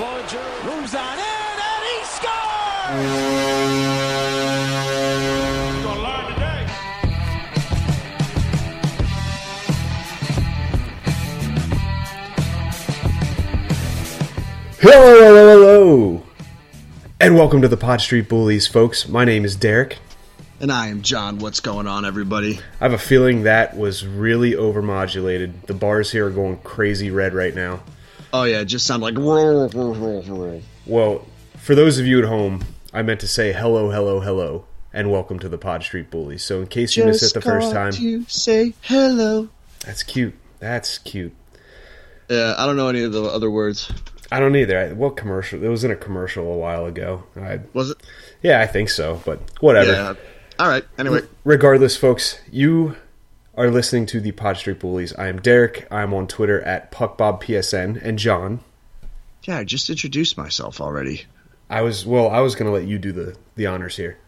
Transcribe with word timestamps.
Cloninger 0.00 0.64
moves 0.64 0.94
on 0.94 1.18
in 1.18 1.24
and 1.60 1.84
he 1.84 2.04
scores! 2.06 2.96
Gonna 5.84 6.00
learn 6.00 6.24
today. 6.32 6.64
Hello, 14.80 15.20
hello, 15.20 15.44
hello, 15.50 16.22
and 17.20 17.34
welcome 17.34 17.60
to 17.60 17.68
the 17.68 17.76
Pod 17.76 18.00
Street 18.00 18.26
Bullies, 18.26 18.66
folks. 18.66 19.06
My 19.06 19.26
name 19.26 19.44
is 19.44 19.54
Derek. 19.54 19.98
And 20.60 20.72
I 20.72 20.86
am 20.86 21.02
John. 21.02 21.40
What's 21.40 21.60
going 21.60 21.86
on, 21.86 22.06
everybody? 22.06 22.58
I 22.80 22.84
have 22.84 22.94
a 22.94 22.98
feeling 22.98 23.42
that 23.42 23.76
was 23.76 24.06
really 24.06 24.52
overmodulated. 24.52 25.66
The 25.66 25.74
bars 25.74 26.10
here 26.10 26.28
are 26.28 26.30
going 26.30 26.56
crazy 26.60 27.10
red 27.10 27.34
right 27.34 27.54
now. 27.54 27.82
Oh 28.32 28.44
yeah, 28.44 28.60
it 28.60 28.66
just 28.66 28.86
sound 28.86 29.02
like. 29.02 29.14
Well, 29.18 29.68
for 31.58 31.74
those 31.74 31.98
of 31.98 32.06
you 32.06 32.18
at 32.20 32.24
home, 32.24 32.64
I 32.92 33.02
meant 33.02 33.20
to 33.20 33.28
say 33.28 33.52
hello, 33.52 33.90
hello, 33.90 34.20
hello, 34.20 34.66
and 34.92 35.10
welcome 35.10 35.38
to 35.40 35.48
the 35.48 35.58
Pod 35.58 35.82
Street 35.82 36.10
Bullies. 36.10 36.42
So, 36.44 36.60
in 36.60 36.68
case 36.68 36.96
you 36.96 37.04
missed 37.04 37.22
it 37.24 37.34
the 37.34 37.40
first 37.40 37.72
time, 37.72 37.92
You 37.98 38.24
say 38.28 38.74
hello. 38.82 39.48
that's 39.84 40.02
cute. 40.02 40.34
That's 40.60 40.98
cute. 40.98 41.34
Yeah, 42.28 42.54
I 42.56 42.66
don't 42.66 42.76
know 42.76 42.88
any 42.88 43.02
of 43.02 43.12
the 43.12 43.24
other 43.24 43.50
words. 43.50 43.90
I 44.30 44.38
don't 44.38 44.54
either. 44.54 44.78
I, 44.78 44.92
what 44.92 45.16
commercial? 45.16 45.62
It 45.64 45.68
was 45.68 45.82
in 45.82 45.90
a 45.90 45.96
commercial 45.96 46.52
a 46.52 46.56
while 46.56 46.86
ago. 46.86 47.24
I, 47.36 47.60
Was 47.72 47.90
it? 47.90 47.96
yeah, 48.42 48.60
I 48.60 48.66
think 48.68 48.88
so, 48.90 49.20
but 49.24 49.40
whatever. 49.60 49.90
Yeah. 49.90 50.14
All 50.60 50.68
right. 50.68 50.84
Anyway, 50.98 51.22
regardless, 51.42 51.96
folks, 51.96 52.38
you 52.52 52.94
are 53.56 53.70
listening 53.70 54.06
to 54.06 54.20
the 54.20 54.32
Pod 54.32 54.56
Street 54.56 54.80
Bullies. 54.80 55.14
I 55.14 55.28
am 55.28 55.40
Derek. 55.40 55.86
I'm 55.90 56.14
on 56.14 56.26
Twitter 56.26 56.60
at 56.62 56.92
PuckBobPSN. 56.92 58.00
And 58.02 58.18
John, 58.18 58.60
yeah, 59.44 59.58
I 59.58 59.64
just 59.64 59.90
introduced 59.90 60.36
myself 60.36 60.80
already. 60.80 61.24
I 61.68 61.82
was 61.82 62.04
well. 62.04 62.28
I 62.30 62.40
was 62.40 62.54
going 62.54 62.66
to 62.66 62.72
let 62.72 62.86
you 62.86 62.98
do 62.98 63.12
the 63.12 63.36
the 63.56 63.66
honors 63.66 63.96
here. 63.96 64.18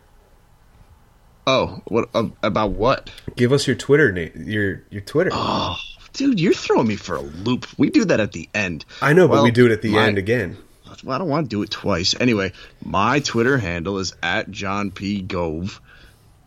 Oh, 1.47 1.83
what 1.87 2.09
uh, 2.15 2.29
about 2.43 2.73
what? 2.73 3.11
Give 3.37 3.53
us 3.53 3.67
your 3.67 3.77
Twitter 3.77 4.13
name. 4.13 4.33
Your 4.47 4.83
your 4.91 5.01
Twitter. 5.03 5.31
Oh, 5.33 5.77
dude, 6.13 6.41
you're 6.41 6.53
throwing 6.53 6.87
me 6.87 6.97
for 6.97 7.17
a 7.17 7.21
loop. 7.21 7.67
We 7.79 7.91
do 7.91 8.05
that 8.07 8.21
at 8.21 8.33
the 8.33 8.49
end. 8.55 8.85
I 9.01 9.13
know, 9.13 9.29
but 9.29 9.43
we 9.43 9.51
do 9.51 9.67
it 9.67 9.73
at 9.73 9.83
the 9.83 9.93
my- 9.93 10.07
end 10.07 10.19
again. 10.19 10.57
Well, 11.05 11.17
I 11.17 11.19
don't 11.19 11.29
want 11.29 11.47
to 11.47 11.57
do 11.57 11.63
it 11.63 11.71
twice. 11.71 12.15
Anyway, 12.21 12.53
my 12.85 13.21
Twitter 13.21 13.57
handle 13.57 13.99
is 13.99 14.15
at 14.23 14.51
John 14.51 14.91
P 14.91 15.23
Gove, 15.23 15.81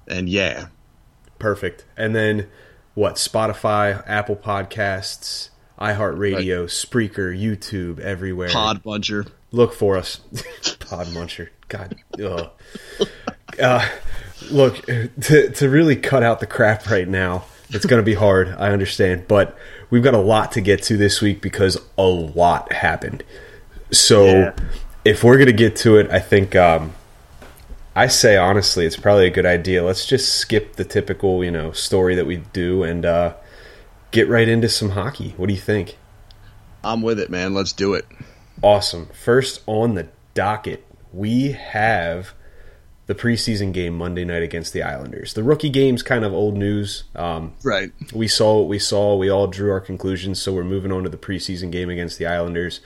and 0.07 0.29
yeah, 0.29 0.67
Perfect. 1.39 1.85
And 1.97 2.15
then 2.15 2.47
what? 2.95 3.15
Spotify, 3.15 4.03
Apple 4.07 4.35
Podcasts, 4.35 5.49
iHeartRadio, 5.79 6.65
Spreaker, 6.65 7.37
YouTube, 7.37 7.99
everywhere. 7.99 8.49
Pod 8.49 8.81
Buncher. 8.83 9.29
Look 9.51 9.73
for 9.73 9.95
us. 9.97 10.17
Pod 10.79 11.07
Muncher. 11.07 11.49
God. 11.67 11.95
Ugh. 12.21 12.49
Uh, 13.61 13.87
look, 14.51 14.85
to, 14.85 15.49
to 15.51 15.69
really 15.69 15.95
cut 15.95 16.23
out 16.23 16.39
the 16.39 16.47
crap 16.47 16.89
right 16.89 17.07
now, 17.07 17.45
it's 17.69 17.85
going 17.85 18.01
to 18.01 18.05
be 18.05 18.13
hard. 18.15 18.49
I 18.57 18.71
understand. 18.71 19.27
But 19.27 19.57
we've 19.89 20.03
got 20.03 20.13
a 20.13 20.19
lot 20.19 20.51
to 20.53 20.61
get 20.61 20.83
to 20.83 20.97
this 20.97 21.21
week 21.21 21.41
because 21.41 21.79
a 21.97 22.03
lot 22.03 22.71
happened. 22.71 23.23
So 23.91 24.25
Yeah. 24.25 24.55
if 25.03 25.23
we're 25.23 25.37
going 25.37 25.47
to 25.47 25.53
get 25.53 25.75
to 25.77 25.97
it, 25.97 26.09
I 26.11 26.19
think. 26.19 26.55
Um, 26.55 26.93
I 27.95 28.07
say 28.07 28.35
honestly, 28.35 28.85
it's 28.85 28.97
probably 28.97 29.27
a 29.27 29.31
good 29.31 29.45
idea. 29.45 29.83
Let's 29.83 30.05
just 30.05 30.33
skip 30.37 30.75
the 30.75 30.83
typical, 30.83 31.43
you 31.43 31.51
know, 31.51 31.71
story 31.71 32.15
that 32.15 32.25
we 32.25 32.37
do 32.37 32.83
and 32.83 33.05
uh, 33.05 33.35
get 34.11 34.27
right 34.27 34.47
into 34.49 34.67
some 34.67 34.89
hockey. 34.89 35.33
What 35.37 35.47
do 35.47 35.53
you 35.53 35.61
think? 35.61 35.97
I'm 36.83 37.01
with 37.01 37.19
it, 37.19 37.29
man. 37.29 37.53
Let's 37.53 37.71
do 37.71 37.93
it. 37.93 38.05
Awesome. 38.61 39.07
First 39.07 39.61
on 39.65 39.95
the 39.95 40.09
docket, 40.33 40.85
we 41.13 41.53
have 41.53 42.33
the 43.07 43.15
preseason 43.15 43.71
game 43.71 43.97
Monday 43.97 44.25
night 44.25 44.43
against 44.43 44.73
the 44.73 44.83
Islanders. 44.83 45.33
The 45.33 45.43
rookie 45.43 45.69
game's 45.69 46.03
kind 46.03 46.25
of 46.25 46.33
old 46.33 46.57
news. 46.57 47.03
Um, 47.15 47.53
Right. 47.63 47.91
we 48.13 48.27
saw 48.27 48.59
what 48.59 48.67
we 48.67 48.79
saw. 48.79 49.15
We 49.15 49.29
all 49.29 49.47
drew 49.47 49.71
our 49.71 49.79
conclusions, 49.79 50.41
so 50.41 50.51
we're 50.51 50.63
moving 50.63 50.91
on 50.91 51.03
to 51.03 51.09
the 51.09 51.17
preseason 51.17 51.71
game 51.71 51.89
against 51.89 52.17
the 52.17 52.25
Islanders. 52.25 52.81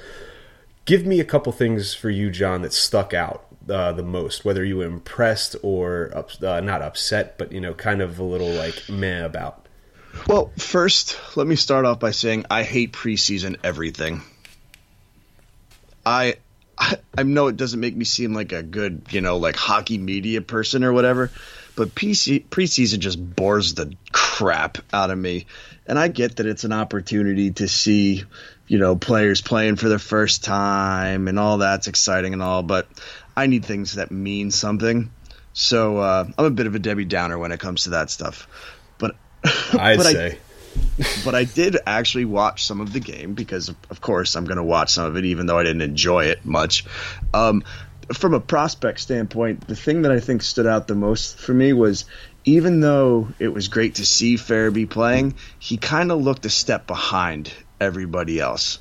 Give 0.86 1.06
me 1.06 1.20
a 1.20 1.26
couple 1.26 1.52
things 1.52 1.94
for 1.94 2.09
you, 2.09 2.30
John, 2.30 2.62
that 2.64 2.74
stuck 2.74 3.14
out 3.14 3.46
uh, 3.69 3.91
the 3.94 4.03
most. 4.03 4.46
Whether 4.46 4.63
you 4.63 4.78
were 4.78 4.85
impressed 4.85 5.56
or 5.63 6.12
up, 6.16 6.31
uh, 6.44 6.59
not 6.62 6.81
upset, 6.81 7.38
but 7.38 7.52
you 7.52 7.62
know, 7.62 7.74
kind 7.74 8.02
of 8.02 8.19
a 8.19 8.24
little 8.24 8.50
like 8.50 8.90
meh 8.90 9.24
about. 9.24 9.68
Well, 10.28 10.52
first, 10.57 11.19
let 11.35 11.47
me 11.47 11.56
start 11.56 11.85
off 11.85 12.00
by 12.00 12.12
saying 12.12 12.46
I 12.50 12.63
hate 12.63 12.94
preseason 12.94 13.58
everything. 13.63 14.22
I, 16.06 16.35
I 16.78 16.97
I 17.18 17.24
know 17.24 17.47
it 17.47 17.58
doesn't 17.58 17.79
make 17.79 17.96
me 17.96 18.06
seem 18.06 18.34
like 18.34 18.53
a 18.53 18.63
good, 18.63 19.08
you 19.09 19.22
know, 19.22 19.38
like 19.38 19.56
hockey 19.56 19.97
media 19.97 20.41
person 20.41 20.84
or 20.84 20.94
whatever, 20.94 21.31
but 21.75 21.94
PC, 21.94 22.46
preseason 22.47 23.00
just 23.00 23.19
bores 23.35 23.74
the 23.74 23.94
crap 24.12 24.78
out 24.94 25.12
of 25.12 25.18
me. 25.18 25.46
And 25.85 26.00
I 26.00 26.08
get 26.08 26.38
that 26.38 26.46
it's 26.46 26.63
an 26.63 26.72
opportunity 26.72 27.52
to 27.52 27.68
see, 27.68 28.24
you 28.68 28.78
know, 28.78 28.96
players 28.96 29.41
playing 29.41 29.75
for 29.75 29.90
the 29.90 30.00
first 30.00 30.44
time 30.44 31.28
and 31.28 31.38
all 31.38 31.58
that's 31.58 31.88
exciting 31.88 32.34
and 32.34 32.41
all, 32.41 32.63
but 32.63 32.88
I 33.35 33.47
need 33.47 33.66
things 33.66 33.95
that 33.95 34.12
mean 34.12 34.51
something. 34.51 35.12
So 35.53 35.97
uh, 35.97 36.25
I'm 36.38 36.45
a 36.45 36.50
bit 36.51 36.67
of 36.67 36.75
a 36.75 36.79
Debbie 36.79 37.06
Downer 37.06 37.38
when 37.38 37.51
it 37.51 37.59
comes 37.59 37.84
to 37.84 37.91
that 37.91 38.09
stuff. 38.09 38.47
But 38.97 39.16
I'd 39.73 39.97
but 39.97 40.06
I- 40.06 40.13
say. 40.13 40.38
but 41.25 41.35
I 41.35 41.45
did 41.45 41.78
actually 41.85 42.25
watch 42.25 42.66
some 42.66 42.79
of 42.79 42.94
the 42.94 43.00
game 43.00 43.34
because, 43.34 43.69
of 43.69 44.01
course, 44.01 44.35
I'm 44.35 44.45
going 44.45 44.57
to 44.57 44.63
watch 44.63 44.91
some 44.94 45.06
of 45.06 45.17
it, 45.17 45.25
even 45.25 45.45
though 45.45 45.57
I 45.57 45.63
didn't 45.63 45.81
enjoy 45.81 46.25
it 46.25 46.45
much. 46.45 46.85
Um, 47.34 47.63
from 48.13 48.34
a 48.34 48.40
prospect 48.40 49.00
standpoint, 49.00 49.67
the 49.67 49.75
thing 49.75 50.03
that 50.03 50.11
I 50.11 50.19
think 50.19 50.41
stood 50.41 50.67
out 50.67 50.88
the 50.88 50.96
most 50.96 51.40
for 51.40 51.53
me 51.53 51.73
was 51.73 52.06
even 52.46 52.79
though 52.79 53.29
it 53.40 53.50
was 53.50 53.67
great 53.67 53.96
to 53.96 54.06
see 54.06 54.35
Farabee 54.35 54.90
playing, 54.90 55.35
he 55.59 55.78
kind 55.78 56.11
of 56.11 56.22
looked 56.22 56.46
a 56.46 56.50
step 56.50 56.88
behind 56.88 57.51
everybody 57.79 58.40
else. 58.40 58.79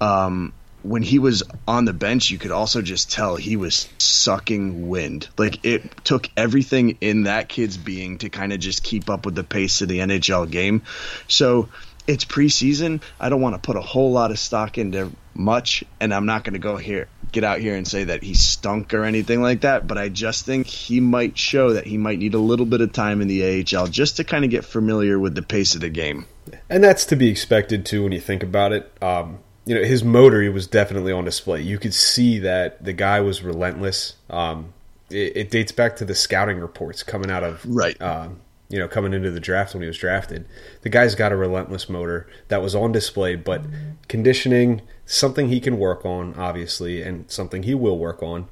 Um, 0.00 0.52
when 0.84 1.02
he 1.02 1.18
was 1.18 1.42
on 1.66 1.86
the 1.86 1.92
bench, 1.92 2.30
you 2.30 2.38
could 2.38 2.50
also 2.50 2.82
just 2.82 3.10
tell 3.10 3.36
he 3.36 3.56
was 3.56 3.88
sucking 3.98 4.88
wind. 4.88 5.28
Like 5.38 5.64
it 5.64 6.04
took 6.04 6.28
everything 6.36 6.98
in 7.00 7.24
that 7.24 7.48
kid's 7.48 7.76
being 7.76 8.18
to 8.18 8.28
kind 8.28 8.52
of 8.52 8.60
just 8.60 8.82
keep 8.82 9.08
up 9.08 9.24
with 9.24 9.34
the 9.34 9.44
pace 9.44 9.80
of 9.80 9.88
the 9.88 10.00
NHL 10.00 10.50
game. 10.50 10.82
So 11.26 11.70
it's 12.06 12.26
preseason. 12.26 13.02
I 13.18 13.30
don't 13.30 13.40
want 13.40 13.54
to 13.54 13.66
put 13.66 13.76
a 13.76 13.80
whole 13.80 14.12
lot 14.12 14.30
of 14.30 14.38
stock 14.38 14.76
into 14.76 15.10
much, 15.32 15.84
and 16.00 16.12
I'm 16.12 16.26
not 16.26 16.44
going 16.44 16.52
to 16.52 16.58
go 16.58 16.76
here, 16.76 17.08
get 17.32 17.44
out 17.44 17.60
here 17.60 17.74
and 17.76 17.88
say 17.88 18.04
that 18.04 18.22
he 18.22 18.34
stunk 18.34 18.92
or 18.92 19.04
anything 19.04 19.40
like 19.40 19.62
that. 19.62 19.86
But 19.86 19.96
I 19.96 20.10
just 20.10 20.44
think 20.44 20.66
he 20.66 21.00
might 21.00 21.38
show 21.38 21.72
that 21.72 21.86
he 21.86 21.96
might 21.96 22.18
need 22.18 22.34
a 22.34 22.38
little 22.38 22.66
bit 22.66 22.82
of 22.82 22.92
time 22.92 23.22
in 23.22 23.28
the 23.28 23.64
AHL 23.64 23.86
just 23.86 24.18
to 24.18 24.24
kind 24.24 24.44
of 24.44 24.50
get 24.50 24.66
familiar 24.66 25.18
with 25.18 25.34
the 25.34 25.42
pace 25.42 25.74
of 25.74 25.80
the 25.80 25.88
game. 25.88 26.26
And 26.68 26.84
that's 26.84 27.06
to 27.06 27.16
be 27.16 27.30
expected 27.30 27.86
too 27.86 28.02
when 28.02 28.12
you 28.12 28.20
think 28.20 28.42
about 28.42 28.72
it. 28.72 28.92
Um, 29.02 29.38
you 29.66 29.74
know, 29.74 29.82
his 29.82 30.04
motor 30.04 30.42
he 30.42 30.48
was 30.48 30.66
definitely 30.66 31.12
on 31.12 31.24
display. 31.24 31.62
You 31.62 31.78
could 31.78 31.94
see 31.94 32.38
that 32.40 32.84
the 32.84 32.92
guy 32.92 33.20
was 33.20 33.42
relentless. 33.42 34.14
Um, 34.30 34.74
it, 35.10 35.36
it 35.36 35.50
dates 35.50 35.72
back 35.72 35.96
to 35.96 36.04
the 36.04 36.14
scouting 36.14 36.58
reports 36.58 37.02
coming 37.02 37.30
out 37.30 37.44
of 37.44 37.64
Right. 37.64 38.00
Um, 38.00 38.40
you 38.70 38.78
know, 38.78 38.88
coming 38.88 39.12
into 39.12 39.30
the 39.30 39.40
draft 39.40 39.74
when 39.74 39.82
he 39.82 39.86
was 39.86 39.98
drafted, 39.98 40.46
the 40.82 40.88
guy's 40.88 41.14
got 41.14 41.32
a 41.32 41.36
relentless 41.36 41.88
motor 41.88 42.26
that 42.48 42.62
was 42.62 42.74
on 42.74 42.92
display. 42.92 43.36
But 43.36 43.62
conditioning, 44.08 44.82
something 45.06 45.48
he 45.48 45.60
can 45.60 45.78
work 45.78 46.04
on, 46.04 46.34
obviously, 46.34 47.02
and 47.02 47.30
something 47.30 47.62
he 47.62 47.74
will 47.74 47.98
work 47.98 48.22
on. 48.22 48.48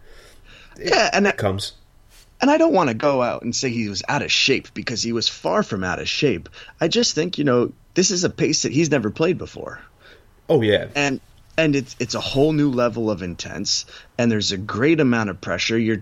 Yeah, 0.79 1.11
and 1.13 1.27
that, 1.27 1.39
Comes 1.39 1.73
and 2.43 2.51
I 2.51 2.59
don't 2.59 2.75
want 2.75 2.89
to 2.89 2.95
go 2.95 3.23
out 3.23 3.43
and 3.43 3.55
say 3.55 3.71
he 3.71 3.89
was 3.89 4.03
out 4.09 4.21
of 4.21 4.33
shape 4.33 4.75
because 4.75 5.01
he 5.01 5.13
was 5.13 5.29
far 5.29 5.63
from 5.63 5.85
out 5.85 6.01
of 6.01 6.09
shape. 6.09 6.49
I 6.81 6.89
just 6.89 7.15
think 7.15 7.39
you 7.39 7.45
know 7.45 7.73
this 7.95 8.11
is 8.11 8.25
a 8.25 8.31
pace 8.31 8.63
that 8.63 8.73
he's 8.73 8.91
never 8.91 9.11
played 9.11 9.39
before, 9.39 9.81
oh 10.49 10.63
yeah, 10.63 10.89
and 10.95 11.21
and 11.57 11.77
it's 11.77 11.97
it's 11.99 12.15
a 12.15 12.21
whole 12.21 12.53
new 12.53 12.71
level 12.71 13.11
of 13.11 13.23
intense, 13.23 13.85
and 14.19 14.31
there's 14.31 14.53
a 14.53 14.59
great 14.59 15.01
amount 15.01 15.31
of 15.31 15.41
pressure. 15.41 15.79
Your 15.79 15.99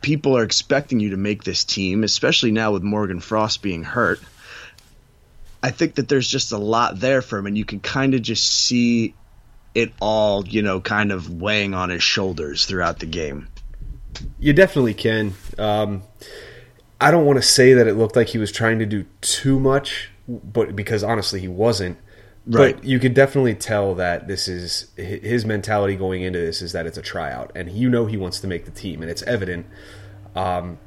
people 0.00 0.36
are 0.36 0.42
expecting 0.42 1.00
you 1.00 1.10
to 1.10 1.16
make 1.16 1.44
this 1.44 1.64
team, 1.64 2.04
especially 2.04 2.50
now 2.50 2.72
with 2.72 2.82
Morgan 2.82 3.20
Frost 3.20 3.62
being 3.62 3.84
hurt. 3.84 4.20
I 5.62 5.70
think 5.70 5.96
that 5.96 6.08
there's 6.08 6.28
just 6.28 6.52
a 6.52 6.58
lot 6.58 7.00
there 7.00 7.22
for 7.22 7.38
him, 7.38 7.46
and 7.46 7.58
you 7.58 7.64
can 7.64 7.80
kind 7.80 8.14
of 8.14 8.22
just 8.22 8.48
see 8.48 9.14
it 9.74 9.92
all, 10.00 10.46
you 10.46 10.62
know, 10.62 10.80
kind 10.80 11.12
of 11.12 11.30
weighing 11.30 11.74
on 11.74 11.90
his 11.90 12.02
shoulders 12.02 12.66
throughout 12.66 12.98
the 12.98 13.06
game. 13.06 13.48
You 14.38 14.52
definitely 14.52 14.94
can. 14.94 15.34
Um, 15.58 16.02
I 17.00 17.10
don't 17.10 17.24
want 17.24 17.36
to 17.36 17.42
say 17.42 17.74
that 17.74 17.86
it 17.86 17.94
looked 17.94 18.16
like 18.16 18.28
he 18.28 18.38
was 18.38 18.50
trying 18.50 18.78
to 18.80 18.86
do 18.86 19.04
too 19.20 19.60
much, 19.60 20.10
but 20.26 20.74
because 20.74 21.04
honestly 21.04 21.40
he 21.40 21.48
wasn't. 21.48 21.98
Right. 22.48 22.76
But 22.76 22.84
you 22.84 22.98
could 22.98 23.12
definitely 23.12 23.54
tell 23.54 23.94
that 23.96 24.26
this 24.26 24.48
is 24.48 24.90
his 24.96 25.44
mentality 25.44 25.96
going 25.96 26.22
into 26.22 26.38
this 26.38 26.62
is 26.62 26.72
that 26.72 26.86
it's 26.86 26.96
a 26.96 27.02
tryout, 27.02 27.52
and 27.54 27.70
you 27.70 27.90
know 27.90 28.06
he 28.06 28.16
wants 28.16 28.40
to 28.40 28.46
make 28.46 28.64
the 28.64 28.70
team, 28.70 29.02
and 29.02 29.10
it's 29.10 29.22
evident. 29.24 29.66
Um, 30.34 30.78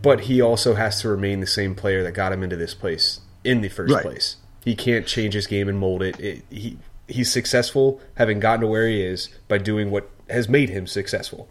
but 0.00 0.20
he 0.20 0.40
also 0.40 0.74
has 0.74 1.00
to 1.02 1.08
remain 1.08 1.40
the 1.40 1.46
same 1.46 1.74
player 1.74 2.02
that 2.02 2.12
got 2.12 2.32
him 2.32 2.42
into 2.42 2.56
this 2.56 2.72
place 2.74 3.20
in 3.42 3.60
the 3.60 3.68
first 3.68 3.92
Right. 3.92 4.02
place. 4.02 4.36
He 4.64 4.74
can't 4.74 5.06
change 5.06 5.34
his 5.34 5.46
game 5.46 5.68
and 5.68 5.78
mold 5.78 6.02
it. 6.02 6.18
it 6.18 6.44
he 6.50 6.78
he's 7.06 7.30
successful 7.30 8.00
having 8.14 8.40
gotten 8.40 8.62
to 8.62 8.66
where 8.66 8.88
he 8.88 9.02
is 9.02 9.28
by 9.48 9.58
doing 9.58 9.90
what 9.90 10.08
has 10.30 10.48
made 10.48 10.70
him 10.70 10.86
successful. 10.86 11.46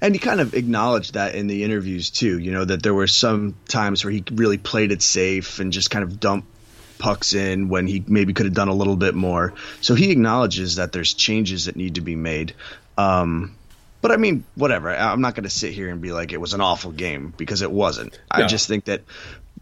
And 0.00 0.14
he 0.14 0.20
kind 0.20 0.40
of 0.40 0.54
acknowledged 0.54 1.14
that 1.14 1.34
in 1.34 1.48
the 1.48 1.64
interviews 1.64 2.10
too. 2.10 2.38
You 2.38 2.52
know 2.52 2.64
that 2.64 2.84
there 2.84 2.94
were 2.94 3.08
some 3.08 3.56
times 3.68 4.04
where 4.04 4.12
he 4.12 4.22
really 4.32 4.58
played 4.58 4.92
it 4.92 5.02
safe 5.02 5.58
and 5.58 5.72
just 5.72 5.90
kind 5.90 6.04
of 6.04 6.20
dumped 6.20 6.48
pucks 6.98 7.34
in 7.34 7.68
when 7.68 7.86
he 7.86 8.04
maybe 8.06 8.32
could 8.32 8.46
have 8.46 8.54
done 8.54 8.68
a 8.68 8.74
little 8.74 8.96
bit 8.96 9.14
more. 9.14 9.54
So 9.80 9.94
he 9.94 10.10
acknowledges 10.10 10.76
that 10.76 10.92
there's 10.92 11.14
changes 11.14 11.66
that 11.66 11.76
need 11.76 11.96
to 11.96 12.00
be 12.00 12.16
made. 12.16 12.54
Um, 12.98 13.56
but 14.00 14.12
I 14.12 14.16
mean, 14.16 14.44
whatever. 14.54 14.94
I'm 14.94 15.20
not 15.20 15.34
going 15.34 15.44
to 15.44 15.50
sit 15.50 15.72
here 15.72 15.88
and 15.88 16.00
be 16.00 16.12
like 16.12 16.32
it 16.32 16.40
was 16.40 16.54
an 16.54 16.60
awful 16.60 16.92
game 16.92 17.34
because 17.36 17.62
it 17.62 17.70
wasn't. 17.70 18.12
No. 18.36 18.44
I 18.44 18.46
just 18.46 18.68
think 18.68 18.84
that 18.86 19.02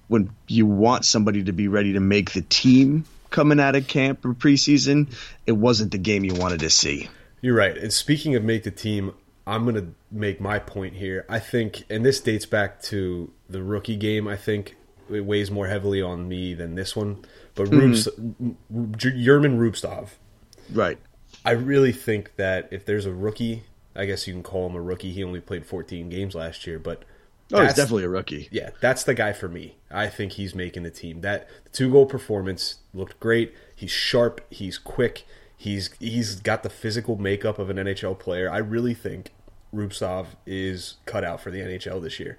when 0.09 0.31
you 0.47 0.67
want 0.67 1.05
somebody 1.05 1.45
to 1.45 1.53
be 1.53 1.69
ready 1.69 1.95
to 1.95 2.01
make 2.01 2.33
the 2.33 2.43
team 2.43 3.05
coming 3.31 3.59
out 3.59 3.75
of 3.75 3.87
camp 3.89 4.25
or 4.25 4.35
preseason, 4.35 5.09
it 5.47 5.53
wasn't 5.53 5.93
the 5.93 5.99
game 5.99 6.25
you 6.25 6.35
wanted 6.35 6.61
to 6.61 6.71
see. 6.71 7.09
You're 7.41 7.57
right. 7.57 7.77
And 7.77 7.93
speaking 7.93 8.35
of 8.37 8.45
make 8.45 8.65
the 8.65 8.71
team, 8.71 9.15
I'm 9.47 9.65
going 9.65 9.75
to 9.77 9.95
make 10.11 10.41
my 10.41 10.59
point 10.59 10.95
here. 10.95 11.27
I 11.29 11.39
think, 11.39 11.85
and 11.91 12.05
this 12.05 12.21
dates 12.21 12.47
back 12.47 12.81
to 12.83 13.31
the 13.49 13.63
rookie 13.63 13.97
game, 13.97 14.29
I 14.29 14.37
think 14.37 14.77
it 15.11 15.25
weighs 15.25 15.51
more 15.51 15.67
heavily 15.69 16.01
on 16.03 16.29
me 16.29 16.55
than 16.55 16.75
this 16.75 16.95
one. 16.97 17.25
But 17.55 17.69
hmm. 17.69 17.79
Rubes, 17.79 18.09
Yerman 18.73 19.59
Rubtsov, 19.59 20.11
Right. 20.73 20.99
I 21.45 21.51
really 21.53 21.93
think 21.93 22.37
that 22.37 22.69
if 22.71 22.87
there's 22.87 23.05
a 23.07 23.13
rookie, 23.13 23.65
I 23.95 24.07
guess 24.07 24.27
you 24.27 24.33
can 24.33 24.43
call 24.43 24.67
him 24.67 24.75
a 24.77 24.81
rookie. 24.81 25.13
He 25.13 25.23
only 25.23 25.41
played 25.41 25.67
14 25.67 26.09
games 26.09 26.35
last 26.35 26.67
year, 26.67 26.79
but 26.79 27.05
Oh, 27.53 27.63
he's 27.63 27.75
definitely 27.75 28.05
a 28.05 28.09
rookie. 28.09 28.49
yeah, 28.51 28.71
that's 28.81 29.05
the 29.05 29.13
guy 29.13 29.33
for 29.35 29.49
me. 29.49 29.77
I 29.91 30.09
think 30.09 30.33
he's 30.33 30.55
making 30.55 30.83
the 30.85 30.91
team. 30.91 31.21
That 31.21 31.47
two 31.73 31.91
goal 31.93 32.07
performance 32.07 32.77
looked 32.95 33.21
great. 33.21 33.55
He's 33.77 33.91
sharp. 33.91 34.41
He's 34.51 34.79
quick. 34.79 35.27
He's 35.57 35.91
he's 36.01 36.37
got 36.41 36.63
the 36.63 36.71
physical 36.71 37.17
makeup 37.17 37.59
of 37.59 37.69
an 37.69 37.77
NHL 37.77 38.19
player. 38.19 38.51
I 38.51 38.59
really 38.59 38.95
think 38.95 39.31
Rubtsov 39.75 40.29
is 40.47 40.97
cut 41.05 41.23
out 41.23 41.41
for 41.41 41.51
the 41.51 41.61
NHL 41.61 42.03
this 42.03 42.19
year. 42.19 42.39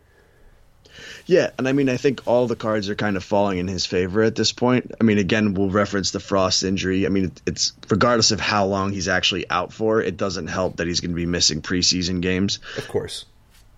Yeah, 1.25 1.51
and 1.57 1.67
I 1.67 1.71
mean, 1.71 1.89
I 1.89 1.97
think 1.97 2.21
all 2.27 2.47
the 2.47 2.55
cards 2.55 2.89
are 2.89 2.95
kind 2.95 3.17
of 3.17 3.23
falling 3.23 3.57
in 3.57 3.67
his 3.67 3.85
favor 3.85 4.21
at 4.21 4.35
this 4.35 4.51
point. 4.51 4.93
I 4.99 5.03
mean, 5.03 5.17
again, 5.17 5.53
we'll 5.53 5.69
reference 5.69 6.11
the 6.11 6.19
Frost 6.19 6.63
injury. 6.63 7.05
I 7.05 7.09
mean, 7.09 7.31
it's 7.45 7.73
regardless 7.89 8.31
of 8.31 8.39
how 8.39 8.65
long 8.65 8.91
he's 8.91 9.07
actually 9.07 9.49
out 9.49 9.73
for, 9.73 10.01
it 10.01 10.17
doesn't 10.17 10.47
help 10.47 10.77
that 10.77 10.87
he's 10.87 11.01
going 11.01 11.11
to 11.11 11.15
be 11.15 11.25
missing 11.25 11.61
preseason 11.61 12.21
games. 12.21 12.59
Of 12.77 12.87
course. 12.87 13.25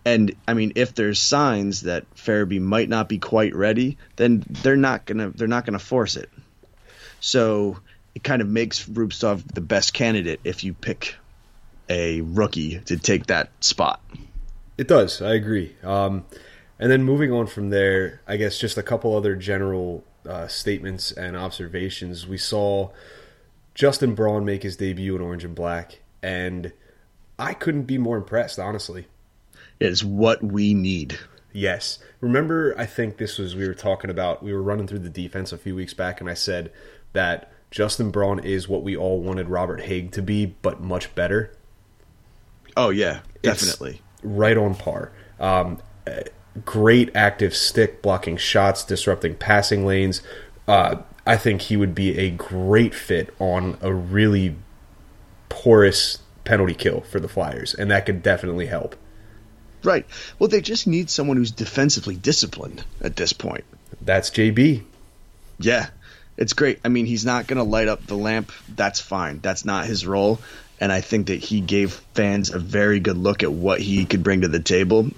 And 0.06 0.36
I 0.48 0.54
mean, 0.54 0.74
if 0.76 0.96
there's 0.96 1.20
signs 1.20 1.82
that 1.82 2.06
Farabee 2.16 2.62
might 2.62 2.88
not 2.88 3.10
be 3.10 3.20
quite 3.20 3.54
ready, 3.54 3.98
then 4.16 4.42
they're 4.48 4.78
not 4.78 5.06
gonna 5.06 5.32
they're 5.32 5.50
not 5.50 5.66
gonna 5.66 5.80
force 5.80 6.16
it. 6.16 6.30
So 7.20 7.80
it 8.16 8.24
kind 8.24 8.42
of 8.42 8.48
makes 8.48 8.86
Rubtsov 8.86 9.44
the 9.54 9.60
best 9.60 9.94
candidate 9.94 10.40
if 10.46 10.64
you 10.64 10.74
pick 10.74 11.16
a 11.90 12.22
rookie 12.22 12.80
to 12.86 12.98
take 12.98 13.28
that 13.28 13.50
spot. 13.60 14.02
It 14.78 14.88
does. 14.88 15.22
I 15.22 15.34
agree. 15.34 15.76
Um, 15.84 16.24
and 16.80 16.92
then 16.92 17.04
moving 17.04 17.32
on 17.32 17.48
from 17.48 17.70
there, 17.70 18.22
I 18.28 18.38
guess 18.38 18.58
just 18.60 18.78
a 18.78 18.84
couple 18.84 19.16
other 19.16 19.36
general 19.36 20.04
uh, 20.28 20.48
statements 20.48 21.12
and 21.12 21.36
observations. 21.38 22.28
We 22.28 22.38
saw 22.38 22.90
Justin 23.76 24.16
Braun 24.16 24.46
make 24.46 24.64
his 24.64 24.76
debut 24.78 25.16
in 25.16 25.22
Orange 25.22 25.44
and 25.44 25.56
Black, 25.56 26.00
and 26.22 26.72
I 27.40 27.54
couldn't 27.54 27.84
be 27.84 27.98
more 27.98 28.18
impressed, 28.18 28.60
honestly. 28.60 29.08
It 29.80 29.88
is 29.92 30.04
what 30.04 30.44
we 30.44 30.74
need. 30.74 31.18
Yes. 31.54 32.00
Remember, 32.22 32.76
I 32.78 32.86
think 32.86 33.18
this 33.18 33.38
was, 33.38 33.56
we 33.56 33.68
were 33.68 33.74
talking 33.74 34.10
about, 34.10 34.44
we 34.44 34.54
were 34.54 34.62
running 34.62 34.88
through 34.88 35.00
the 35.00 35.10
defense 35.10 35.52
a 35.52 35.58
few 35.58 35.76
weeks 35.76 35.94
back, 35.94 36.20
and 36.20 36.30
I 36.30 36.34
said 36.34 36.72
that 37.14 37.52
Justin 37.72 38.12
Braun 38.12 38.40
is 38.40 38.68
what 38.68 38.84
we 38.84 38.96
all 38.98 39.22
wanted 39.22 39.50
Robert 39.50 39.82
Hagg 39.82 40.12
to 40.14 40.22
be, 40.22 40.46
but 40.46 40.82
much 40.82 41.14
better. 41.16 41.52
Oh 42.76 42.90
yeah, 42.90 43.22
It's 43.44 43.62
definitely. 43.66 44.02
right 44.24 44.56
on 44.58 44.76
par. 44.76 45.12
Um, 45.40 45.80
great 46.66 47.16
active 47.16 47.56
stick, 47.56 48.02
blocking 48.02 48.38
shots, 48.38 48.84
disrupting 48.84 49.36
passing 49.36 49.86
lanes. 49.86 50.22
Uh, 50.68 50.98
I 51.26 51.38
think 51.38 51.62
he 51.64 51.78
would 51.78 51.94
be 51.94 52.18
a 52.18 52.30
great 52.30 52.94
fit 52.94 53.34
on 53.40 53.78
a 53.82 53.94
really 53.94 54.56
porous 55.50 56.20
penalty 56.46 56.74
kill 56.74 57.02
for 57.02 57.20
the 57.20 57.28
Flyers, 57.28 57.74
and 57.74 57.92
that 57.92 58.06
could 58.06 58.24
definitely 58.24 58.68
help. 58.68 58.96
Right. 59.84 60.06
Well, 60.40 60.48
they 60.48 60.62
just 60.62 60.88
need 60.88 61.10
someone 61.10 61.38
who's 61.38 61.52
defensively 61.52 62.16
disciplined 62.16 62.84
at 63.02 63.16
this 63.16 63.34
point. 63.34 63.64
That's 64.02 64.30
JB. 64.30 64.84
Yeah, 65.60 65.88
it's 66.38 66.54
great. 66.54 66.80
I 66.84 66.90
mean, 66.90 67.06
he's 67.06 67.26
not 67.26 67.48
going 67.48 67.58
to 67.58 67.64
light 67.64 67.88
up 67.88 68.06
the 68.06 68.16
lamp. 68.16 68.52
That's 68.74 69.00
fine. 69.00 69.40
That's 69.40 69.66
not 69.66 69.86
his 69.86 70.06
role. 70.06 70.40
And 70.80 70.92
I 70.92 71.02
think 71.02 71.28
that 71.28 71.40
he 71.40 71.60
gave 71.60 71.94
fans 72.14 72.52
a 72.52 72.60
very 72.60 73.00
good 73.00 73.18
look 73.18 73.44
at 73.44 73.52
what 73.52 73.82
he 73.82 74.06
could 74.06 74.24
bring 74.24 74.42
to 74.42 74.48
the 74.48 74.60
table. 74.60 75.10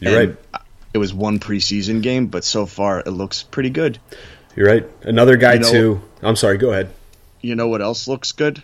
You're 0.00 0.18
And 0.20 0.36
right. 0.54 0.62
It 0.94 0.98
was 0.98 1.12
one 1.12 1.38
preseason 1.38 2.02
game, 2.02 2.26
but 2.28 2.44
so 2.44 2.64
far 2.66 3.00
it 3.00 3.10
looks 3.10 3.42
pretty 3.42 3.70
good. 3.70 3.98
You're 4.56 4.66
right. 4.68 4.88
Another 5.02 5.36
guy 5.36 5.54
You 5.54 5.60
know- 5.60 5.70
too. 5.70 6.00
I'm 6.22 6.36
sorry. 6.36 6.56
Go 6.58 6.70
ahead. 6.70 6.90
You 7.40 7.54
know 7.54 7.68
what 7.68 7.82
else 7.82 8.08
looks 8.08 8.32
good? 8.32 8.62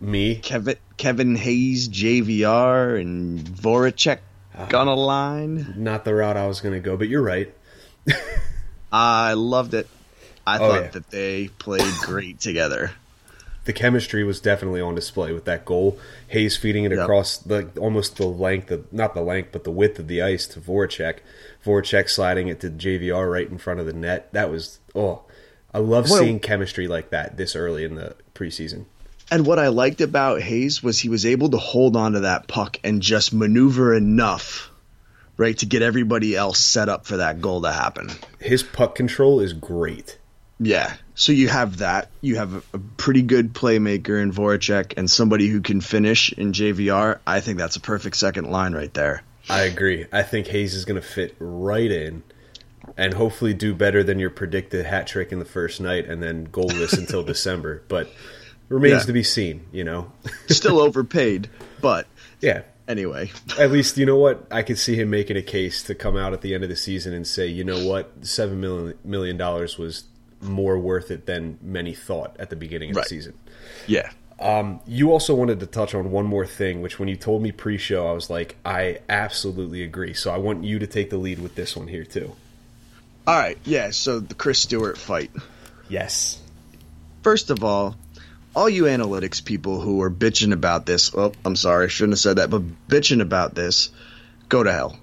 Me. 0.00 0.36
Kevin 0.36 0.76
Kevin 0.96 1.36
Hayes, 1.36 1.88
JVR, 1.88 3.00
and 3.00 3.38
Voracek 3.40 4.18
ah. 4.56 4.68
on 4.76 4.88
a 4.88 4.94
line. 4.94 5.74
Not 5.76 6.04
the 6.04 6.14
route 6.14 6.36
I 6.36 6.46
was 6.48 6.60
going 6.60 6.74
to 6.74 6.80
go, 6.80 6.96
but 6.96 7.08
you're 7.08 7.22
right. 7.22 7.52
I 8.92 9.34
loved 9.34 9.74
it. 9.74 9.88
I 10.46 10.56
Oh, 10.56 10.58
thought 10.58 10.82
yeah. 10.82 10.88
that 10.88 11.10
they 11.10 11.48
played 11.48 11.92
great 12.00 12.40
together. 12.40 12.90
The 13.64 13.72
chemistry 13.72 14.24
was 14.24 14.40
definitely 14.40 14.80
on 14.80 14.94
display 14.94 15.32
with 15.32 15.44
that 15.44 15.64
goal. 15.64 15.98
Hayes 16.28 16.56
feeding 16.56 16.84
it 16.84 16.90
Yep. 16.92 17.00
across 17.00 17.36
the 17.38 17.68
almost 17.78 18.16
the 18.16 18.26
length 18.26 18.70
of 18.70 18.92
not 18.92 19.14
the 19.14 19.20
length, 19.22 19.50
but 19.52 19.64
the 19.64 19.70
width 19.70 19.98
of 19.98 20.08
the 20.08 20.20
ice 20.22 20.46
to 20.48 20.60
Voracek. 20.60 21.18
Voracek 21.64 22.08
sliding 22.08 22.48
it 22.48 22.60
to 22.60 22.70
JVR 22.70 23.30
right 23.30 23.48
in 23.48 23.58
front 23.58 23.78
of 23.80 23.86
the 23.86 23.92
net. 23.92 24.32
That 24.32 24.50
was 24.50 24.78
oh, 24.94 25.22
I 25.72 25.78
love 25.78 26.10
Well- 26.10 26.20
seeing 26.20 26.40
chemistry 26.40 26.88
like 26.88 27.10
that 27.10 27.36
this 27.36 27.54
early 27.56 27.84
in 27.84 27.94
the 27.94 28.14
preseason. 28.34 28.86
And 29.30 29.46
what 29.46 29.58
I 29.58 29.68
liked 29.68 30.00
about 30.02 30.42
Hayes 30.42 30.82
was 30.82 30.98
he 31.00 31.08
was 31.08 31.24
able 31.24 31.48
to 31.50 31.56
hold 31.56 31.96
on 31.96 32.12
to 32.12 32.20
that 32.20 32.48
puck 32.48 32.76
and 32.84 33.00
just 33.00 33.32
maneuver 33.32 33.94
enough, 33.94 34.70
right, 35.38 35.56
to 35.58 35.64
get 35.64 35.80
everybody 35.80 36.36
else 36.36 36.58
set 36.58 36.90
up 36.90 37.06
for 37.06 37.16
that 37.16 37.40
goal 37.40 37.62
to 37.62 37.72
happen. 37.72 38.10
His 38.40 38.62
puck 38.62 38.94
control 38.94 39.40
is 39.40 39.54
great. 39.54 40.18
Yeah. 40.58 40.94
So 41.14 41.32
you 41.32 41.48
have 41.48 41.78
that. 41.78 42.08
You 42.20 42.36
have 42.36 42.54
a, 42.54 42.62
a 42.74 42.78
pretty 42.96 43.22
good 43.22 43.52
playmaker 43.52 44.20
in 44.22 44.32
Voracek 44.32 44.94
and 44.96 45.10
somebody 45.10 45.48
who 45.48 45.60
can 45.60 45.80
finish 45.80 46.32
in 46.32 46.52
JVR. 46.52 47.18
I 47.26 47.40
think 47.40 47.58
that's 47.58 47.76
a 47.76 47.80
perfect 47.80 48.16
second 48.16 48.50
line 48.50 48.72
right 48.74 48.92
there. 48.94 49.22
I 49.50 49.62
agree. 49.62 50.06
I 50.12 50.22
think 50.22 50.46
Hayes 50.48 50.74
is 50.74 50.84
going 50.84 51.00
to 51.00 51.06
fit 51.06 51.34
right 51.40 51.90
in 51.90 52.22
and 52.96 53.14
hopefully 53.14 53.54
do 53.54 53.74
better 53.74 54.02
than 54.02 54.18
your 54.18 54.30
predicted 54.30 54.84
hat 54.86 55.06
trick 55.06 55.32
in 55.32 55.38
the 55.38 55.44
first 55.44 55.80
night 55.80 56.06
and 56.06 56.22
then 56.22 56.46
goalless 56.48 56.96
until 56.96 57.22
December. 57.24 57.82
But 57.88 58.08
remains 58.68 59.02
Yeah. 59.02 59.06
to 59.06 59.12
be 59.12 59.22
seen, 59.24 59.66
you 59.72 59.84
know. 59.84 60.12
Still 60.48 60.78
overpaid, 60.80 61.48
but 61.80 62.06
yeah. 62.40 62.62
anyway. 62.88 63.30
At 63.58 63.70
least 63.72 63.96
you 63.98 64.06
know 64.06 64.16
what 64.16 64.46
I 64.50 64.62
could 64.62 64.78
see 64.78 64.94
him 64.96 65.10
making 65.10 65.36
a 65.36 65.42
case 65.42 65.82
to 65.84 65.94
come 65.94 66.16
out 66.16 66.32
at 66.32 66.40
the 66.40 66.54
end 66.54 66.62
of 66.62 66.70
the 66.70 66.76
season 66.76 67.12
and 67.12 67.26
say, 67.26 67.46
you 67.48 67.64
know 67.64 67.84
what, 67.86 68.12
seven 68.22 68.60
million 68.60 68.96
million 69.04 69.36
dollars 69.36 69.76
was 69.78 70.04
more 70.42 70.78
worth 70.78 71.10
it 71.10 71.26
than 71.26 71.58
many 71.62 71.94
thought 71.94 72.36
at 72.38 72.50
the 72.50 72.56
beginning 72.56 72.90
of 72.90 72.96
Right. 72.96 73.04
the 73.04 73.08
season. 73.08 73.34
Yeah. 73.86 74.10
Um, 74.40 74.80
You 74.86 75.12
also 75.12 75.34
wanted 75.34 75.60
to 75.60 75.66
touch 75.66 75.94
on 75.94 76.10
one 76.10 76.26
more 76.26 76.46
thing, 76.46 76.82
which 76.82 76.98
when 76.98 77.08
you 77.08 77.14
told 77.16 77.42
me 77.42 77.52
pre-show, 77.52 78.06
I 78.08 78.12
was 78.12 78.28
like, 78.28 78.56
I 78.64 78.98
absolutely 79.08 79.82
agree. 79.84 80.14
So 80.14 80.32
I 80.32 80.38
want 80.38 80.64
you 80.64 80.78
to 80.80 80.86
take 80.86 81.10
the 81.10 81.16
lead 81.16 81.38
with 81.38 81.54
this 81.54 81.76
one 81.76 81.86
here 81.88 82.04
too. 82.04 82.32
All 83.26 83.38
right. 83.38 83.56
Yeah. 83.64 83.90
So 83.90 84.18
the 84.18 84.34
Chris 84.34 84.58
Stewart 84.58 84.98
fight. 84.98 85.30
Yes. 85.88 86.38
First 87.22 87.50
of 87.50 87.62
all, 87.62 87.94
all 88.56 88.68
you 88.68 88.84
analytics 88.84 89.44
people 89.44 89.80
who 89.80 90.02
are 90.02 90.10
bitching 90.10 90.52
about 90.52 90.86
this, 90.86 91.14
oh, 91.14 91.32
I'm 91.44 91.54
sorry, 91.56 91.84
I 91.84 91.88
shouldn't 91.88 92.14
have 92.14 92.20
said 92.20 92.36
that, 92.38 92.50
but 92.50 92.62
bitching 92.88 93.20
about 93.22 93.54
this, 93.54 93.90
go 94.48 94.62
to 94.64 94.72
hell. 94.72 94.98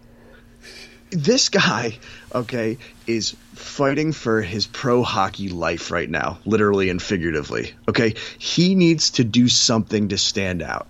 This 1.11 1.49
guy, 1.49 1.97
okay, 2.33 2.77
is 3.07 3.35
fighting 3.53 4.13
for 4.13 4.41
his 4.41 4.67
pro 4.67 5.01
hockey 5.01 5.49
life 5.49 5.89
right 5.89 6.09
now, 6.09 6.39
literally 6.45 6.89
and 6.89 7.01
figuratively. 7.01 7.73
Okay, 7.87 8.15
he 8.37 8.75
needs 8.75 9.11
to 9.11 9.23
do 9.23 9.47
something 9.47 10.09
to 10.09 10.17
stand 10.17 10.61
out. 10.61 10.87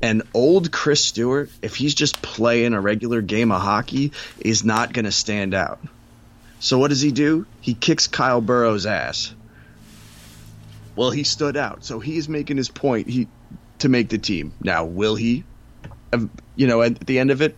And 0.00 0.22
old 0.34 0.70
Chris 0.70 1.04
Stewart, 1.04 1.50
if 1.62 1.74
he's 1.74 1.94
just 1.94 2.22
playing 2.22 2.74
a 2.74 2.80
regular 2.80 3.22
game 3.22 3.50
of 3.50 3.60
hockey, 3.60 4.12
is 4.38 4.64
not 4.64 4.92
going 4.92 5.06
to 5.06 5.12
stand 5.12 5.54
out. 5.54 5.80
So 6.60 6.78
what 6.78 6.88
does 6.88 7.00
he 7.00 7.10
do? 7.10 7.46
He 7.60 7.74
kicks 7.74 8.06
Kyle 8.06 8.40
Burroughs' 8.40 8.86
ass. 8.86 9.34
Well, 10.94 11.10
he 11.10 11.24
stood 11.24 11.56
out, 11.56 11.84
so 11.84 11.98
he's 11.98 12.28
making 12.28 12.56
his 12.56 12.68
point. 12.68 13.08
He 13.08 13.28
to 13.80 13.88
make 13.88 14.08
the 14.08 14.18
team. 14.18 14.52
Now, 14.62 14.84
will 14.84 15.16
he? 15.16 15.44
Um, 16.12 16.30
You 16.54 16.66
know, 16.66 16.82
at 16.82 17.00
the 17.00 17.18
end 17.18 17.30
of 17.30 17.42
it, 17.42 17.56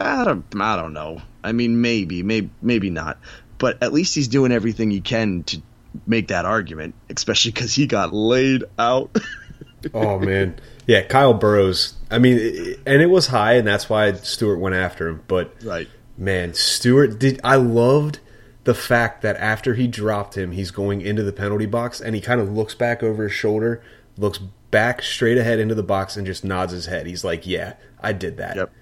I 0.00 0.24
don't. 0.24 0.44
I 0.60 0.76
don't 0.76 0.92
know. 0.92 1.22
I 1.42 1.52
mean, 1.52 1.80
maybe, 1.80 2.22
maybe, 2.22 2.50
maybe 2.60 2.90
not. 2.90 3.18
But 3.58 3.82
at 3.82 3.92
least 3.92 4.14
he's 4.14 4.28
doing 4.28 4.52
everything 4.52 4.90
he 4.90 5.00
can 5.00 5.44
to 5.44 5.62
make 6.06 6.28
that 6.28 6.44
argument, 6.44 6.94
especially 7.08 7.52
because 7.52 7.74
he 7.74 7.86
got 7.86 8.12
laid 8.12 8.64
out. 8.78 9.16
oh 9.94 10.18
man, 10.18 10.58
yeah, 10.86 11.02
Kyle 11.02 11.34
Burroughs. 11.34 11.94
I 12.10 12.18
mean, 12.18 12.38
and 12.86 13.02
it 13.02 13.10
was 13.10 13.28
high, 13.28 13.54
and 13.54 13.66
that's 13.66 13.88
why 13.88 14.12
Stewart 14.12 14.58
went 14.58 14.74
after 14.74 15.08
him. 15.08 15.22
But 15.26 15.54
right, 15.64 15.88
man, 16.18 16.54
Stewart 16.54 17.18
did. 17.18 17.40
I 17.42 17.56
loved 17.56 18.18
the 18.64 18.74
fact 18.74 19.22
that 19.22 19.36
after 19.36 19.74
he 19.74 19.86
dropped 19.86 20.36
him, 20.36 20.52
he's 20.52 20.70
going 20.70 21.00
into 21.00 21.22
the 21.22 21.32
penalty 21.32 21.66
box, 21.66 22.00
and 22.00 22.14
he 22.14 22.20
kind 22.20 22.40
of 22.40 22.50
looks 22.50 22.74
back 22.74 23.02
over 23.02 23.24
his 23.24 23.32
shoulder, 23.32 23.82
looks 24.16 24.38
back 24.70 25.02
straight 25.02 25.38
ahead 25.38 25.58
into 25.58 25.74
the 25.74 25.82
box, 25.82 26.16
and 26.16 26.26
just 26.26 26.44
nods 26.44 26.72
his 26.72 26.86
head. 26.86 27.06
He's 27.06 27.24
like, 27.24 27.46
"Yeah, 27.46 27.74
I 28.00 28.12
did 28.12 28.36
that." 28.38 28.56
Yep. 28.56 28.72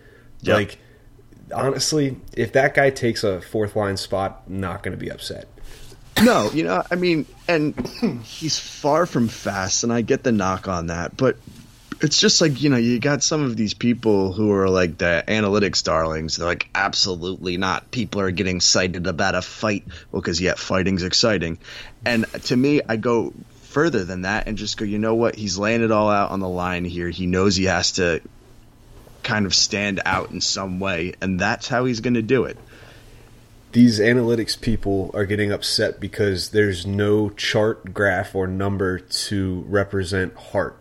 yep. 0.43 0.57
Like 0.57 0.79
honestly, 1.53 2.17
if 2.37 2.53
that 2.53 2.75
guy 2.75 2.91
takes 2.91 3.25
a 3.25 3.41
fourth 3.41 3.77
line 3.77 3.97
spot, 3.97 4.49
not 4.49 4.83
going 4.83 4.97
to 4.97 5.03
be 5.03 5.11
upset. 5.11 5.49
No, 6.23 6.51
you 6.53 6.63
know, 6.63 6.83
I 6.91 6.95
mean, 6.95 7.27
and 7.49 7.75
he's 8.25 8.59
far 8.59 9.07
from 9.07 9.29
fast, 9.29 9.83
and 9.83 9.93
I 9.93 10.03
get 10.03 10.23
the 10.23 10.33
knock 10.33 10.69
on 10.69 10.87
that, 10.87 11.17
but 11.17 11.37
it's 12.01 12.19
just 12.19 12.41
like 12.41 12.63
you 12.63 12.71
know, 12.71 12.77
you 12.77 13.01
got 13.01 13.23
some 13.23 13.43
of 13.43 13.57
these 13.57 13.75
people 13.75 14.33
who 14.33 14.53
are 14.53 14.69
like 14.69 14.99
the 14.99 15.25
analytics 15.27 15.83
darlings. 15.83 16.37
They're 16.37 16.47
like, 16.47 16.69
absolutely 16.75 17.57
not. 17.57 17.91
People 17.91 18.21
are 18.21 18.31
getting 18.31 18.57
excited 18.57 19.07
about 19.07 19.35
a 19.35 19.43
fight, 19.43 19.85
well, 20.13 20.23
because 20.23 20.41
yeah, 20.41 20.55
fighting's 20.55 21.03
exciting, 21.03 21.59
and 22.05 22.27
to 22.45 22.57
me, 22.57 22.81
I 22.89 22.97
go 22.97 23.33
further 23.75 24.05
than 24.05 24.23
that 24.23 24.47
and 24.47 24.57
just 24.57 24.77
go, 24.77 24.85
you 24.85 25.01
know 25.01 25.17
what? 25.17 25.35
He's 25.35 25.59
laying 25.59 25.83
it 25.83 25.91
all 25.91 26.09
out 26.09 26.31
on 26.31 26.39
the 26.39 26.49
line 26.49 26.85
here. 26.85 27.11
He 27.11 27.27
knows 27.27 27.57
he 27.57 27.65
has 27.65 27.93
to 27.93 28.23
kind 29.25 29.47
of 29.47 29.55
stand 29.55 30.01
out 30.05 30.31
in 30.31 30.41
some 30.41 30.81
way, 30.81 31.15
and 31.21 31.41
that's 31.41 31.69
how 31.69 31.85
he's 31.85 32.01
going 32.01 32.15
to 32.15 32.23
do 32.23 32.45
it. 32.45 32.57
These 33.73 33.99
analytics 33.99 34.61
people 34.61 35.11
are 35.15 35.25
getting 35.25 35.51
upset 35.51 35.99
because 35.99 36.51
there's 36.51 36.87
no 36.87 37.31
chart, 37.31 37.93
graph, 37.93 38.35
or 38.35 38.47
number 38.47 39.01
to 39.01 39.65
represent 39.67 40.37
heart. 40.37 40.79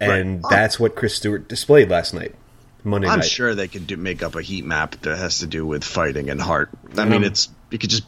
And 0.00 0.42
right. 0.42 0.50
that's 0.50 0.80
what 0.80 0.96
Chris 0.96 1.14
Stewart 1.14 1.46
displayed 1.46 1.90
last 1.90 2.14
night, 2.14 2.34
Monday 2.82 3.06
I'm 3.06 3.20
night. 3.20 3.28
sure 3.28 3.54
they 3.54 3.68
could 3.68 3.86
do, 3.86 3.96
make 3.96 4.22
up 4.22 4.34
a 4.34 4.42
heat 4.42 4.64
map 4.64 4.96
that 5.02 5.16
has 5.16 5.40
to 5.40 5.46
do 5.46 5.64
with 5.64 5.84
fighting 5.84 6.30
and 6.30 6.40
heart. 6.40 6.70
I 6.96 7.02
um, 7.02 7.10
mean, 7.10 7.22
it's 7.22 7.50
you 7.70 7.78
could 7.78 7.90
just 7.90 8.04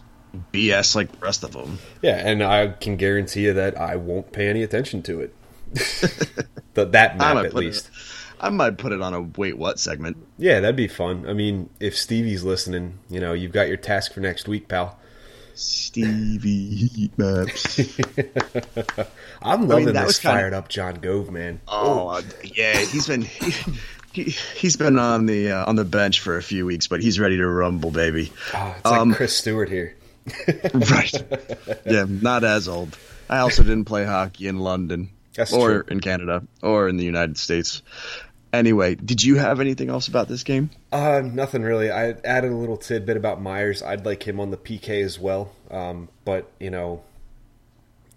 BS 0.52 0.94
like 0.94 1.12
the 1.12 1.18
rest 1.18 1.44
of 1.44 1.52
them. 1.52 1.78
Yeah, 2.00 2.16
and 2.16 2.42
I 2.42 2.68
can 2.68 2.96
guarantee 2.96 3.44
you 3.44 3.52
that 3.54 3.78
I 3.78 3.96
won't 3.96 4.32
pay 4.32 4.48
any 4.48 4.62
attention 4.62 5.02
to 5.04 5.20
it. 5.20 5.34
that 6.74 6.92
map, 7.18 7.44
at 7.44 7.54
least. 7.54 7.88
It, 7.88 7.92
I 8.42 8.50
might 8.50 8.76
put 8.76 8.92
it 8.92 9.00
on 9.00 9.14
a 9.14 9.22
wait 9.22 9.56
what 9.56 9.78
segment. 9.78 10.16
Yeah, 10.36 10.58
that'd 10.60 10.74
be 10.74 10.88
fun. 10.88 11.28
I 11.28 11.32
mean, 11.32 11.70
if 11.78 11.96
Stevie's 11.96 12.42
listening, 12.42 12.98
you 13.08 13.20
know, 13.20 13.32
you've 13.32 13.52
got 13.52 13.68
your 13.68 13.76
task 13.76 14.12
for 14.12 14.20
next 14.20 14.48
week, 14.48 14.66
pal. 14.66 14.98
Stevie 15.54 16.88
heat 16.88 17.16
maps. 17.16 17.78
I'm 19.42 19.68
loving 19.68 19.88
I 19.88 19.92
mean, 19.92 20.06
this 20.06 20.18
fired 20.18 20.54
of... 20.54 20.64
up 20.64 20.68
John 20.68 20.96
Gove, 20.96 21.30
man. 21.30 21.60
Oh, 21.68 22.20
oh. 22.20 22.22
yeah, 22.42 22.78
he's 22.78 23.06
been 23.06 23.22
he, 24.12 24.34
has 24.62 24.76
been 24.76 24.98
on 24.98 25.26
the 25.26 25.52
uh, 25.52 25.64
on 25.66 25.76
the 25.76 25.84
bench 25.84 26.20
for 26.20 26.36
a 26.36 26.42
few 26.42 26.66
weeks, 26.66 26.88
but 26.88 27.00
he's 27.00 27.20
ready 27.20 27.36
to 27.36 27.46
rumble, 27.46 27.90
baby. 27.90 28.32
Oh, 28.54 28.74
it's 28.78 28.90
um, 28.90 29.10
like 29.10 29.18
Chris 29.18 29.36
Stewart 29.36 29.68
here. 29.68 29.94
right. 30.74 31.12
Yeah, 31.84 32.06
not 32.08 32.44
as 32.44 32.66
old. 32.66 32.96
I 33.28 33.38
also 33.38 33.62
didn't 33.62 33.84
play 33.84 34.04
hockey 34.04 34.48
in 34.48 34.58
London. 34.58 35.10
That's 35.34 35.52
or 35.52 35.82
true. 35.82 35.84
in 35.90 36.00
Canada 36.00 36.42
or 36.62 36.88
in 36.88 36.96
the 36.96 37.04
United 37.04 37.38
States. 37.38 37.82
Anyway, 38.52 38.94
did 38.94 39.24
you 39.24 39.36
have 39.36 39.60
anything 39.60 39.88
else 39.88 40.08
about 40.08 40.28
this 40.28 40.44
game? 40.44 40.70
Uh, 40.92 41.22
nothing 41.24 41.62
really. 41.62 41.90
I 41.90 42.10
added 42.24 42.52
a 42.52 42.56
little 42.56 42.76
tidbit 42.76 43.16
about 43.16 43.40
Myers. 43.40 43.82
I'd 43.82 44.04
like 44.04 44.26
him 44.28 44.38
on 44.40 44.50
the 44.50 44.58
PK 44.58 45.02
as 45.02 45.18
well. 45.18 45.52
Um, 45.70 46.10
but 46.24 46.50
you 46.60 46.70
know, 46.70 47.02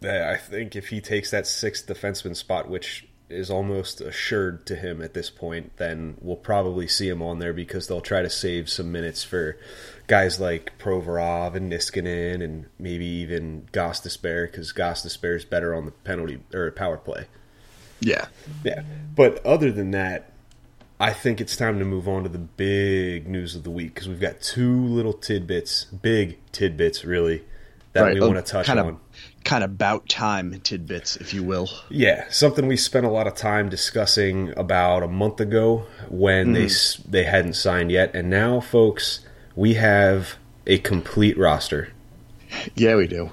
I 0.03 0.35
think 0.35 0.75
if 0.75 0.89
he 0.89 0.99
takes 0.99 1.31
that 1.31 1.47
sixth 1.47 1.87
defenseman 1.87 2.35
spot, 2.35 2.69
which 2.69 3.07
is 3.29 3.49
almost 3.49 4.01
assured 4.01 4.65
to 4.67 4.75
him 4.75 5.01
at 5.01 5.13
this 5.13 5.29
point, 5.29 5.77
then 5.77 6.15
we'll 6.21 6.35
probably 6.35 6.87
see 6.87 7.09
him 7.09 7.21
on 7.21 7.39
there 7.39 7.53
because 7.53 7.87
they'll 7.87 8.01
try 8.01 8.21
to 8.21 8.29
save 8.29 8.69
some 8.69 8.91
minutes 8.91 9.23
for 9.23 9.57
guys 10.07 10.39
like 10.39 10.77
Provorov 10.77 11.55
and 11.55 11.71
Niskanen 11.71 12.43
and 12.43 12.67
maybe 12.77 13.05
even 13.05 13.67
Gostisbehere 13.71 14.51
because 14.51 14.73
Gostisbehere 14.73 15.37
is 15.37 15.45
better 15.45 15.73
on 15.73 15.85
the 15.85 15.91
penalty 15.91 16.39
or 16.53 16.69
power 16.71 16.97
play. 16.97 17.25
Yeah. 17.99 18.27
Yeah. 18.63 18.83
But 19.15 19.45
other 19.45 19.71
than 19.71 19.91
that, 19.91 20.31
I 20.99 21.11
think 21.11 21.41
it's 21.41 21.57
time 21.57 21.79
to 21.79 21.85
move 21.85 22.07
on 22.07 22.23
to 22.23 22.29
the 22.29 22.37
big 22.39 23.27
news 23.27 23.55
of 23.55 23.63
the 23.63 23.71
week 23.71 23.93
because 23.93 24.07
we've 24.07 24.19
got 24.19 24.39
two 24.39 24.81
little 24.85 25.13
tidbits, 25.13 25.85
big 25.85 26.37
tidbits, 26.53 27.03
really, 27.03 27.43
that 27.91 28.01
right. 28.01 28.13
we 28.13 28.21
want 28.21 28.35
to 28.35 28.41
touch 28.41 28.67
kind 28.67 28.79
on. 28.79 28.87
Of, 28.87 28.97
kind 29.43 29.63
of 29.63 29.71
about 29.71 30.07
time 30.07 30.57
tidbits, 30.61 31.17
if 31.17 31.33
you 31.33 31.43
will. 31.43 31.69
Yeah, 31.89 32.25
something 32.29 32.67
we 32.67 32.77
spent 32.77 33.05
a 33.05 33.09
lot 33.09 33.27
of 33.27 33.35
time 33.35 33.67
discussing 33.67 34.57
about 34.57 35.03
a 35.03 35.07
month 35.07 35.41
ago 35.41 35.85
when 36.09 36.53
mm. 36.53 37.01
they 37.03 37.23
they 37.23 37.23
hadn't 37.29 37.53
signed 37.53 37.91
yet, 37.91 38.15
and 38.15 38.29
now, 38.29 38.61
folks, 38.61 39.19
we 39.55 39.73
have 39.73 40.35
a 40.65 40.77
complete 40.79 41.37
roster. 41.37 41.89
Yeah, 42.75 42.95
we 42.95 43.07
do. 43.07 43.31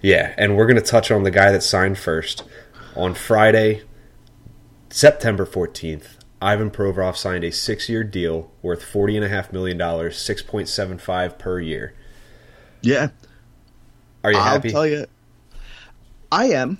Yeah, 0.00 0.34
and 0.38 0.56
we're 0.56 0.66
going 0.66 0.82
to 0.82 0.82
touch 0.82 1.10
on 1.10 1.24
the 1.24 1.30
guy 1.30 1.52
that 1.52 1.62
signed 1.62 1.98
first 1.98 2.44
on 2.96 3.14
Friday. 3.14 3.82
September 4.92 5.46
14th, 5.46 6.18
Ivan 6.42 6.70
Provorov 6.70 7.16
signed 7.16 7.44
a 7.44 7.50
six 7.50 7.88
year 7.88 8.04
deal 8.04 8.50
worth 8.60 8.82
$40.5 8.82 9.50
million, 9.50 9.78
6.75 9.78 11.38
per 11.38 11.60
year. 11.60 11.94
Yeah. 12.82 13.08
Are 14.22 14.32
you 14.32 14.36
I'll 14.36 14.44
happy? 14.44 14.68
I'll 14.68 14.72
tell 14.72 14.86
you, 14.86 15.06
I 16.30 16.50
am. 16.50 16.78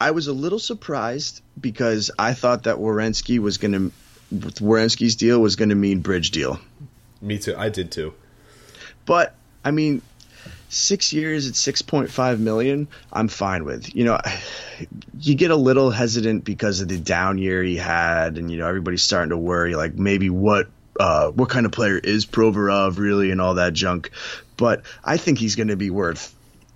I 0.00 0.12
was 0.12 0.28
a 0.28 0.32
little 0.32 0.58
surprised 0.58 1.42
because 1.60 2.10
I 2.18 2.32
thought 2.32 2.62
that 2.62 2.76
Werenski 2.76 3.38
was 3.38 3.58
going 3.58 3.72
to, 3.72 3.92
Werenski's 4.34 5.16
deal 5.16 5.38
was 5.38 5.56
going 5.56 5.68
to 5.68 5.74
mean 5.74 6.00
bridge 6.00 6.30
deal. 6.30 6.58
Me 7.20 7.38
too. 7.38 7.54
I 7.56 7.68
did 7.68 7.92
too. 7.92 8.14
But, 9.04 9.34
I 9.62 9.72
mean, 9.72 10.00
six 10.72 11.12
years 11.12 11.46
at 11.46 11.54
6.5 11.54 12.38
million 12.38 12.88
i'm 13.12 13.28
fine 13.28 13.64
with. 13.64 13.94
You 13.94 14.04
know 14.04 14.18
you 15.18 15.34
get 15.34 15.50
a 15.50 15.56
little 15.56 15.90
hesitant 15.90 16.44
because 16.44 16.80
of 16.80 16.88
the 16.88 16.98
down 16.98 17.38
year 17.38 17.62
he 17.62 17.76
had 17.76 18.38
and 18.38 18.50
you 18.50 18.56
know 18.56 18.66
everybody's 18.66 19.02
starting 19.02 19.30
to 19.30 19.38
worry 19.38 19.74
like 19.76 19.94
maybe 19.94 20.30
what 20.30 20.68
uh, 20.98 21.30
what 21.30 21.48
kind 21.48 21.64
of 21.66 21.72
player 21.72 21.96
is 21.98 22.26
provorov 22.26 22.98
really 22.98 23.30
and 23.30 23.40
all 23.40 23.54
that 23.54 23.72
junk. 23.72 24.10
But 24.56 24.82
i 25.04 25.16
think 25.16 25.38
he's 25.38 25.56
going 25.56 25.68
to 25.68 25.76
be 25.76 25.90
worth 25.90 26.34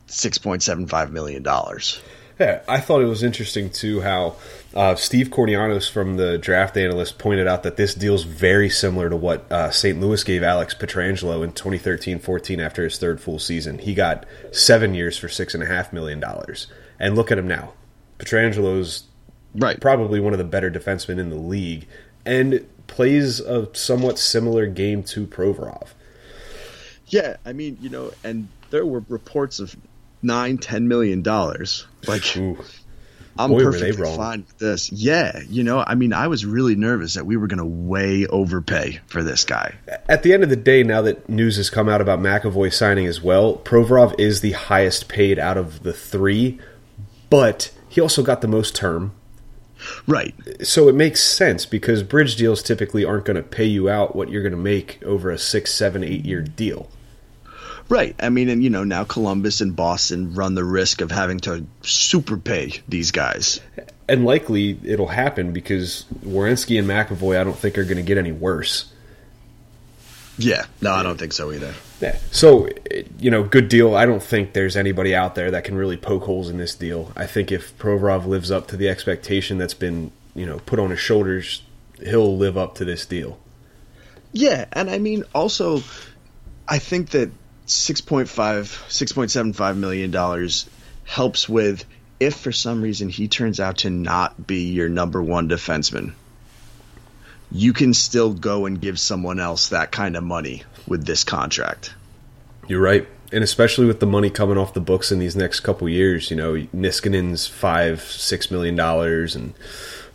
6.75 0.08 1.10
million 1.10 1.42
dollars 1.42 2.00
yeah, 2.38 2.62
I 2.68 2.80
thought 2.80 3.02
it 3.02 3.06
was 3.06 3.22
interesting 3.22 3.70
too 3.70 4.02
how 4.02 4.36
uh, 4.74 4.94
Steve 4.94 5.30
Kournianos 5.30 5.90
from 5.90 6.16
the 6.16 6.36
draft 6.36 6.76
analyst 6.76 7.18
pointed 7.18 7.46
out 7.46 7.62
that 7.62 7.76
this 7.76 7.94
deal's 7.94 8.24
very 8.24 8.68
similar 8.68 9.08
to 9.08 9.16
what 9.16 9.50
uh, 9.50 9.70
St. 9.70 9.98
Louis 9.98 10.22
gave 10.22 10.42
Alex 10.42 10.74
Pietrangelo 10.74 11.42
in 11.42 11.52
2013-14 11.52 12.62
after 12.62 12.84
his 12.84 12.98
third 12.98 13.20
full 13.20 13.38
season. 13.38 13.78
He 13.78 13.94
got 13.94 14.26
seven 14.52 14.94
years 14.94 15.16
for 15.16 15.28
six 15.28 15.54
and 15.54 15.62
a 15.62 15.66
half 15.66 15.92
million 15.92 16.20
dollars, 16.20 16.66
and 16.98 17.16
look 17.16 17.32
at 17.32 17.38
him 17.38 17.48
now. 17.48 17.72
Pietrangelo's 18.18 19.04
right. 19.54 19.80
probably 19.80 20.20
one 20.20 20.34
of 20.34 20.38
the 20.38 20.44
better 20.44 20.70
defensemen 20.70 21.18
in 21.18 21.30
the 21.30 21.36
league, 21.36 21.86
and 22.26 22.66
plays 22.86 23.40
a 23.40 23.74
somewhat 23.74 24.18
similar 24.18 24.66
game 24.66 25.02
to 25.02 25.26
Provorov. 25.26 25.88
Yeah, 27.08 27.36
I 27.46 27.52
mean, 27.52 27.78
you 27.80 27.88
know, 27.88 28.12
and 28.24 28.48
there 28.70 28.84
were 28.84 29.04
reports 29.08 29.60
of 29.60 29.76
nine, 30.23 30.58
ten 30.58 30.88
million 30.88 31.23
dollars. 31.23 31.87
Like, 32.06 32.37
Ooh. 32.37 32.58
I'm 33.38 33.50
Boy, 33.50 33.64
perfectly 33.64 34.16
fine 34.16 34.40
with 34.40 34.58
this. 34.58 34.90
Yeah, 34.90 35.40
you 35.49 35.62
know, 35.62 35.85
I 35.87 35.94
mean, 35.94 36.12
I 36.12 36.28
was 36.28 36.46
really 36.46 36.75
nervous 36.75 37.14
that 37.14 37.26
we 37.26 37.37
were 37.37 37.46
going 37.46 37.58
to 37.58 37.66
way 37.66 38.26
overpay 38.26 39.00
for 39.06 39.23
this 39.23 39.44
guy. 39.44 39.75
At 40.08 40.23
the 40.23 40.32
end 40.32 40.42
of 40.42 40.49
the 40.49 40.56
day, 40.56 40.82
now 40.82 41.02
that 41.02 41.28
news 41.28 41.56
has 41.56 41.68
come 41.68 41.88
out 41.88 42.00
about 42.00 42.18
McAvoy 42.18 42.73
signing 42.73 43.06
as 43.06 43.20
well, 43.20 43.56
Provorov 43.58 44.18
is 44.18 44.40
the 44.40 44.52
highest 44.52 45.08
paid 45.08 45.38
out 45.38 45.58
of 45.58 45.82
the 45.82 45.92
three, 45.92 46.58
but 47.28 47.70
he 47.88 48.00
also 48.00 48.23
got 48.23 48.40
the 48.40 48.49
most 48.49 48.75
term. 48.75 49.12
Right. 50.06 50.35
So 50.62 50.88
it 50.88 50.94
makes 50.94 51.23
sense 51.23 51.66
because 51.66 52.02
bridge 52.02 52.37
deals 52.37 52.62
typically 52.62 53.04
aren't 53.04 53.26
going 53.26 53.37
to 53.37 53.42
pay 53.42 53.66
you 53.66 53.90
out 53.90 54.16
what 54.16 54.30
you're 54.30 54.42
going 54.42 54.52
to 54.52 54.58
make 54.58 55.02
over 55.04 55.30
a 55.30 55.38
six, 55.38 55.73
seven, 55.73 56.02
eight 56.02 56.25
year 56.25 56.40
deal. 56.40 56.88
Right. 57.88 58.16
I 58.18 58.30
mean, 58.30 58.48
and 58.48 58.64
you 58.64 58.70
know, 58.70 58.84
now 58.84 59.04
Columbus 59.04 59.60
and 59.60 59.76
Boston 59.76 60.34
run 60.34 60.54
the 60.54 60.64
risk 60.64 61.00
of 61.00 61.10
having 61.10 61.38
to 61.40 61.66
super 61.82 62.36
pay 62.36 62.72
these 62.88 63.12
guys. 63.12 63.60
And 64.08 64.24
likely 64.24 64.78
it'll 64.84 65.06
happen 65.06 65.52
because 65.52 66.04
Werenski 66.24 66.78
and 66.78 66.88
McAvoy, 66.88 67.40
I 67.40 67.44
don't 67.44 67.56
think 67.56 67.78
are 67.78 67.84
going 67.84 67.96
to 67.96 68.02
get 68.02 68.18
any 68.18 68.32
worse. 68.32 68.92
Yeah, 70.38 70.66
no, 70.82 70.92
I 70.92 71.02
don't 71.02 71.18
think 71.18 71.32
so 71.32 71.50
either. 71.50 71.72
Yeah. 72.00 72.18
So, 72.30 72.68
you 73.18 73.30
know, 73.30 73.42
good 73.42 73.68
deal. 73.68 73.96
I 73.96 74.04
don't 74.04 74.22
think 74.22 74.52
there's 74.52 74.76
anybody 74.76 75.14
out 75.14 75.34
there 75.34 75.50
that 75.50 75.64
can 75.64 75.76
really 75.76 75.96
poke 75.96 76.24
holes 76.24 76.50
in 76.50 76.58
this 76.58 76.74
deal. 76.74 77.10
I 77.16 77.26
think 77.26 77.50
if 77.50 77.76
Provorov 77.78 78.26
lives 78.26 78.50
up 78.50 78.68
to 78.68 78.76
the 78.76 78.88
expectation 78.88 79.56
that's 79.56 79.74
been, 79.74 80.12
you 80.34 80.44
know, 80.44 80.58
put 80.66 80.78
on 80.78 80.90
his 80.90 81.00
shoulders, 81.00 81.62
he'll 82.02 82.36
live 82.36 82.58
up 82.58 82.74
to 82.74 82.84
this 82.84 83.06
deal. 83.06 83.38
Yeah, 84.32 84.66
and 84.72 84.90
I 84.90 84.98
mean, 84.98 85.24
also, 85.34 85.82
I 86.68 86.78
think 86.78 87.10
that 87.10 87.30
6.5 87.66 88.26
6.75 88.26 89.76
million 89.76 90.11
dollars 90.11 90.68
helps 91.04 91.49
with 91.49 91.85
if 92.20 92.37
for 92.37 92.52
some 92.52 92.82
reason 92.82 93.08
he 93.08 93.28
turns 93.28 93.61
out 93.61 93.78
to 93.78 93.90
not 93.90 94.46
be 94.46 94.68
your 94.73 94.88
number 94.88 95.23
one 95.23 95.49
defenseman. 95.49 96.12
You 97.50 97.73
can 97.73 97.94
still 97.94 98.32
go 98.32 98.66
and 98.66 98.80
give 98.80 98.99
someone 98.99 99.38
else 99.38 99.68
that 99.68 99.92
kind 99.92 100.16
of 100.16 100.25
money 100.25 100.64
with 100.87 101.04
this 101.04 101.25
contract. 101.25 101.94
You're 102.68 102.80
right. 102.80 103.06
And 103.32 103.42
especially 103.44 103.87
with 103.87 104.00
the 104.00 104.06
money 104.06 104.30
coming 104.30 104.56
off 104.56 104.75
the 104.75 104.80
books 104.80 105.12
in 105.12 105.18
these 105.18 105.37
next 105.37 105.61
couple 105.61 105.88
years, 105.88 106.30
you 106.30 106.37
know, 106.37 106.54
Niskanen's 106.54 107.46
five, 107.46 108.02
six 108.02 108.50
million 108.50 108.76
dollars 108.76 109.37
and 109.37 109.54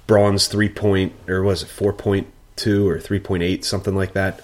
Braun's 0.08 0.48
three 0.48 0.70
point 0.70 1.14
or 1.28 1.44
was 1.44 1.64
it 1.64 1.68
four 1.68 1.94
point 1.94 2.28
two 2.56 2.88
or 2.88 3.00
three 3.00 3.20
point 3.20 3.44
eight, 3.44 3.66
something 3.66 3.96
like 3.96 4.14
that. 4.14 4.42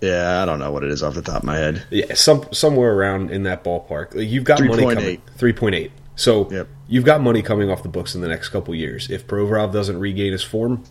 Yeah, 0.00 0.42
I 0.42 0.46
don't 0.46 0.58
know 0.58 0.70
what 0.72 0.82
it 0.84 0.90
is 0.90 1.02
off 1.02 1.14
the 1.14 1.22
top 1.22 1.38
of 1.38 1.44
my 1.44 1.56
head. 1.56 1.82
Yeah, 1.90 2.14
some 2.14 2.46
somewhere 2.52 2.92
around 2.94 3.30
in 3.30 3.42
that 3.44 3.62
ballpark. 3.64 4.14
You've 4.28 4.44
got 4.44 4.60
money 4.62 4.82
coming. 4.94 5.22
Three 5.36 5.52
point 5.52 5.74
eight. 5.74 5.92
So 6.16 6.50
Yep. 6.50 6.68
you've 6.88 7.04
got 7.04 7.20
money 7.20 7.42
coming 7.42 7.70
off 7.70 7.82
the 7.82 7.88
books 7.88 8.14
in 8.14 8.20
the 8.20 8.28
next 8.28 8.48
couple 8.50 8.74
years. 8.74 9.10
If 9.10 9.26
Provorov 9.26 9.72
doesn't 9.72 9.98
regain 9.98 10.32
his 10.32 10.42
form, 10.42 10.84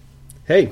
hey, 0.46 0.72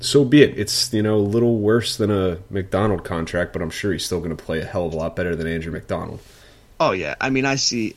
so 0.00 0.24
be 0.24 0.42
it. 0.42 0.58
It's 0.58 0.92
you 0.92 1.02
know 1.02 1.16
a 1.16 1.18
little 1.18 1.58
worse 1.58 1.96
than 1.96 2.10
a 2.10 2.38
MacDonald 2.50 3.04
contract, 3.04 3.52
but 3.52 3.62
I'm 3.62 3.70
sure 3.70 3.92
he's 3.92 4.04
still 4.04 4.18
going 4.20 4.36
to 4.36 4.42
play 4.44 4.60
a 4.60 4.64
hell 4.64 4.86
of 4.86 4.92
a 4.94 4.96
lot 4.96 5.16
better 5.16 5.34
than 5.36 5.46
Andrew 5.46 5.72
MacDonald. 5.72 6.20
Oh 6.78 6.92
yeah, 6.92 7.14
I 7.20 7.30
mean, 7.30 7.44
I 7.44 7.54
see. 7.56 7.94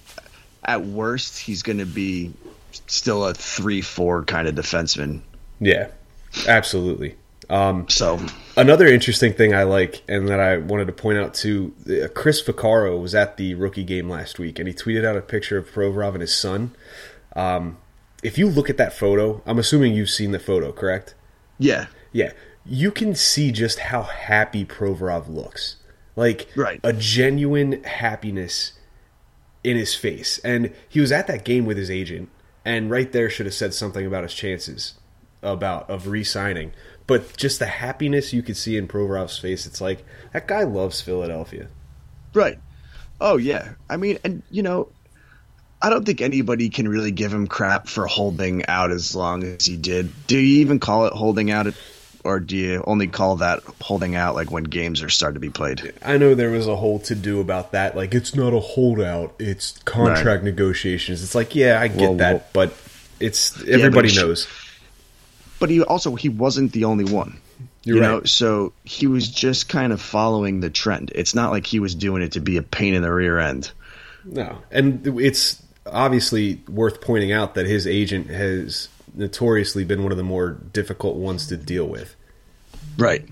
At 0.66 0.86
worst, 0.86 1.40
he's 1.40 1.64
going 1.64 1.78
to 1.80 1.86
be 1.86 2.32
still 2.88 3.26
a 3.26 3.34
three-four 3.34 4.24
kind 4.26 4.48
of 4.48 4.56
defenseman. 4.56 5.22
Yeah, 5.60 5.88
absolutely. 6.48 7.16
So 7.50 8.20
Another 8.58 8.88
interesting 8.88 9.34
thing 9.34 9.54
I 9.56 9.64
like, 9.64 10.04
and 10.08 10.28
that 10.28 10.40
I 10.40 10.58
wanted 10.58 10.86
to 10.88 10.94
point 10.94 11.18
out 11.18 11.34
too, 11.34 11.74
uh, 11.90 12.08
Chris 12.10 12.42
Vaccaro 12.44 13.02
was 13.02 13.16
at 13.16 13.38
the 13.38 13.56
rookie 13.56 13.84
game 13.84 14.10
last 14.10 14.38
week, 14.38 14.60
and 14.60 14.68
he 14.68 14.74
tweeted 14.74 15.06
out 15.06 15.16
a 15.16 15.22
picture 15.22 15.58
of 15.58 15.72
Provorov 15.72 16.14
and 16.14 16.22
his 16.22 16.36
son. 16.36 16.72
Um, 17.36 17.78
if 18.22 18.38
you 18.38 18.48
look 18.50 18.70
at 18.70 18.78
that 18.78 18.92
photo, 18.94 19.42
I'm 19.46 19.58
assuming 19.60 19.94
you've 19.94 20.10
seen 20.10 20.32
the 20.32 20.40
photo, 20.40 20.72
correct? 20.72 21.16
yeah, 21.58 21.88
Yeah, 22.12 22.34
you 22.66 22.92
can 22.92 23.16
see 23.16 23.52
just 23.52 23.80
how 23.80 24.04
happy 24.04 24.66
Provorov 24.66 25.28
looks. 25.30 25.78
Like 26.16 26.50
Right. 26.56 26.80
a 26.84 26.92
genuine 26.92 27.82
happiness 27.84 28.74
in 29.64 29.78
his 29.78 29.96
face. 29.96 30.40
And 30.44 30.74
he 30.90 31.00
was 31.00 31.12
at 31.14 31.28
that 31.28 31.46
game 31.46 31.66
with 31.66 31.78
his 31.78 31.90
agent, 31.90 32.30
and 32.66 32.92
right 32.92 33.10
there 33.12 33.30
should 33.30 33.46
have 33.46 33.56
said 33.56 33.74
something 33.74 34.06
about 34.06 34.24
his 34.24 34.34
chances 34.34 34.96
about 35.42 35.90
of 35.90 36.08
re-signing. 36.08 36.74
But 37.10 37.36
just 37.36 37.60
the 37.60 37.66
happiness 37.66 38.32
you 38.32 38.42
could 38.42 38.56
see 38.56 38.78
in 38.78 38.88
Provorov's 38.88 39.38
face, 39.38 39.66
it's 39.66 39.82
like 39.82 40.06
that 40.32 40.48
guy 40.48 40.64
loves 40.64 41.02
Philadelphia. 41.02 41.68
right. 42.34 42.58
Oh 43.20 43.36
yeah, 43.36 43.74
I 43.90 43.98
mean, 43.98 44.18
and 44.24 44.44
you 44.50 44.64
know, 44.64 44.88
I 45.82 45.90
don't 45.90 46.06
think 46.06 46.22
anybody 46.22 46.70
can 46.70 46.88
really 46.88 47.12
give 47.12 47.34
him 47.34 47.48
crap 47.48 47.88
for 47.90 48.06
holding 48.08 48.66
out 48.68 48.92
as 48.92 49.14
long 49.16 49.44
as 49.44 49.66
he 49.66 49.76
did. 49.76 50.10
Do 50.28 50.38
you 50.38 50.62
even 50.62 50.80
call 50.80 51.06
it 51.08 51.12
holding 51.14 51.52
out, 51.52 51.68
or 52.24 52.40
do 52.40 52.56
you 52.56 52.82
only 52.88 53.08
call 53.08 53.36
that 53.38 53.62
holding 53.82 54.16
out 54.16 54.36
like 54.36 54.52
when 54.52 54.64
games 54.64 55.02
are 55.02 55.10
starting 55.10 55.34
to 55.34 55.40
be 55.42 55.50
played? 55.50 55.94
I 56.02 56.18
know 56.18 56.34
there 56.36 56.52
was 56.52 56.68
a 56.68 56.78
whole 56.78 57.00
to 57.00 57.16
do 57.16 57.42
about 57.42 57.74
that. 57.74 57.94
Like 57.98 58.14
it's 58.14 58.36
not 58.36 58.54
a 58.54 58.60
holdout; 58.62 59.34
it's 59.38 59.78
contract 59.80 60.44
negotiations. 60.46 61.22
It's 61.24 61.36
like, 61.36 61.56
yeah, 61.56 61.82
I 61.82 61.90
get 61.90 61.98
Well, 62.00 62.16
that, 62.16 62.34
well- 62.34 62.44
but 62.54 62.78
it's 63.20 63.62
everybody 63.68 64.08
he 64.08 64.14
sh- 64.16 64.22
knows. 64.22 64.48
But 65.60 65.70
he 65.70 65.82
also 65.84 66.16
he 66.16 66.30
wasn't 66.30 66.72
the 66.72 66.86
only 66.86 67.06
one. 67.06 67.40
You're 67.84 67.98
you 67.98 68.02
right. 68.02 68.08
know, 68.10 68.24
so 68.24 68.74
he 68.84 69.08
was 69.08 69.30
just 69.30 69.70
kind 69.70 69.94
of 69.94 70.02
following 70.02 70.60
the 70.60 70.70
trend. 70.70 71.12
It's 71.16 71.34
not 71.36 71.52
like 71.52 71.66
he 71.66 71.80
was 71.80 71.96
doing 71.96 72.22
it 72.22 72.34
to 72.34 72.40
be 72.42 72.58
a 72.58 72.62
pain 72.64 72.94
in 72.94 73.02
the 73.02 73.12
rear 73.12 73.40
end. 73.40 73.72
No, 74.26 74.58
and 74.72 75.06
it's 75.20 75.62
obviously 75.86 76.62
worth 76.68 77.02
pointing 77.02 77.32
out 77.32 77.56
that 77.56 77.66
his 77.66 77.88
agent 77.88 78.28
has 78.30 78.90
notoriously 79.16 79.84
been 79.86 80.04
one 80.04 80.12
of 80.12 80.18
the 80.18 80.24
more 80.24 80.52
difficult 80.74 81.16
ones 81.16 81.48
to 81.48 81.58
deal 81.58 81.86
with. 81.88 82.16
Right. 82.98 83.26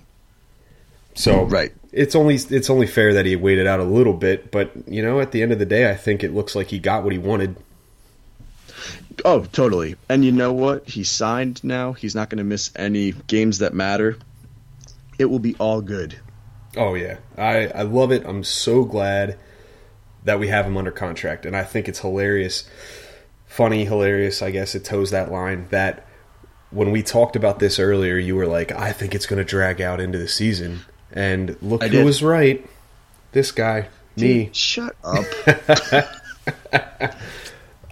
So 1.14 1.44
Right. 1.44 1.72
it's 1.92 2.16
only 2.16 2.36
it's 2.36 2.70
only 2.70 2.88
fair 2.88 3.14
that 3.16 3.26
he 3.26 3.36
waited 3.36 3.68
out 3.68 3.80
a 3.80 3.84
little 3.84 4.14
bit, 4.14 4.52
but 4.52 4.72
you 4.88 5.02
know, 5.02 5.20
at 5.20 5.32
the 5.32 5.42
end 5.42 5.52
of 5.52 5.60
the 5.60 5.66
day, 5.66 5.90
I 5.90 5.96
think 5.96 6.24
it 6.24 6.34
looks 6.34 6.56
like 6.56 6.68
he 6.68 6.80
got 6.80 7.04
what 7.04 7.12
he 7.12 7.20
wanted. 7.20 7.56
Oh, 9.26 9.44
totally. 9.46 9.96
And 10.10 10.24
you 10.24 10.32
know 10.32 10.54
what? 10.54 10.88
He's 10.88 11.10
signed 11.10 11.64
now. 11.64 11.94
He's 11.94 12.16
not 12.16 12.30
going 12.30 12.38
to 12.38 12.44
miss 12.44 12.70
any 12.76 13.12
games 13.12 13.60
that 13.60 13.74
matter. 13.74 14.18
It 15.18 15.26
will 15.26 15.40
be 15.40 15.56
all 15.56 15.82
good. 15.82 16.20
Oh 16.76 16.94
yeah, 16.94 17.18
I 17.38 17.68
I 17.68 17.82
love 17.82 18.12
it. 18.12 18.24
I'm 18.26 18.44
so 18.44 18.84
glad 18.84 19.38
that 20.26 20.40
we 20.40 20.50
have 20.50 20.66
him 20.66 20.78
under 20.78 20.92
contract, 20.92 21.46
and 21.46 21.56
I 21.56 21.64
think 21.64 21.88
it's 21.90 22.00
hilarious, 22.00 22.70
funny, 23.48 23.86
hilarious. 23.86 24.44
I 24.44 24.52
guess 24.52 24.76
it 24.76 24.86
toes 24.86 25.10
that 25.10 25.32
line 25.32 25.68
that 25.72 26.06
when 26.70 26.92
we 26.92 27.02
talked 27.02 27.36
about 27.36 27.58
this 27.60 27.80
earlier, 27.80 28.18
you 28.18 28.36
were 28.36 28.46
like, 28.46 28.72
I 28.72 28.92
think 28.92 29.16
it's 29.16 29.26
going 29.26 29.38
to 29.40 29.46
drag 29.46 29.82
out 29.82 30.00
into 30.00 30.20
the 30.20 30.28
season, 30.28 30.82
and 31.12 31.58
look 31.64 31.82
I 31.82 31.88
who 31.88 31.94
did. 31.98 32.06
was 32.06 32.22
right. 32.22 32.64
This 33.32 33.52
guy, 33.52 33.88
me. 34.16 34.52
Shut 34.54 34.96
up. 35.04 35.26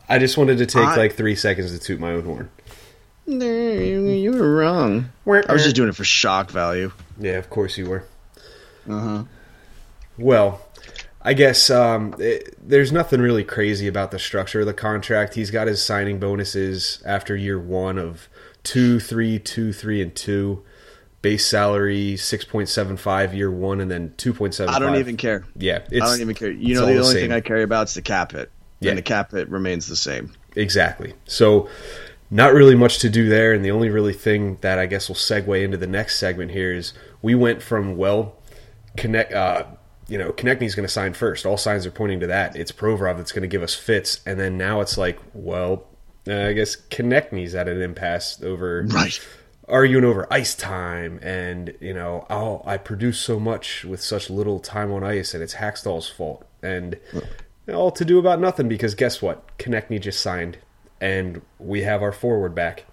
I 0.08 0.20
just 0.20 0.38
wanted 0.38 0.58
to 0.60 0.65
take 0.65 0.86
I- 0.86 0.96
like 0.96 1.13
three 1.13 1.36
seconds 1.36 1.72
to 1.72 1.80
toot 1.80 2.00
my 2.00 2.12
own 2.12 2.26
horn. 2.26 2.50
no, 3.28 3.46
you, 3.46 4.32
were 4.32 4.56
wrong. 4.56 5.10
I 5.26 5.52
was 5.52 5.63
just 5.63 5.76
doing 5.76 5.89
it 5.89 5.96
for 5.96 6.04
shock 6.04 6.52
value. 6.52 6.91
Yeah, 7.20 7.34
of 7.38 7.50
course 7.50 7.78
you 7.78 7.89
were. 7.89 8.06
Uh 8.88 9.00
huh. 9.00 9.24
Well, 10.18 10.62
I 11.22 11.34
guess 11.34 11.70
um, 11.70 12.15
it, 12.20 12.56
there's 12.62 12.91
nothing 12.91 13.20
really 13.20 13.44
crazy 13.44 13.88
about 13.88 14.12
the 14.12 14.20
structure 14.20 14.60
of 14.60 14.68
the 14.68 14.74
contract. 14.74 15.34
He's 15.34 15.50
got 15.50 15.68
his 15.68 15.84
signing 15.84 16.20
bonuses 16.20 17.02
after 17.06 17.36
year 17.36 17.60
one 17.60 17.98
of 17.98 18.30
two, 18.63 19.00
three, 19.00 19.39
two, 19.39 19.74
three, 19.74 20.02
and 20.02 20.15
two. 20.15 20.63
Base 21.24 21.48
salary 21.48 22.18
six 22.18 22.46
point 22.46 22.70
seven 22.70 22.98
five 22.98 23.34
year 23.34 23.50
one, 23.50 23.82
and 23.82 23.89
then 23.89 24.13
two 24.18 24.32
point 24.32 24.54
seven. 24.54 24.76
I 24.76 24.78
don't 24.78 24.98
even 24.98 25.18
care. 25.18 25.44
Yeah, 25.58 25.80
I 25.91 25.98
don't 25.98 26.22
even 26.22 26.36
care. 26.36 26.52
You 26.52 26.76
know, 26.76 26.82
the 26.86 26.94
the 26.94 27.00
only 27.00 27.13
same. 27.13 27.22
thing 27.24 27.32
I 27.32 27.41
care 27.41 27.63
about 27.63 27.88
is 27.88 27.96
the 27.96 28.04
cap 28.04 28.34
hit. 28.34 28.52
Yeah. 28.80 28.90
And 28.92 28.98
the 28.98 29.02
cap 29.04 29.32
hit 29.32 29.50
remains 29.50 29.88
the 29.88 29.96
same. 29.96 30.32
Exactly. 30.56 31.14
So, 31.26 31.70
not 32.32 32.54
really 32.54 32.76
much 32.76 33.00
to 33.00 33.10
do 33.10 33.30
there. 33.30 33.54
And 33.54 33.64
the 33.64 33.72
only 33.72 33.90
really 33.90 34.14
thing 34.14 34.58
that 34.62 34.80
I 34.80 34.86
guess 34.86 35.08
will 35.08 35.16
segue 35.16 35.64
into 35.64 35.78
the 35.78 35.88
next 35.88 36.18
segment 36.18 36.52
here 36.52 36.74
is 36.74 36.94
we 37.22 37.36
went 37.36 37.62
from, 37.62 37.98
well, 37.98 38.36
Connect, 38.98 39.32
uh, 39.34 39.66
you 40.08 40.18
know, 40.18 40.32
Konecny's 40.32 40.76
going 40.76 40.88
to 40.88 40.92
sign 40.92 41.14
first. 41.14 41.46
All 41.46 41.58
signs 41.58 41.86
are 41.86 41.92
pointing 41.92 42.20
to 42.22 42.28
that. 42.28 42.56
It's 42.56 42.72
Provorov 42.72 43.18
that's 43.18 43.32
going 43.32 43.44
to 43.44 43.48
give 43.48 43.64
us 43.64 43.76
fits. 43.76 44.22
And 44.26 44.40
then 44.40 44.58
now 44.58 44.82
it's 44.82 44.98
like, 44.98 45.20
well, 45.34 45.86
uh, 46.28 46.48
I 46.48 46.54
guess 46.54 46.76
Konecny's 46.76 47.54
at 47.56 47.68
an 47.68 47.82
impasse 47.82 48.42
over 48.42 48.84
Right. 48.90 49.20
arguing 49.68 50.04
over 50.04 50.28
ice 50.32 50.54
time 50.56 51.20
and 51.24 51.76
you 51.82 51.92
know 51.94 52.26
oh 52.30 52.62
i 52.66 52.78
produce 52.78 53.20
so 53.20 53.40
much 53.40 53.84
with 53.84 54.00
such 54.00 54.30
little 54.30 54.60
time 54.60 54.92
on 54.92 55.04
ice 55.04 55.34
and 55.34 55.42
it's 55.42 55.56
Hakstol's 55.56 56.08
fault 56.08 56.46
and 56.62 56.98
all 57.73 57.91
to 57.91 58.06
do 58.06 58.19
about 58.19 58.39
nothing 58.39 58.67
because 58.67 58.93
guess 58.95 59.21
what 59.21 59.58
Konecny 59.58 59.99
just 59.99 60.19
signed 60.21 60.58
and 61.01 61.41
we 61.60 61.82
have 61.84 62.01
our 62.01 62.12
forward 62.12 62.54
back 62.56 62.86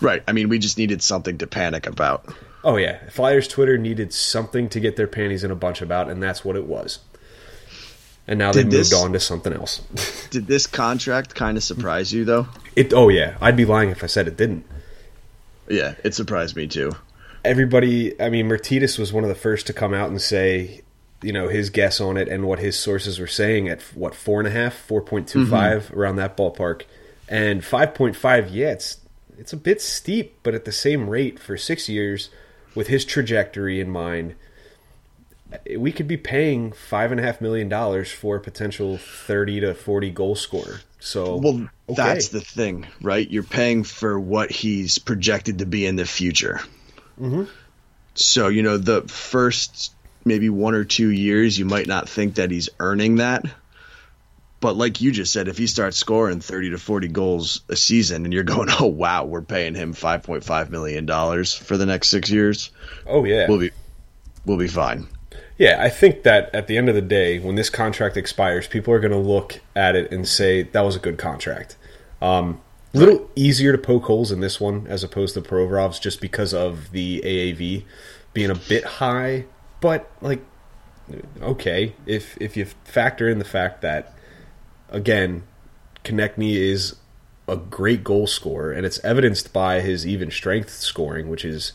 Right. 0.00 0.22
I 0.28 0.32
mean, 0.32 0.50
we 0.50 0.58
just 0.58 0.76
needed 0.76 1.02
something 1.02 1.38
to 1.38 1.46
panic 1.46 1.86
about. 1.86 2.34
oh 2.64 2.76
yeah 2.76 2.98
flyers 3.10 3.46
twitter 3.48 3.76
needed 3.78 4.12
something 4.12 4.68
to 4.70 4.80
get 4.80 4.96
their 4.96 5.06
panties 5.06 5.44
in 5.44 5.50
a 5.50 5.54
bunch 5.56 5.82
about 5.82 6.08
and 6.10 6.22
that's 6.22 6.44
what 6.44 6.56
it 6.56 6.64
was 6.66 6.98
and 8.26 8.38
now 8.38 8.52
this- 8.52 8.64
moved 8.64 8.94
on 9.04 9.12
to 9.12 9.20
something 9.20 9.52
else 9.52 9.80
Did 10.30 10.46
this 10.46 10.66
contract 10.66 11.34
kind 11.34 11.56
of 11.58 11.62
surprise 11.62 12.12
you, 12.12 12.24
though? 12.24 12.46
it 12.74 12.92
oh 12.94 13.08
yeah 13.10 13.36
i'd 13.42 13.56
be 13.56 13.64
lying 13.66 13.90
if 13.90 14.02
i 14.02 14.06
said 14.06 14.26
it 14.28 14.36
didn't 14.38 14.64
Yeah, 15.68 15.94
it 16.04 16.14
surprised 16.14 16.56
me 16.56 16.66
too. 16.66 16.92
everybody 17.44 18.18
i 18.20 18.28
mean 18.30 18.48
mertitas 18.48 18.98
was 18.98 19.12
one 19.12 19.24
of 19.24 19.28
the 19.28 19.34
first 19.34 19.66
to 19.66 19.72
come 19.74 19.92
out 19.94 20.08
and 20.08 20.20
say 20.20 20.80
you 21.24 21.32
know 21.32 21.48
his 21.48 21.70
guess 21.70 22.00
on 22.00 22.16
it 22.16 22.28
and 22.28 22.44
what 22.44 22.58
his 22.58 22.78
sources 22.78 23.18
were 23.18 23.26
saying 23.26 23.68
at 23.68 23.82
what 23.94 24.14
four 24.14 24.40
and 24.40 24.48
a 24.48 24.50
half 24.50 24.86
4.25 24.88 25.94
around 25.94 26.16
that 26.16 26.36
ballpark 26.36 26.82
and 27.28 27.62
5.5 27.62 28.48
yeah 28.52 28.70
it's 28.70 28.98
it's 29.38 29.52
a 29.52 29.56
bit 29.56 29.80
steep 29.80 30.38
but 30.42 30.54
at 30.54 30.64
the 30.64 30.72
same 30.72 31.08
rate 31.08 31.38
for 31.38 31.56
six 31.56 31.88
years 31.88 32.30
with 32.74 32.88
his 32.88 33.04
trajectory 33.04 33.80
in 33.80 33.90
mind 33.90 34.34
we 35.76 35.92
could 35.92 36.08
be 36.08 36.16
paying 36.16 36.72
five 36.72 37.12
and 37.12 37.20
a 37.20 37.22
half 37.22 37.40
million 37.40 37.68
dollars 37.68 38.10
for 38.10 38.36
a 38.36 38.40
potential 38.40 38.98
30 38.98 39.60
to 39.60 39.74
40 39.74 40.10
goal 40.10 40.34
scorer 40.34 40.80
so 41.04 41.36
Well, 41.36 41.68
okay. 41.90 41.94
that's 41.96 42.28
the 42.28 42.40
thing, 42.40 42.86
right? 43.02 43.30
You're 43.30 43.42
paying 43.42 43.84
for 43.84 44.18
what 44.18 44.50
he's 44.50 44.96
projected 44.96 45.58
to 45.58 45.66
be 45.66 45.84
in 45.84 45.96
the 45.96 46.06
future. 46.06 46.60
Mm-hmm. 47.20 47.44
So, 48.14 48.48
you 48.48 48.62
know, 48.62 48.78
the 48.78 49.02
first 49.02 49.92
maybe 50.24 50.48
one 50.50 50.74
or 50.74 50.84
two 50.84 51.10
years, 51.10 51.58
you 51.58 51.64
might 51.64 51.86
not 51.86 52.08
think 52.08 52.36
that 52.36 52.50
he's 52.50 52.68
earning 52.80 53.16
that. 53.16 53.44
But 54.60 54.76
like 54.76 55.02
you 55.02 55.12
just 55.12 55.32
said, 55.32 55.48
if 55.48 55.58
he 55.58 55.66
starts 55.66 55.98
scoring 55.98 56.40
30 56.40 56.70
to 56.70 56.78
40 56.78 57.08
goals 57.08 57.60
a 57.68 57.76
season 57.76 58.24
and 58.24 58.32
you're 58.32 58.44
going, 58.44 58.68
oh, 58.80 58.86
wow, 58.86 59.24
we're 59.24 59.42
paying 59.42 59.74
him 59.74 59.92
$5.5 59.92 60.70
million 60.70 61.06
for 61.44 61.76
the 61.76 61.86
next 61.86 62.08
six 62.08 62.30
years, 62.30 62.70
oh 63.06 63.24
yeah 63.24 63.46
we'll 63.48 63.58
be, 63.58 63.70
we'll 64.46 64.56
be 64.56 64.68
fine. 64.68 65.06
Yeah, 65.58 65.76
I 65.80 65.88
think 65.88 66.24
that 66.24 66.52
at 66.54 66.66
the 66.66 66.76
end 66.76 66.88
of 66.88 66.94
the 66.94 67.02
day, 67.02 67.38
when 67.38 67.54
this 67.54 67.70
contract 67.70 68.16
expires, 68.16 68.66
people 68.66 68.92
are 68.92 68.98
going 68.98 69.12
to 69.12 69.18
look 69.18 69.60
at 69.76 69.94
it 69.94 70.10
and 70.10 70.26
say 70.26 70.62
that 70.62 70.80
was 70.80 70.96
a 70.96 70.98
good 70.98 71.16
contract. 71.16 71.76
Um, 72.20 72.60
a 72.92 72.98
little 72.98 73.30
easier 73.36 73.70
to 73.72 73.78
poke 73.78 74.04
holes 74.04 74.32
in 74.32 74.40
this 74.40 74.60
one 74.60 74.86
as 74.88 75.04
opposed 75.04 75.34
to 75.34 75.42
Provorov's, 75.42 75.98
just 75.98 76.20
because 76.20 76.54
of 76.54 76.90
the 76.90 77.20
AAV 77.24 77.84
being 78.32 78.50
a 78.50 78.54
bit 78.54 78.84
high. 78.84 79.44
But 79.84 80.10
like, 80.22 80.40
okay, 81.42 81.92
if 82.06 82.38
if 82.40 82.56
you 82.56 82.64
factor 82.84 83.28
in 83.28 83.38
the 83.38 83.44
fact 83.44 83.82
that 83.82 84.14
again, 84.88 85.42
Konecny 86.04 86.54
is 86.54 86.96
a 87.46 87.58
great 87.58 88.02
goal 88.02 88.26
scorer, 88.26 88.72
and 88.72 88.86
it's 88.86 88.98
evidenced 89.04 89.52
by 89.52 89.82
his 89.82 90.06
even 90.06 90.30
strength 90.30 90.70
scoring, 90.70 91.28
which 91.28 91.44
is 91.44 91.72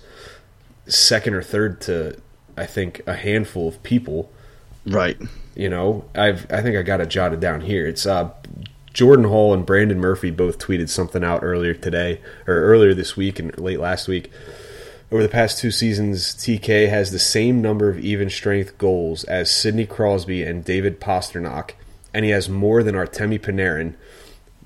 second 0.88 1.36
or 1.36 1.44
third 1.44 1.82
to 1.82 2.20
I 2.58 2.66
think 2.66 3.04
a 3.06 3.14
handful 3.14 3.68
of 3.68 3.84
people. 3.84 4.32
Right. 4.88 5.22
You 5.54 5.70
know, 5.70 6.06
I've 6.16 6.52
I 6.52 6.64
think 6.64 6.78
I 6.78 6.82
got 6.82 7.02
it 7.02 7.10
jotted 7.10 7.40
down 7.40 7.62
here. 7.62 7.86
It's 7.86 8.08
uh, 8.08 8.32
Jordan 8.92 9.26
Hall 9.26 9.54
and 9.54 9.68
Brandon 9.68 10.00
Murphy 10.00 10.32
both 10.32 10.58
tweeted 10.58 10.90
something 10.90 11.24
out 11.24 11.44
earlier 11.44 11.76
today 11.76 12.22
or 12.48 12.56
earlier 12.56 12.96
this 12.96 13.16
week 13.16 13.38
and 13.38 13.56
late 13.60 13.80
last 13.80 14.08
week. 14.08 14.32
Over 15.12 15.24
the 15.24 15.30
past 15.30 15.58
two 15.58 15.72
seasons, 15.72 16.36
TK 16.36 16.88
has 16.90 17.12
the 17.12 17.18
same 17.18 17.62
number 17.62 17.90
of 17.90 18.00
even 18.00 18.30
strength 18.30 18.78
goals 18.78 19.24
as 19.24 19.50
Sidney 19.50 19.88
Crosby 19.88 20.44
and 20.44 20.64
David 20.64 21.02
Pastrnak, 21.02 21.72
and 22.14 22.26
he 22.26 22.32
has 22.32 22.48
more 22.48 22.84
than 22.84 22.94
Artemi 22.94 23.40
Panarin. 23.40 23.96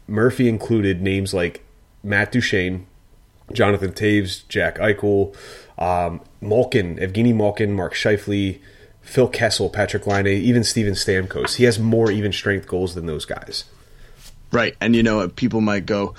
Murphy 0.06 0.50
included 0.50 1.02
names 1.02 1.34
like 1.34 1.64
Matt 2.04 2.34
Duchene, 2.34 2.86
Jonathan 3.54 3.94
Toews, 3.94 4.46
Jack 4.50 4.80
Eichel, 4.80 5.34
um, 5.78 6.20
Malkin, 6.42 6.98
Evgeny 6.98 7.34
Malkin, 7.34 7.74
Mark 7.74 7.94
Scheifele, 7.94 8.60
Phil 9.02 9.30
Kessel, 9.30 9.70
Patrick 9.70 10.06
Laine, 10.06 10.28
even 10.28 10.66
Steven 10.66 10.94
Stamkos. 10.94 11.56
He 11.56 11.64
has 11.64 11.80
more 11.80 12.12
even 12.12 12.34
strength 12.34 12.68
goals 12.68 12.96
than 12.96 13.06
those 13.06 13.26
guys. 13.26 13.64
Right. 14.52 14.76
And 14.82 14.94
you 14.94 15.04
know, 15.04 15.28
people 15.30 15.62
might 15.62 15.86
go, 15.86 16.16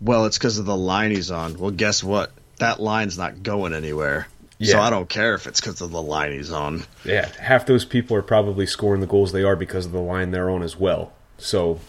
well, 0.00 0.26
it's 0.26 0.38
because 0.38 0.58
of 0.58 0.66
the 0.66 0.76
line 0.76 1.10
he's 1.10 1.30
on. 1.32 1.58
Well, 1.58 1.70
guess 1.70 2.02
what? 2.02 2.32
That 2.58 2.80
line's 2.80 3.18
not 3.18 3.42
going 3.42 3.74
anywhere. 3.74 4.28
Yeah. 4.58 4.72
So 4.72 4.80
I 4.80 4.90
don't 4.90 5.08
care 5.08 5.34
if 5.34 5.46
it's 5.46 5.60
because 5.60 5.80
of 5.82 5.90
the 5.90 6.00
line 6.00 6.32
he's 6.32 6.50
on. 6.50 6.84
Yeah, 7.04 7.28
half 7.38 7.66
those 7.66 7.84
people 7.84 8.16
are 8.16 8.22
probably 8.22 8.66
scoring 8.66 9.00
the 9.00 9.06
goals 9.06 9.32
they 9.32 9.42
are 9.42 9.56
because 9.56 9.86
of 9.86 9.92
the 9.92 10.00
line 10.00 10.30
they're 10.30 10.48
on 10.48 10.62
as 10.62 10.76
well. 10.78 11.12
So, 11.38 11.80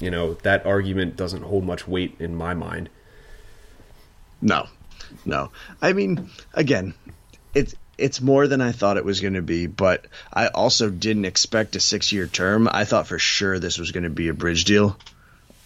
you 0.00 0.10
know, 0.10 0.34
that 0.34 0.64
argument 0.64 1.16
doesn't 1.16 1.42
hold 1.42 1.64
much 1.64 1.86
weight 1.86 2.16
in 2.18 2.34
my 2.34 2.54
mind. 2.54 2.88
No, 4.40 4.66
no. 5.26 5.50
I 5.82 5.92
mean, 5.92 6.30
again, 6.54 6.94
it's 7.54 7.74
it's 7.98 8.20
more 8.20 8.48
than 8.48 8.60
I 8.60 8.72
thought 8.72 8.96
it 8.96 9.04
was 9.04 9.20
going 9.20 9.34
to 9.34 9.42
be, 9.42 9.66
but 9.66 10.06
I 10.32 10.48
also 10.48 10.90
didn't 10.90 11.26
expect 11.26 11.76
a 11.76 11.80
six 11.80 12.10
year 12.12 12.26
term. 12.26 12.68
I 12.70 12.84
thought 12.84 13.06
for 13.06 13.18
sure 13.18 13.58
this 13.58 13.78
was 13.78 13.92
going 13.92 14.04
to 14.04 14.10
be 14.10 14.28
a 14.28 14.34
bridge 14.34 14.64
deal. 14.64 14.96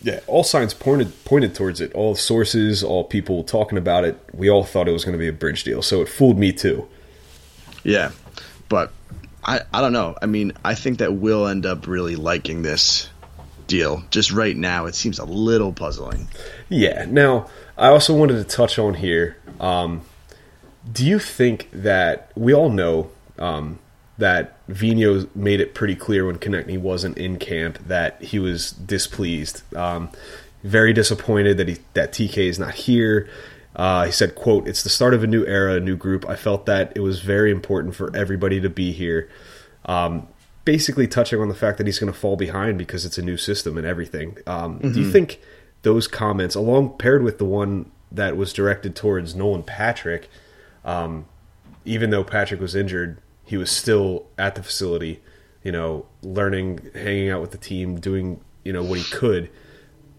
Yeah, 0.01 0.21
all 0.27 0.45
signs 0.45 0.75
pointed 0.75 1.25
pointed 1.25 1.55
towards 1.55 1.81
it. 1.81 1.93
All 1.93 2.15
sources, 2.15 2.85
all 2.85 3.05
people 3.05 3.43
talking 3.43 3.79
about 3.79 4.05
it, 4.05 4.19
we 4.33 4.49
all 4.49 4.65
thought 4.65 4.89
it 4.89 4.93
was 4.93 5.05
going 5.05 5.15
to 5.15 5.19
be 5.19 5.29
a 5.29 5.33
bridge 5.33 5.65
deal. 5.65 5.83
So 5.83 6.01
it 6.01 6.09
fooled 6.09 6.39
me 6.39 6.53
too. 6.53 6.89
Yeah, 7.83 8.13
but 8.69 8.93
I 9.45 9.61
I 9.73 9.81
don't 9.81 9.93
know. 9.93 10.17
I 10.23 10.27
mean, 10.27 10.53
I 10.65 10.75
think 10.75 10.99
that 10.99 11.15
we'll 11.15 11.49
end 11.49 11.67
up 11.67 11.87
really 11.87 12.15
liking 12.15 12.63
this 12.63 13.09
deal. 13.69 14.03
Just 14.11 14.33
right 14.33 14.57
now, 14.57 14.87
it 14.87 14.95
seems 14.97 15.21
a 15.21 15.25
little 15.25 15.73
puzzling. 15.73 16.27
Yeah. 16.69 17.07
Now, 17.09 17.49
I 17.77 17.89
also 17.89 18.15
wanted 18.15 18.35
to 18.35 18.45
touch 18.45 18.79
on 18.79 18.95
here. 18.95 19.37
Um, 19.61 20.03
do 20.91 21.07
you 21.07 21.21
think 21.21 21.69
that 21.73 22.33
we 22.35 22.53
all 22.53 22.71
know 22.71 23.11
um, 23.39 23.79
that 24.19 24.59
Vino 24.67 25.27
made 25.35 25.61
it 25.61 25.75
pretty 25.75 25.95
clear 25.95 26.27
when 26.27 26.39
Konecny 26.39 26.79
wasn't 26.79 27.17
in 27.17 27.39
camp 27.39 27.79
that 27.87 28.21
he 28.21 28.39
was 28.39 28.73
displeased, 28.73 29.63
um, 29.77 30.11
very 30.65 30.93
disappointed 30.93 31.57
that 31.57 31.69
he 31.69 31.79
that 31.95 32.13
TK 32.13 32.49
is 32.49 32.59
not 32.59 32.75
here. 32.75 33.29
Uh, 33.77 34.07
he 34.07 34.13
said, 34.13 34.35
"quote 34.35 34.67
It's 34.67 34.83
the 34.83 34.89
start 34.89 35.15
of 35.15 35.23
a 35.23 35.27
new 35.27 35.47
era, 35.47 35.75
a 35.75 35.81
new 35.81 35.97
group. 35.97 36.29
I 36.29 36.35
felt 36.35 36.67
that 36.67 36.93
it 36.97 37.01
was 37.01 37.21
very 37.21 37.53
important 37.53 37.95
for 37.95 38.15
everybody 38.15 38.61
to 38.61 38.69
be 38.69 38.93
here." 38.93 39.29
Um, 39.87 40.27
basically, 40.65 41.07
touching 41.07 41.41
on 41.41 41.49
the 41.49 41.55
fact 41.55 41.79
that 41.79 41.87
he's 41.87 41.99
going 41.99 42.13
to 42.13 42.19
fall 42.19 42.37
behind 42.37 42.77
because 42.77 43.07
it's 43.07 43.19
a 43.19 43.23
new 43.23 43.37
system 43.37 43.79
and 43.79 43.87
everything. 43.87 44.37
Um, 44.47 44.81
mm-hmm. 44.81 44.93
Do 44.93 45.01
you 45.01 45.11
think 45.11 45.41
those 45.83 46.09
comments, 46.09 46.57
along 46.57 46.99
paired 46.99 47.23
with 47.23 47.39
the 47.39 47.45
one 47.45 47.91
that 48.11 48.37
was 48.37 48.53
directed 48.53 48.97
towards 48.97 49.35
Nolan 49.35 49.63
Patrick, 49.63 50.29
um, 50.85 51.27
even 51.85 52.11
though 52.11 52.25
Patrick 52.25 52.61
was 52.61 52.75
injured, 52.75 53.19
he 53.49 53.57
was 53.57 53.71
still 53.71 54.27
at 54.37 54.57
the 54.57 54.63
facility, 54.63 55.21
you 55.65 55.73
know, 55.73 56.05
learning, 56.23 56.91
hanging 56.95 57.31
out 57.31 57.41
with 57.41 57.51
the 57.51 57.59
team, 57.59 57.99
doing, 57.99 58.41
you 58.63 58.75
know, 58.75 58.83
what 58.83 58.99
he 58.99 59.05
could. 59.11 59.49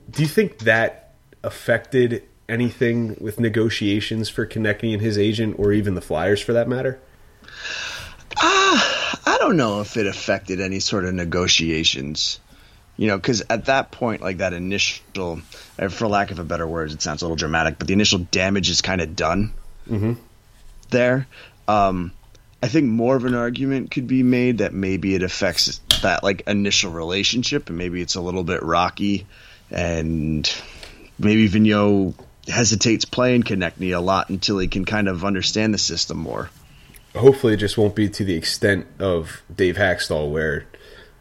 Do 0.10 0.24
you 0.24 0.28
think 0.28 0.58
that 0.60 1.14
affected 1.44 2.24
anything 2.50 3.16
with 3.22 3.40
negotiations 3.40 4.30
for 4.30 4.48
Konecny 4.48 4.94
and 4.94 5.02
his 5.02 5.16
agent, 5.16 5.58
or 5.60 5.72
even 5.72 5.94
the 5.94 6.02
Flyers 6.02 6.42
for 6.42 6.54
that 6.54 6.68
matter? 6.68 7.00
Ah, 8.38 9.14
uh, 9.14 9.16
I 9.28 9.38
don't 9.38 9.58
know 9.58 9.82
if 9.82 9.96
it 9.96 10.08
affected 10.08 10.60
any 10.60 10.80
sort 10.80 11.06
of 11.06 11.14
negotiations. 11.14 12.40
You 12.98 13.08
know, 13.08 13.18
because 13.18 13.44
at 13.48 13.66
that 13.66 13.92
point, 13.92 14.22
like 14.24 14.38
that 14.38 14.54
initial, 14.54 15.42
for 15.90 16.08
lack 16.08 16.32
of 16.32 16.40
a 16.40 16.44
better 16.44 16.68
word, 16.68 16.92
it 16.92 17.02
sounds 17.02 17.22
a 17.22 17.26
little 17.26 17.38
dramatic, 17.38 17.78
but 17.78 17.88
the 17.88 17.94
initial 17.94 18.20
damage 18.20 18.72
is 18.72 18.82
kind 18.82 19.02
of 19.02 19.16
done 19.16 19.54
mm-hmm. 19.88 20.14
there. 20.90 21.28
Um, 21.68 22.12
I 22.62 22.68
think 22.68 22.88
more 22.88 23.16
of 23.16 23.26
an 23.26 23.36
argument 23.36 23.92
could 23.92 24.08
be 24.08 24.24
made 24.24 24.58
that 24.58 24.74
maybe 24.74 25.16
it 25.16 25.24
affects 25.24 25.80
that 26.02 26.24
like 26.24 26.42
initial 26.48 26.92
relationship 26.92 27.70
and 27.70 27.78
maybe 27.78 28.02
it's 28.02 28.16
a 28.16 28.22
little 28.22 28.44
bit 28.44 28.64
rocky 28.64 29.28
and 29.72 30.52
maybe 31.18 31.48
Vigneault 31.48 32.16
hesitates 32.48 33.06
playing 33.06 33.44
Konecny 33.44 33.96
a 33.96 34.00
lot 34.00 34.30
until 34.30 34.58
he 34.58 34.68
can 34.68 34.84
kind 34.84 35.08
of 35.08 35.24
understand 35.24 35.74
the 35.74 35.78
system 35.78 36.18
more. 36.18 36.50
Hopefully 37.16 37.54
it 37.54 37.58
just 37.58 37.78
won't 37.78 37.96
be 37.96 38.10
to 38.10 38.24
the 38.24 38.36
extent 38.36 38.88
of 39.00 39.42
Dave 39.54 39.78
Hakstol 39.78 40.32
where 40.32 40.66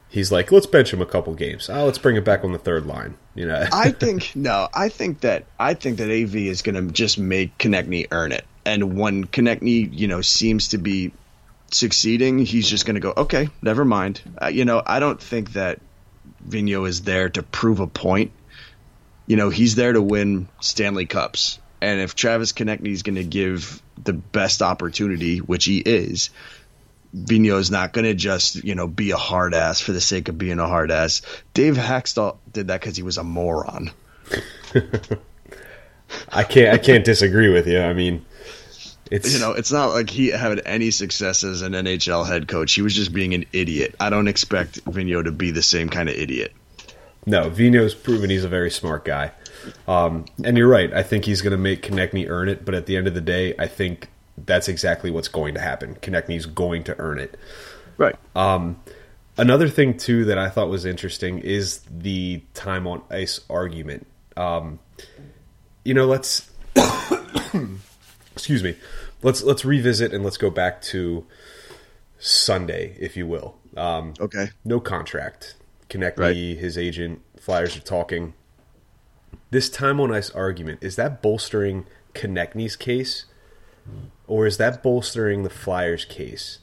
he's 0.09 0.33
like, 0.33 0.51
let's 0.51 0.67
bench 0.67 0.93
him 0.93 1.01
a 1.01 1.07
couple 1.07 1.35
games. 1.35 1.71
Oh, 1.71 1.85
let's 1.85 1.99
bring 1.99 2.17
him 2.17 2.25
back 2.25 2.45
on 2.45 2.53
the 2.53 2.59
third 2.59 2.87
line. 2.87 3.17
You 3.35 3.47
know, 3.47 3.67
I 3.73 3.91
think 3.93 4.35
no. 4.35 4.69
I 4.75 4.89
think 4.89 5.21
that 5.21 5.45
I 5.59 5.75
think 5.75 5.99
that 5.99 6.11
AV 6.11 6.35
is 6.37 6.63
going 6.63 6.75
to 6.75 6.93
just 6.93 7.19
make 7.19 7.57
Konecny 7.59 8.09
earn 8.11 8.33
it, 8.33 8.45
and 8.65 8.99
when 8.99 9.27
Konecny, 9.27 9.89
you 9.93 10.09
know, 10.09 10.21
seems 10.21 10.69
to 10.69 10.79
be 10.79 11.13
succeeding, 11.71 12.39
he's 12.39 12.69
just 12.69 12.87
going 12.87 12.95
to 12.95 13.01
go, 13.01 13.13
okay, 13.17 13.49
never 13.63 13.85
mind. 13.85 14.21
Uh, 14.41 14.47
you 14.47 14.65
know, 14.65 14.83
I 14.85 15.01
don't 15.01 15.21
think 15.21 15.53
that 15.53 15.81
Vigneault 16.47 16.89
is 16.89 17.03
there 17.03 17.29
to 17.31 17.43
prove 17.43 17.81
a 17.81 17.87
point. 17.87 18.33
You 19.27 19.37
know, 19.37 19.51
he's 19.51 19.75
there 19.75 19.93
to 19.93 20.01
win 20.01 20.49
Stanley 20.61 21.07
Cups. 21.07 21.59
And 21.81 22.01
if 22.01 22.15
Travis 22.15 22.53
Konecny 22.53 22.89
is 22.89 23.03
going 23.03 23.17
to 23.17 23.25
give 23.25 23.83
the 24.03 24.13
best 24.13 24.63
opportunity, 24.63 25.39
which 25.39 25.65
he 25.65 25.79
is, 25.79 26.31
Vigneault 27.17 27.61
is 27.61 27.71
not 27.71 27.93
going 27.93 28.05
to 28.05 28.15
just, 28.15 28.57
you 28.57 28.75
know, 28.75 28.87
be 28.87 29.13
a 29.13 29.17
hard 29.17 29.55
ass 29.55 29.81
for 29.81 29.93
the 29.93 30.01
sake 30.01 30.29
of 30.29 30.37
being 30.39 30.59
a 30.59 30.67
hard 30.67 30.91
ass. 30.91 31.23
Dave 31.55 31.77
Hakstol 31.77 32.39
did 32.53 32.69
that 32.69 32.81
because 32.81 32.97
he 32.97 33.03
was 33.03 33.19
a 33.19 33.25
moron. 33.25 33.91
I 36.31 36.45
can't 36.45 36.75
I 36.75 36.79
can't 36.79 37.05
disagree 37.05 37.51
with 37.51 37.67
you. 37.67 37.81
I 37.81 37.93
mean, 37.93 38.25
it's 39.11 39.33
you 39.33 39.41
know, 39.41 39.53
it's 39.53 39.73
not 39.73 39.87
like 39.87 40.11
he 40.11 40.29
had 40.29 40.61
any 40.67 40.91
success 40.91 41.45
as 41.45 41.63
an 41.63 41.73
NHL 41.73 42.27
head 42.27 42.49
coach. 42.49 42.73
He 42.73 42.83
was 42.83 42.95
just 42.95 43.13
being 43.13 43.35
an 43.35 43.45
idiot. 43.53 43.95
I 44.01 44.11
don't 44.11 44.29
expect 44.29 44.85
Vigneault 44.85 45.25
to 45.25 45.33
be 45.33 45.51
the 45.51 45.63
same 45.63 45.89
kind 45.89 46.09
of 46.09 46.15
idiot. 46.15 46.53
No, 47.27 47.49
Vino's 47.51 47.95
proven 47.95 48.31
he's 48.31 48.45
a 48.45 48.49
very 48.49 48.71
smart 48.71 49.05
guy. 49.05 49.33
Um, 49.87 50.25
and 50.45 50.57
you're 50.57 50.69
right. 50.69 50.93
I 50.93 51.03
think 51.03 51.25
he's 51.25 51.43
going 51.43 51.51
to 51.51 51.59
make 51.59 51.83
Konecny 51.83 52.29
earn 52.29 52.49
it. 52.49 52.65
But 52.65 52.75
at 52.75 52.87
the 52.87 52.97
end 52.97 53.07
of 53.07 53.15
the 53.15 53.21
day, 53.21 53.55
I 53.59 53.67
think 53.67 54.09
that's 54.37 54.69
exactly 54.69 55.11
what's 55.11 55.29
going 55.29 55.55
to 55.55 55.61
happen. 55.61 55.97
Konecny's 55.97 56.47
going 56.47 56.85
to 56.85 56.99
earn 56.99 57.19
it. 57.19 57.37
Right. 57.97 58.17
Um, 58.35 58.81
another 59.37 59.69
thing 59.69 59.97
too 59.97 60.25
that 60.27 60.39
I 60.39 60.49
thought 60.49 60.69
was 60.69 60.85
interesting 60.85 61.41
is 61.41 61.81
the 61.91 62.43
time 62.55 62.87
on 62.87 63.03
ice 63.11 63.41
argument. 63.51 64.07
Um, 64.37 64.79
you 65.85 65.95
know, 65.95 66.07
let's 66.07 66.51
excuse 68.39 68.63
me. 68.63 68.77
Let's 69.23 69.43
let's 69.43 69.65
revisit 69.65 70.15
and 70.15 70.23
let's 70.23 70.37
go 70.37 70.49
back 70.49 70.81
to 70.83 71.27
Sunday, 72.19 72.97
if 73.01 73.17
you 73.17 73.27
will. 73.27 73.57
Um, 73.77 74.15
okay. 74.21 74.51
No 74.65 74.81
contract. 74.81 75.57
Konecny, 75.91 76.19
right. 76.19 76.37
his 76.37 76.79
agent, 76.79 77.23
Flyers 77.41 77.77
are 77.77 77.81
talking. 77.81 78.35
This 79.51 79.69
time 79.71 80.01
on 80.01 80.13
ice 80.13 80.31
argument 80.31 80.83
is 80.83 80.97
that 80.97 81.23
bolstering 81.23 81.87
Konecny's 82.15 82.77
case, 82.77 83.25
or 84.27 84.47
is 84.47 84.59
that 84.59 84.83
bolstering 84.83 85.43
the 85.43 85.51
Flyers' 85.51 86.05
case? 86.05 86.59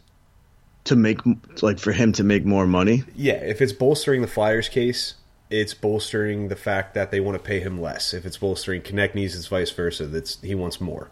To 0.86 0.96
make 0.96 1.20
like 1.62 1.80
for 1.80 1.92
him 1.92 2.12
to 2.14 2.24
make 2.24 2.46
more 2.46 2.68
money. 2.68 3.04
Yeah, 3.16 3.34
if 3.34 3.62
it's 3.62 3.74
bolstering 3.74 4.22
the 4.22 4.28
Flyers' 4.28 4.70
case, 4.70 5.16
it's 5.50 5.74
bolstering 5.74 6.50
the 6.50 6.56
fact 6.56 6.94
that 6.94 7.10
they 7.10 7.20
want 7.20 7.38
to 7.38 7.44
pay 7.44 7.60
him 7.60 7.82
less. 7.82 8.14
If 8.14 8.26
it's 8.26 8.38
bolstering 8.38 8.82
Konecny's, 8.82 9.36
it's 9.36 9.48
vice 9.48 9.72
versa. 9.72 10.06
That's 10.06 10.40
he 10.42 10.54
wants 10.54 10.80
more. 10.80 11.10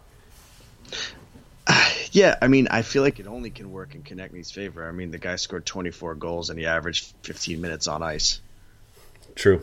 Yeah, 2.12 2.36
I 2.40 2.46
mean, 2.46 2.68
I 2.70 2.82
feel 2.82 3.02
like 3.02 3.18
it 3.18 3.26
only 3.26 3.50
can 3.50 3.72
work 3.72 3.96
in 3.96 4.02
Konecny's 4.04 4.52
favor. 4.52 4.88
I 4.88 4.92
mean, 4.92 5.10
the 5.10 5.18
guy 5.18 5.34
scored 5.34 5.66
24 5.66 6.14
goals 6.14 6.48
and 6.48 6.56
he 6.56 6.64
averaged 6.64 7.12
15 7.24 7.60
minutes 7.60 7.88
on 7.88 8.04
ice. 8.04 8.40
True. 9.34 9.62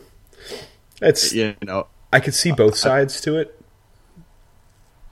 It's 1.01 1.31
You 1.31 1.55
know, 1.61 1.87
I 2.11 2.19
could 2.19 2.33
see 2.33 2.51
both 2.51 2.75
sides 2.75 3.21
to 3.21 3.37
it. 3.37 3.57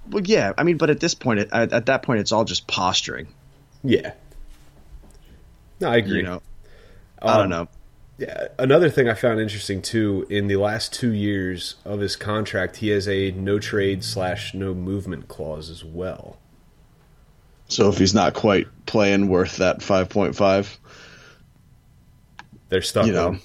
well, 0.10 0.24
yeah, 0.26 0.52
I 0.58 0.64
mean, 0.64 0.76
but 0.78 0.90
at 0.90 1.00
this 1.00 1.14
point, 1.16 1.40
at, 1.40 1.72
at 1.72 1.86
that 1.86 2.04
point, 2.04 2.20
it's 2.20 2.34
all 2.34 2.44
just 2.44 2.68
posturing. 2.68 3.28
Yeah. 3.86 4.12
No, 5.80 5.90
I 5.90 5.96
agree. 5.98 6.18
You 6.18 6.24
know, 6.24 6.42
I 7.22 7.38
don't 7.38 7.46
Um, 7.46 7.50
know. 7.52 7.68
Yeah, 8.20 8.50
another 8.60 8.90
thing 8.90 9.08
I 9.08 9.14
found 9.14 9.40
interesting 9.40 9.82
too 9.82 10.28
in 10.30 10.48
the 10.48 10.58
last 10.58 10.94
two 10.94 11.14
years 11.14 11.76
of 11.86 12.02
his 12.02 12.16
contract, 12.18 12.76
he 12.78 12.90
has 12.90 13.08
a 13.08 13.32
no 13.32 13.60
trade 13.60 14.04
slash 14.04 14.54
no 14.54 14.74
movement 14.74 15.30
clause 15.30 15.70
as 15.70 15.86
well. 15.86 16.38
So 17.70 17.88
if 17.88 17.98
he's 17.98 18.14
not 18.14 18.34
quite 18.34 18.68
playing 18.86 19.30
worth 19.30 19.58
that 19.58 19.80
5.5, 19.80 20.78
They're 22.70 22.82
stuck 22.82 23.06
you 23.08 23.14
know, 23.14 23.30
him. 23.34 23.42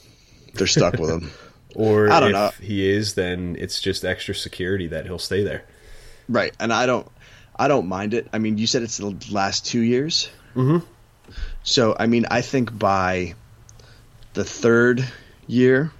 they're 0.55 0.67
stuck 0.67 0.99
with 0.99 1.11
him. 1.11 1.31
Or 1.77 2.09
I 2.09 2.21
don't 2.21 2.29
if 2.29 2.35
know. 2.35 2.51
he 2.65 2.89
is, 2.89 3.15
then 3.15 3.57
it's 3.59 3.81
just 3.81 4.05
extra 4.05 4.33
security 4.33 4.87
that 4.87 5.07
he'll 5.07 5.19
stay 5.19 5.43
there. 5.43 5.65
Right, 6.29 6.55
and 6.61 6.73
I 6.73 6.87
don't, 6.87 7.09
I 7.57 7.67
don't 7.67 7.89
mind 7.89 8.15
it. 8.15 8.29
I 8.33 8.39
mean, 8.39 8.59
you 8.59 8.69
said 8.69 8.83
it's 8.83 8.99
the 8.99 9.17
last 9.33 9.67
two 9.67 9.81
years. 9.81 10.31
Mhm. 10.55 10.85
So 11.65 11.97
I 11.99 12.07
mean, 12.07 12.27
I 12.31 12.43
think 12.43 12.79
by 12.79 13.35
the 14.35 14.45
third 14.45 15.05
year, 15.47 15.91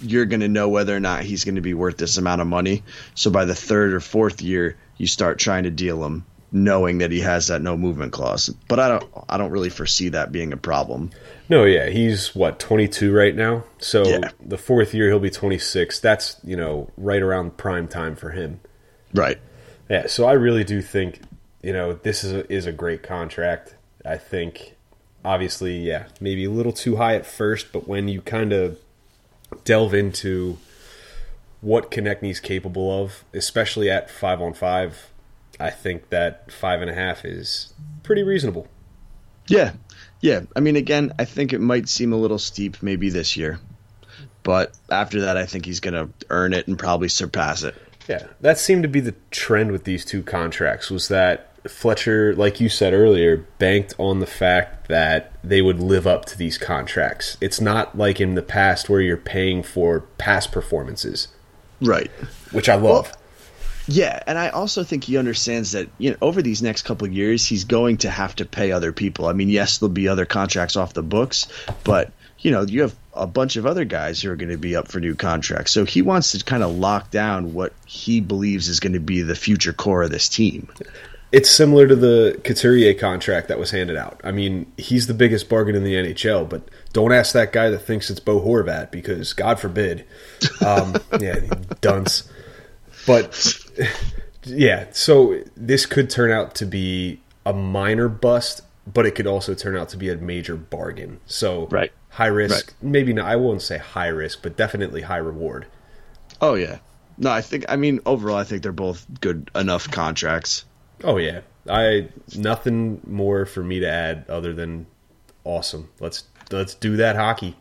you're 0.00 0.24
going 0.26 0.40
to 0.40 0.48
know 0.48 0.68
whether 0.68 0.96
or 0.96 1.00
not 1.00 1.22
he's 1.22 1.44
going 1.44 1.54
to 1.54 1.60
be 1.60 1.74
worth 1.74 1.96
this 1.96 2.16
amount 2.18 2.40
of 2.40 2.46
money. 2.46 2.82
So 3.14 3.30
by 3.30 3.44
the 3.44 3.54
third 3.54 3.92
or 3.94 4.00
fourth 4.00 4.42
year, 4.42 4.76
you 4.96 5.06
start 5.06 5.38
trying 5.38 5.64
to 5.64 5.70
deal 5.70 6.04
him, 6.04 6.24
knowing 6.50 6.98
that 6.98 7.10
he 7.10 7.20
has 7.20 7.48
that 7.48 7.62
no 7.62 7.76
movement 7.76 8.12
clause. 8.12 8.48
But 8.68 8.80
I 8.80 8.88
don't, 8.88 9.04
I 9.28 9.36
don't 9.38 9.50
really 9.50 9.70
foresee 9.70 10.08
that 10.10 10.32
being 10.32 10.52
a 10.52 10.56
problem. 10.56 11.10
No, 11.48 11.64
yeah, 11.64 11.88
he's 11.90 12.34
what 12.34 12.58
twenty 12.58 12.88
two 12.88 13.12
right 13.12 13.34
now. 13.34 13.64
So 13.78 14.04
Yeah. 14.06 14.30
the 14.40 14.56
fourth 14.58 14.94
year 14.94 15.08
he'll 15.08 15.18
be 15.18 15.30
twenty 15.30 15.58
six. 15.58 15.98
That's 16.00 16.36
you 16.42 16.56
know 16.56 16.90
right 16.96 17.20
around 17.22 17.56
prime 17.58 17.86
time 17.88 18.16
for 18.16 18.30
him. 18.30 18.60
Right. 19.14 19.38
Yeah, 19.90 20.06
so 20.06 20.24
I 20.24 20.32
really 20.32 20.64
do 20.64 20.80
think 20.80 21.20
you 21.62 21.72
know 21.72 21.92
this 21.92 22.24
is 22.24 22.32
a, 22.32 22.50
is 22.52 22.66
a 22.66 22.72
great 22.72 23.02
contract. 23.02 23.74
I 24.04 24.16
think 24.16 24.76
obviously, 25.24 25.78
yeah, 25.78 26.06
maybe 26.20 26.44
a 26.44 26.50
little 26.50 26.72
too 26.72 26.96
high 26.96 27.14
at 27.14 27.26
first, 27.26 27.72
but 27.72 27.86
when 27.88 28.08
you 28.08 28.20
kind 28.20 28.52
of 28.52 28.78
delve 29.64 29.94
into 29.94 30.58
what 31.60 31.90
Konecny's 31.90 32.40
capable 32.40 33.02
of, 33.02 33.24
especially 33.32 33.88
at 33.88 34.10
five 34.10 34.40
on 34.40 34.52
five, 34.52 35.10
I 35.60 35.70
think 35.70 36.08
that 36.10 36.50
five 36.50 36.80
and 36.80 36.90
a 36.90 36.94
half 36.94 37.24
is 37.24 37.72
pretty 38.02 38.22
reasonable. 38.22 38.66
Yeah, 39.46 39.72
yeah. 40.20 40.40
I 40.56 40.60
mean, 40.60 40.76
again, 40.76 41.12
I 41.18 41.24
think 41.24 41.52
it 41.52 41.60
might 41.60 41.88
seem 41.88 42.12
a 42.12 42.16
little 42.16 42.38
steep 42.38 42.82
maybe 42.82 43.10
this 43.10 43.36
year, 43.36 43.60
but 44.42 44.76
after 44.90 45.22
that, 45.22 45.36
I 45.36 45.46
think 45.46 45.64
he's 45.64 45.80
going 45.80 45.94
to 45.94 46.12
earn 46.30 46.52
it 46.52 46.66
and 46.66 46.78
probably 46.78 47.08
surpass 47.08 47.62
it. 47.62 47.74
Yeah, 48.08 48.26
that 48.40 48.58
seemed 48.58 48.82
to 48.82 48.88
be 48.88 49.00
the 49.00 49.14
trend 49.30 49.70
with 49.70 49.84
these 49.84 50.04
two 50.04 50.24
contracts 50.24 50.90
was 50.90 51.08
that 51.08 51.51
Fletcher, 51.68 52.34
like 52.34 52.60
you 52.60 52.68
said 52.68 52.92
earlier, 52.92 53.46
banked 53.58 53.94
on 53.98 54.20
the 54.20 54.26
fact 54.26 54.88
that 54.88 55.32
they 55.44 55.62
would 55.62 55.78
live 55.80 56.06
up 56.06 56.24
to 56.26 56.38
these 56.38 56.58
contracts. 56.58 57.36
It's 57.40 57.60
not 57.60 57.96
like 57.96 58.20
in 58.20 58.34
the 58.34 58.42
past 58.42 58.88
where 58.88 59.00
you're 59.00 59.16
paying 59.16 59.62
for 59.62 60.00
past 60.18 60.50
performances, 60.52 61.28
Right. 61.80 62.10
which 62.50 62.68
I 62.68 62.74
love. 62.74 63.12
Yeah, 63.88 64.20
and 64.28 64.38
I 64.38 64.48
also 64.50 64.84
think 64.84 65.02
he 65.04 65.16
understands 65.16 65.72
that 65.72 65.88
you 65.98 66.10
know 66.10 66.16
over 66.22 66.40
these 66.40 66.62
next 66.62 66.82
couple 66.82 67.06
of 67.06 67.12
years 67.12 67.44
he's 67.44 67.64
going 67.64 67.96
to 67.98 68.10
have 68.10 68.36
to 68.36 68.44
pay 68.44 68.70
other 68.70 68.92
people. 68.92 69.26
I 69.26 69.32
mean, 69.32 69.48
yes, 69.48 69.78
there'll 69.78 69.92
be 69.92 70.06
other 70.08 70.24
contracts 70.24 70.76
off 70.76 70.94
the 70.94 71.02
books, 71.02 71.48
but 71.82 72.12
you 72.38 72.52
know 72.52 72.62
you 72.62 72.82
have 72.82 72.94
a 73.14 73.26
bunch 73.26 73.56
of 73.56 73.66
other 73.66 73.84
guys 73.84 74.22
who 74.22 74.30
are 74.30 74.36
going 74.36 74.50
to 74.52 74.56
be 74.56 74.76
up 74.76 74.88
for 74.88 75.00
new 75.00 75.14
contracts. 75.16 75.72
So 75.72 75.84
he 75.84 76.00
wants 76.00 76.30
to 76.32 76.44
kind 76.44 76.62
of 76.62 76.76
lock 76.76 77.10
down 77.10 77.54
what 77.54 77.72
he 77.84 78.20
believes 78.20 78.68
is 78.68 78.78
going 78.80 78.92
to 78.94 79.00
be 79.00 79.22
the 79.22 79.34
future 79.34 79.72
core 79.72 80.04
of 80.04 80.10
this 80.10 80.28
team. 80.28 80.68
It's 81.32 81.48
similar 81.50 81.88
to 81.88 81.96
the 81.96 82.38
Couturier 82.44 82.92
contract 82.94 83.48
that 83.48 83.58
was 83.58 83.70
handed 83.70 83.96
out. 83.96 84.20
I 84.22 84.32
mean, 84.32 84.70
he's 84.76 85.06
the 85.06 85.14
biggest 85.14 85.48
bargain 85.48 85.74
in 85.74 85.82
the 85.82 85.94
NHL, 85.94 86.46
but 86.48 86.68
don't 86.92 87.10
ask 87.12 87.32
that 87.32 87.52
guy 87.52 87.70
that 87.70 87.78
thinks 87.78 88.10
it's 88.10 88.20
Bo 88.20 88.38
Horvat 88.40 88.90
because 88.90 89.32
God 89.32 89.58
forbid. 89.58 90.04
Um, 90.64 90.94
yeah, 91.20 91.40
dunce. 91.80 92.28
But 93.06 93.56
yeah, 94.44 94.86
so 94.92 95.40
this 95.56 95.86
could 95.86 96.10
turn 96.10 96.30
out 96.30 96.54
to 96.56 96.66
be 96.66 97.20
a 97.46 97.52
minor 97.54 98.08
bust, 98.10 98.60
but 98.92 99.06
it 99.06 99.12
could 99.14 99.26
also 99.26 99.54
turn 99.54 99.76
out 99.76 99.88
to 99.90 99.96
be 99.96 100.10
a 100.10 100.16
major 100.16 100.56
bargain. 100.56 101.18
So 101.26 101.66
Right. 101.70 101.92
high 102.10 102.26
risk, 102.26 102.74
Right. 102.82 102.90
maybe 102.90 103.12
not. 103.14 103.24
I 103.26 103.36
won't 103.36 103.62
say 103.62 103.78
high 103.78 104.08
risk, 104.08 104.40
but 104.42 104.56
definitely 104.56 105.00
high 105.02 105.16
reward. 105.16 105.64
Oh 106.42 106.54
yeah. 106.54 106.78
No, 107.16 107.30
I 107.30 107.40
think 107.40 107.64
I 107.68 107.76
mean 107.76 108.00
overall 108.04 108.36
I 108.36 108.44
think 108.44 108.62
they're 108.62 108.72
both 108.72 109.06
good 109.20 109.50
enough 109.54 109.90
contracts. 109.90 110.64
Oh 111.04 111.16
yeah, 111.16 111.40
I 111.68 112.08
nothing 112.36 113.00
more 113.06 113.46
for 113.46 113.62
me 113.62 113.80
to 113.80 113.88
add 113.88 114.24
other 114.28 114.52
than 114.52 114.86
awesome. 115.44 115.90
Let's 116.00 116.24
let's 116.50 116.74
do 116.74 116.96
that 116.96 117.16
hockey. 117.16 117.56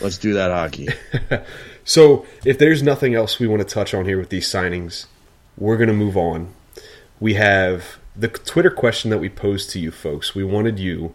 Let's 0.00 0.18
do 0.18 0.34
that 0.34 0.50
hockey. 0.50 0.88
So 1.84 2.26
if 2.44 2.58
there's 2.58 2.82
nothing 2.82 3.14
else 3.14 3.38
we 3.38 3.46
want 3.46 3.60
to 3.60 3.68
touch 3.68 3.94
on 3.94 4.04
here 4.04 4.18
with 4.18 4.28
these 4.28 4.48
signings, 4.48 5.06
we're 5.56 5.76
gonna 5.76 5.92
move 5.92 6.16
on. 6.16 6.54
We 7.20 7.34
have 7.34 7.98
the 8.14 8.28
Twitter 8.28 8.70
question 8.70 9.10
that 9.10 9.18
we 9.18 9.28
posed 9.28 9.70
to 9.70 9.78
you 9.78 9.90
folks. 9.90 10.34
We 10.34 10.44
wanted 10.44 10.78
you 10.78 11.14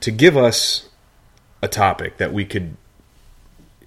to 0.00 0.10
give 0.10 0.36
us 0.36 0.88
a 1.62 1.68
topic 1.68 2.16
that 2.16 2.32
we 2.32 2.44
could 2.44 2.76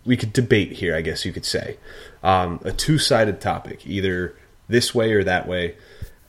we 0.05 0.17
could 0.17 0.33
debate 0.33 0.73
here. 0.73 0.95
I 0.95 1.01
guess 1.01 1.25
you 1.25 1.33
could 1.33 1.45
say 1.45 1.77
um, 2.23 2.59
a 2.63 2.71
two 2.71 2.97
sided 2.97 3.41
topic, 3.41 3.85
either 3.85 4.35
this 4.67 4.93
way 4.93 5.13
or 5.13 5.23
that 5.23 5.47
way. 5.47 5.75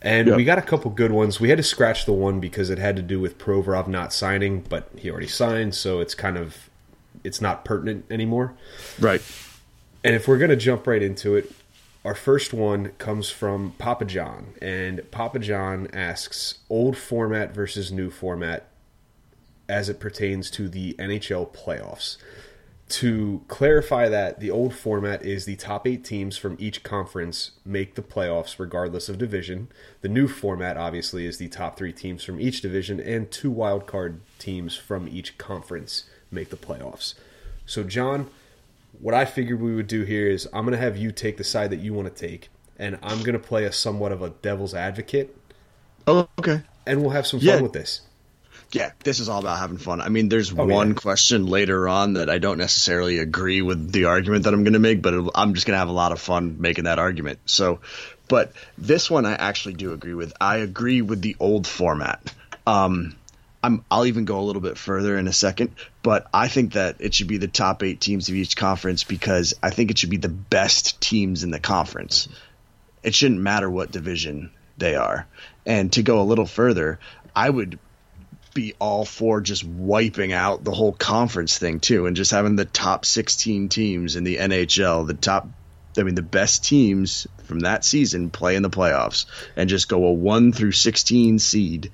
And 0.05 0.37
we 0.37 0.45
got 0.45 0.59
a 0.59 0.63
couple 0.63 0.91
good 0.91 1.13
ones. 1.13 1.41
We 1.41 1.49
had 1.49 1.57
to 1.57 1.65
scratch 1.65 2.05
the 2.05 2.13
one 2.13 2.39
because 2.39 2.69
it 2.69 2.79
had 2.79 2.95
to 2.97 3.03
do 3.03 3.19
with 3.19 3.39
Provorov 3.39 3.89
not 3.89 4.13
signing, 4.13 4.61
but 4.69 4.91
he 4.97 5.11
already 5.11 5.27
signed, 5.27 5.75
so 5.75 6.01
it's 6.01 6.15
kind 6.15 6.37
of 6.37 6.69
it's 7.25 7.41
not 7.41 7.65
pertinent 7.65 8.05
anymore. 8.11 8.55
right. 9.01 9.23
And 10.05 10.15
if 10.15 10.29
we're 10.29 10.37
going 10.37 10.51
to 10.51 10.57
jump 10.57 10.87
right 10.87 11.03
into 11.03 11.35
it, 11.35 11.51
our 12.05 12.15
first 12.15 12.53
one 12.53 12.91
comes 12.99 13.31
from 13.31 13.73
Papa 13.79 14.05
John. 14.05 14.53
And 14.61 15.11
Papa 15.11 15.39
John 15.39 15.89
asks 15.95 16.59
old 16.69 16.99
format 16.99 17.55
versus 17.55 17.91
new 17.91 18.11
format 18.11 18.69
as 19.67 19.89
it 19.89 19.99
pertains 19.99 20.51
to 20.51 20.69
the 20.69 20.95
NHL 20.99 21.55
playoffs. 21.55 22.19
To 22.91 23.43
clarify 23.49 24.09
that, 24.11 24.41
the 24.41 24.51
old 24.51 24.75
format 24.75 25.25
is 25.25 25.47
the 25.47 25.57
top 25.57 25.87
eight 25.87 26.05
teams 26.05 26.37
from 26.37 26.57
each 26.61 26.83
conference 26.83 27.53
make 27.65 27.95
the 27.95 28.03
playoffs 28.03 28.59
regardless 28.59 29.09
of 29.09 29.17
division. 29.17 29.69
The 30.03 30.09
new 30.09 30.29
format, 30.29 30.77
obviously, 30.77 31.25
is 31.27 31.39
the 31.39 31.49
top 31.49 31.79
three 31.79 31.93
teams 31.95 32.23
from 32.23 32.41
each 32.41 32.61
division 32.61 33.01
and 33.01 33.31
two 33.31 33.51
wild 33.51 33.87
card 33.87 34.21
teams 34.39 34.77
from 34.77 35.09
each 35.09 35.39
conference 35.39 36.05
make 36.31 36.51
the 36.51 36.57
playoffs. 36.57 37.15
So, 37.65 37.85
John, 37.85 38.29
what 39.01 39.15
I 39.15 39.25
figured 39.25 39.61
we 39.63 39.75
would 39.75 39.87
do 39.87 40.03
here 40.05 40.29
is 40.29 40.47
I'm 40.53 40.65
going 40.67 40.73
to 40.73 40.85
have 40.85 40.99
you 40.99 41.11
take 41.11 41.39
the 41.39 41.45
side 41.45 41.71
that 41.71 41.81
you 41.81 41.95
want 41.95 42.15
to 42.15 42.29
take, 42.29 42.51
and 42.79 42.99
I'm 43.03 43.21
going 43.21 43.33
to 43.33 43.39
play 43.39 43.65
a 43.65 43.73
somewhat 43.73 44.13
of 44.13 44.21
a 44.21 44.31
devil's 44.31 44.75
advocate, 44.75 45.35
Oh, 46.07 46.29
okay. 46.39 46.61
and 46.87 47.01
we'll 47.01 47.11
have 47.11 47.27
some 47.27 47.41
fun 47.41 47.49
Yeah. 47.49 47.61
with 47.63 47.73
this. 47.73 48.03
Yeah, 48.73 48.91
this 49.05 49.21
is 49.21 49.29
all 49.29 49.39
about 49.39 49.59
having 49.59 49.79
fun. 49.79 50.01
I 50.01 50.09
mean, 50.09 50.29
there's 50.29 50.53
Oh, 50.53 50.67
one 50.67 50.89
yeah. 50.89 50.95
question 50.95 51.47
later 51.47 51.89
on 51.89 52.15
that 52.15 52.29
I 52.29 52.39
don't 52.39 52.59
necessarily 52.59 53.19
agree 53.19 53.63
with 53.63 53.93
the 53.93 54.07
argument 54.07 54.45
that 54.45 54.55
I'm 54.55 54.65
going 54.65 54.73
to 54.73 54.79
make, 54.81 55.01
but 55.01 55.15
I'm 55.35 55.55
just 55.55 55.67
going 55.67 55.75
to 55.75 55.79
have 55.79 55.89
a 55.89 55.93
lot 55.93 56.13
of 56.13 56.21
fun 56.21 56.57
making 56.61 56.85
that 56.85 56.99
argument. 56.99 57.39
So, 57.47 57.81
but 58.29 58.53
this 58.77 59.11
one 59.11 59.27
I 59.27 59.35
actually 59.35 59.75
do 59.75 59.93
agree 59.93 60.15
with. 60.15 60.33
I 60.41 60.57
agree 60.59 61.03
with 61.03 61.21
the 61.23 61.37
old 61.39 61.67
format. 61.67 62.35
Um, 62.67 63.15
I'm, 63.63 63.85
I'll 63.91 64.07
even 64.07 64.25
go 64.25 64.41
a 64.41 64.43
little 64.43 64.61
bit 64.63 64.77
further 64.77 65.17
in 65.17 65.27
a 65.29 65.33
second, 65.33 65.75
but 66.03 66.27
I 66.35 66.49
think 66.49 66.73
that 66.75 66.97
it 66.99 67.15
should 67.15 67.29
be 67.29 67.39
the 67.39 67.49
top 67.49 67.83
eight 67.83 68.01
teams 68.01 68.29
of 68.29 68.35
each 68.35 68.57
conference 68.57 69.05
because 69.05 69.55
I 69.63 69.71
think 69.71 69.91
it 69.91 69.99
should 69.99 70.11
be 70.11 70.17
the 70.19 70.29
best 70.29 71.01
teams 71.01 71.45
in 71.45 71.51
the 71.51 71.61
conference. 71.61 72.29
It 73.03 73.15
shouldn't 73.15 73.41
matter 73.41 73.71
what 73.71 73.91
division 73.93 74.51
they 74.77 74.97
are. 74.97 75.27
And 75.65 75.93
to 75.95 76.03
go 76.03 76.21
a 76.21 76.25
little 76.25 76.45
further, 76.47 76.99
I 77.35 77.49
would 77.49 77.79
be 78.55 78.75
all 78.79 79.05
for 79.05 79.41
just 79.41 79.65
wiping 79.65 80.33
out 80.33 80.65
the 80.65 80.73
whole 80.73 80.93
conference 80.93 81.59
thing 81.59 81.81
too 81.81 82.07
and 82.07 82.17
just 82.17 82.31
having 82.31 82.57
the 82.57 82.65
top 82.65 83.05
16 83.05 83.69
teams 83.69 84.17
in 84.17 84.25
the 84.25 84.37
NHL, 84.37 85.07
the 85.07 85.15
top 85.15 85.49
I 85.99 86.03
mean 86.03 86.15
the 86.15 86.23
best 86.23 86.65
teams 86.65 87.27
from 87.45 87.61
that 87.61 87.85
season 87.85 88.31
play 88.31 88.57
in 88.57 88.63
the 88.63 88.71
playoffs 88.71 89.27
and 89.57 89.69
just 89.69 89.89
go 89.89 90.07
a 90.07 90.13
1 90.13 90.53
through 90.53 90.73
16 90.73 91.39
seed 91.39 91.91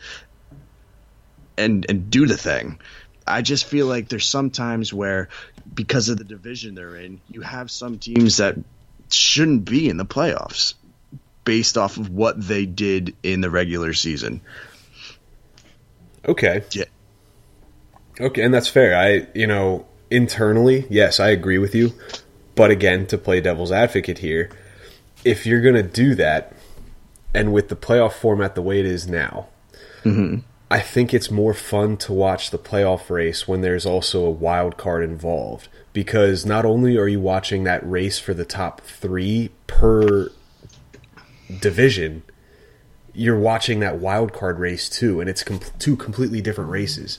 and 1.59 1.87
and 1.89 2.11
do 2.11 2.27
the 2.27 2.37
thing. 2.37 2.79
I 3.27 3.43
just 3.43 3.65
feel 3.65 3.87
like 3.87 4.09
there's 4.09 4.27
some 4.27 4.51
times 4.51 4.93
where 4.93 5.29
because 5.73 6.09
of 6.09 6.19
the 6.19 6.25
division 6.25 6.75
they're 6.75 6.97
in, 6.97 7.21
you 7.29 7.43
have 7.43 7.71
some 7.71 7.99
teams 7.99 8.39
that 8.39 8.57
shouldn't 9.11 9.65
be 9.65 9.89
in 9.89 9.97
the 9.97 10.07
playoffs 10.07 10.75
based 11.45 11.79
off 11.79 11.97
of 11.97 12.11
what 12.11 12.41
they 12.41 12.67
did 12.67 13.15
in 13.23 13.41
the 13.41 13.51
regular 13.51 13.93
season. 13.93 14.41
Okay. 16.27 16.63
Yeah. 16.73 16.85
Okay, 18.21 18.43
and 18.43 18.53
that's 18.53 18.69
fair. 18.69 18.97
I, 18.97 19.27
you 19.35 19.47
know, 19.47 19.87
internally, 20.11 20.87
yes, 20.91 21.21
I 21.21 21.29
agree 21.29 21.59
with 21.59 21.75
you. 21.75 21.93
But 22.55 22.71
again, 22.71 23.07
to 23.07 23.19
play 23.19 23.41
devil's 23.41 23.73
advocate 23.73 24.19
here, 24.19 24.51
if 25.25 25.47
you're 25.47 25.63
going 25.63 25.77
to 25.77 25.83
do 25.83 26.15
that, 26.17 26.55
and 27.33 27.53
with 27.53 27.69
the 27.69 27.77
playoff 27.77 28.13
format 28.13 28.55
the 28.55 28.63
way 28.63 28.81
it 28.81 28.87
is 28.87 29.09
now, 29.09 29.49
mm-hmm. 30.03 30.41
I 30.71 30.81
think 30.81 31.15
it's 31.15 31.31
more 31.31 31.55
fun 31.55 31.97
to 31.99 32.13
watch 32.13 32.51
the 32.51 32.59
playoff 32.59 33.09
race 33.09 33.49
when 33.49 33.61
there's 33.61 33.87
also 33.87 34.25
a 34.25 34.31
wild 34.31 34.77
card 34.77 35.03
involved. 35.03 35.69
Because 35.93 36.47
not 36.47 36.65
only 36.65 36.97
are 36.97 37.09
you 37.09 37.21
watching 37.21 37.65
that 37.65 37.89
race 37.89 38.19
for 38.19 38.35
the 38.35 38.45
top 38.45 38.81
three 38.83 39.51
per 39.67 40.31
division, 41.61 42.23
you're 43.21 43.39
watching 43.39 43.81
that 43.81 43.99
wild 43.99 44.33
card 44.33 44.59
race 44.59 44.89
too, 44.89 45.21
and 45.21 45.29
it's 45.29 45.43
com- 45.43 45.61
two 45.79 45.95
completely 45.95 46.41
different 46.41 46.71
races. 46.71 47.19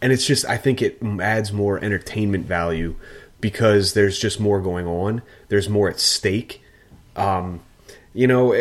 And 0.00 0.10
it's 0.10 0.26
just, 0.26 0.46
I 0.46 0.56
think 0.56 0.80
it 0.80 0.98
adds 1.20 1.52
more 1.52 1.78
entertainment 1.84 2.46
value 2.46 2.96
because 3.38 3.92
there's 3.92 4.18
just 4.18 4.40
more 4.40 4.62
going 4.62 4.86
on. 4.86 5.20
There's 5.48 5.68
more 5.68 5.90
at 5.90 6.00
stake. 6.00 6.62
Um, 7.16 7.60
you 8.14 8.26
know, 8.26 8.52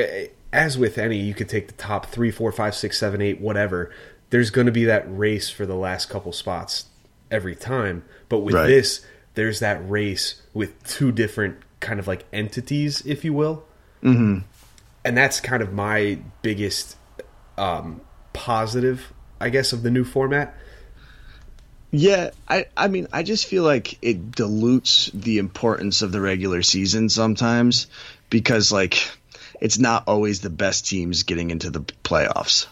as 0.51 0.77
with 0.77 0.97
any, 0.97 1.17
you 1.17 1.33
could 1.33 1.47
take 1.47 1.67
the 1.67 1.73
top 1.73 2.07
three, 2.07 2.29
four, 2.29 2.51
five, 2.51 2.75
six, 2.75 2.97
seven, 2.97 3.21
eight, 3.21 3.39
whatever. 3.39 3.89
There's 4.29 4.49
going 4.49 4.65
to 4.67 4.73
be 4.73 4.83
that 4.85 5.05
race 5.07 5.49
for 5.49 5.65
the 5.65 5.75
last 5.75 6.09
couple 6.09 6.33
spots 6.33 6.87
every 7.31 7.55
time. 7.55 8.03
But 8.27 8.39
with 8.39 8.53
Right. 8.55 8.67
this, 8.67 8.99
there's 9.35 9.61
that 9.61 9.79
race 9.89 10.41
with 10.53 10.83
two 10.85 11.13
different 11.13 11.55
kind 11.79 12.01
of 12.01 12.07
like 12.07 12.25
entities, 12.33 13.01
if 13.05 13.23
you 13.23 13.31
will 13.33 13.63
and 15.03 15.17
that's 15.17 15.39
kind 15.39 15.63
of 15.63 15.73
my 15.73 16.19
biggest 16.41 16.97
um, 17.57 18.01
positive, 18.33 19.11
I 19.39 19.49
guess, 19.49 19.73
of 19.73 19.83
the 19.83 19.91
new 19.91 20.03
format. 20.03 20.55
Yeah, 21.91 22.31
I, 22.47 22.67
I 22.77 22.87
mean, 22.87 23.07
I 23.11 23.23
just 23.23 23.45
feel 23.45 23.63
like 23.63 23.97
it 24.01 24.31
dilutes 24.31 25.11
the 25.13 25.39
importance 25.39 26.01
of 26.01 26.13
the 26.13 26.21
regular 26.21 26.61
season 26.61 27.09
sometimes 27.09 27.87
because, 28.29 28.71
like, 28.71 29.11
it's 29.59 29.77
not 29.77 30.05
always 30.07 30.39
the 30.39 30.49
best 30.49 30.87
teams 30.87 31.23
getting 31.23 31.51
into 31.51 31.69
the 31.69 31.81
playoffs. 31.81 32.67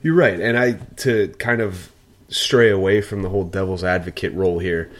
You're 0.00 0.14
right, 0.14 0.38
and 0.38 0.56
I 0.56 0.72
to 0.98 1.34
kind 1.38 1.60
of 1.60 1.90
stray 2.28 2.70
away 2.70 3.00
from 3.00 3.22
the 3.22 3.28
whole 3.28 3.44
devil's 3.44 3.82
advocate 3.82 4.32
role 4.34 4.60
here. 4.60 4.90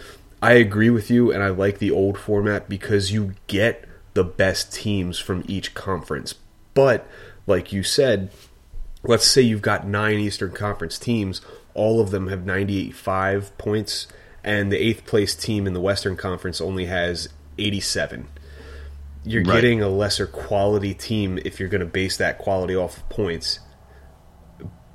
I 0.43 0.55
agree 0.55 0.91
with 0.91 1.11
you, 1.11 1.33
and 1.33 1.43
I 1.43 1.49
like 1.49 1.79
the 1.79 1.93
old 1.93 2.19
format 2.19 2.69
because 2.69 3.13
you 3.13 3.35
get 3.47 3.85
the 4.15 4.25
best 4.25 4.73
teams 4.73 5.19
from 5.19 5.45
each 5.47 5.75
conference. 5.75 6.35
But 6.77 7.09
like 7.47 7.73
you 7.73 7.83
said, 7.83 8.31
let's 9.03 9.27
say 9.27 9.41
you've 9.43 9.63
got 9.63 9.87
nine 9.87 10.19
Eastern 10.21 10.53
Conference 10.53 10.99
teams, 10.99 11.41
all 11.75 12.01
of 12.01 12.11
them 12.11 12.29
have 12.29 12.45
95 12.47 13.57
points, 13.59 14.07
and 14.45 14.71
the 14.71 14.77
eighth 14.77 15.07
place 15.07 15.35
team 15.35 15.67
in 15.67 15.73
the 15.73 15.81
Western 15.81 16.17
Conference 16.17 16.61
only 16.61 16.85
has 16.85 17.29
87. 17.59 18.29
You're 19.25 19.43
Right. 19.43 19.55
getting 19.55 19.83
a 19.83 19.89
lesser 19.89 20.27
quality 20.27 20.93
team 20.95 21.39
if 21.45 21.59
you're 21.59 21.69
going 21.71 21.81
to 21.81 21.87
base 21.87 22.19
that 22.19 22.39
quality 22.39 22.77
off 22.77 22.99
of 22.99 23.09
points. 23.09 23.59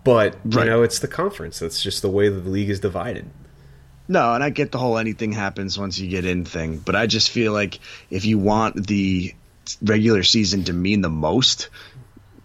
But, 0.03 0.37
you 0.45 0.57
Right. 0.59 0.67
know, 0.67 0.83
it's 0.83 0.99
the 0.99 1.07
conference. 1.07 1.59
That's 1.59 1.81
just 1.81 2.01
the 2.01 2.09
way 2.09 2.29
that 2.29 2.41
the 2.41 2.49
league 2.49 2.69
is 2.69 2.79
divided. 2.79 3.25
No, 4.07 4.33
and 4.33 4.43
I 4.43 4.49
get 4.51 4.71
the 4.71 4.77
whole 4.77 4.97
anything 4.97 5.31
happens 5.31 5.77
once 5.79 5.97
you 5.97 6.09
get 6.09 6.25
in 6.25 6.45
thing, 6.45 6.77
but 6.77 6.95
I 6.95 7.07
just 7.07 7.29
feel 7.29 7.53
like 7.53 7.79
if 8.09 8.25
you 8.25 8.37
want 8.37 8.87
the 8.87 9.33
regular 9.81 10.23
season 10.23 10.63
to 10.65 10.73
mean 10.73 11.01
the 11.01 11.09
most, 11.09 11.69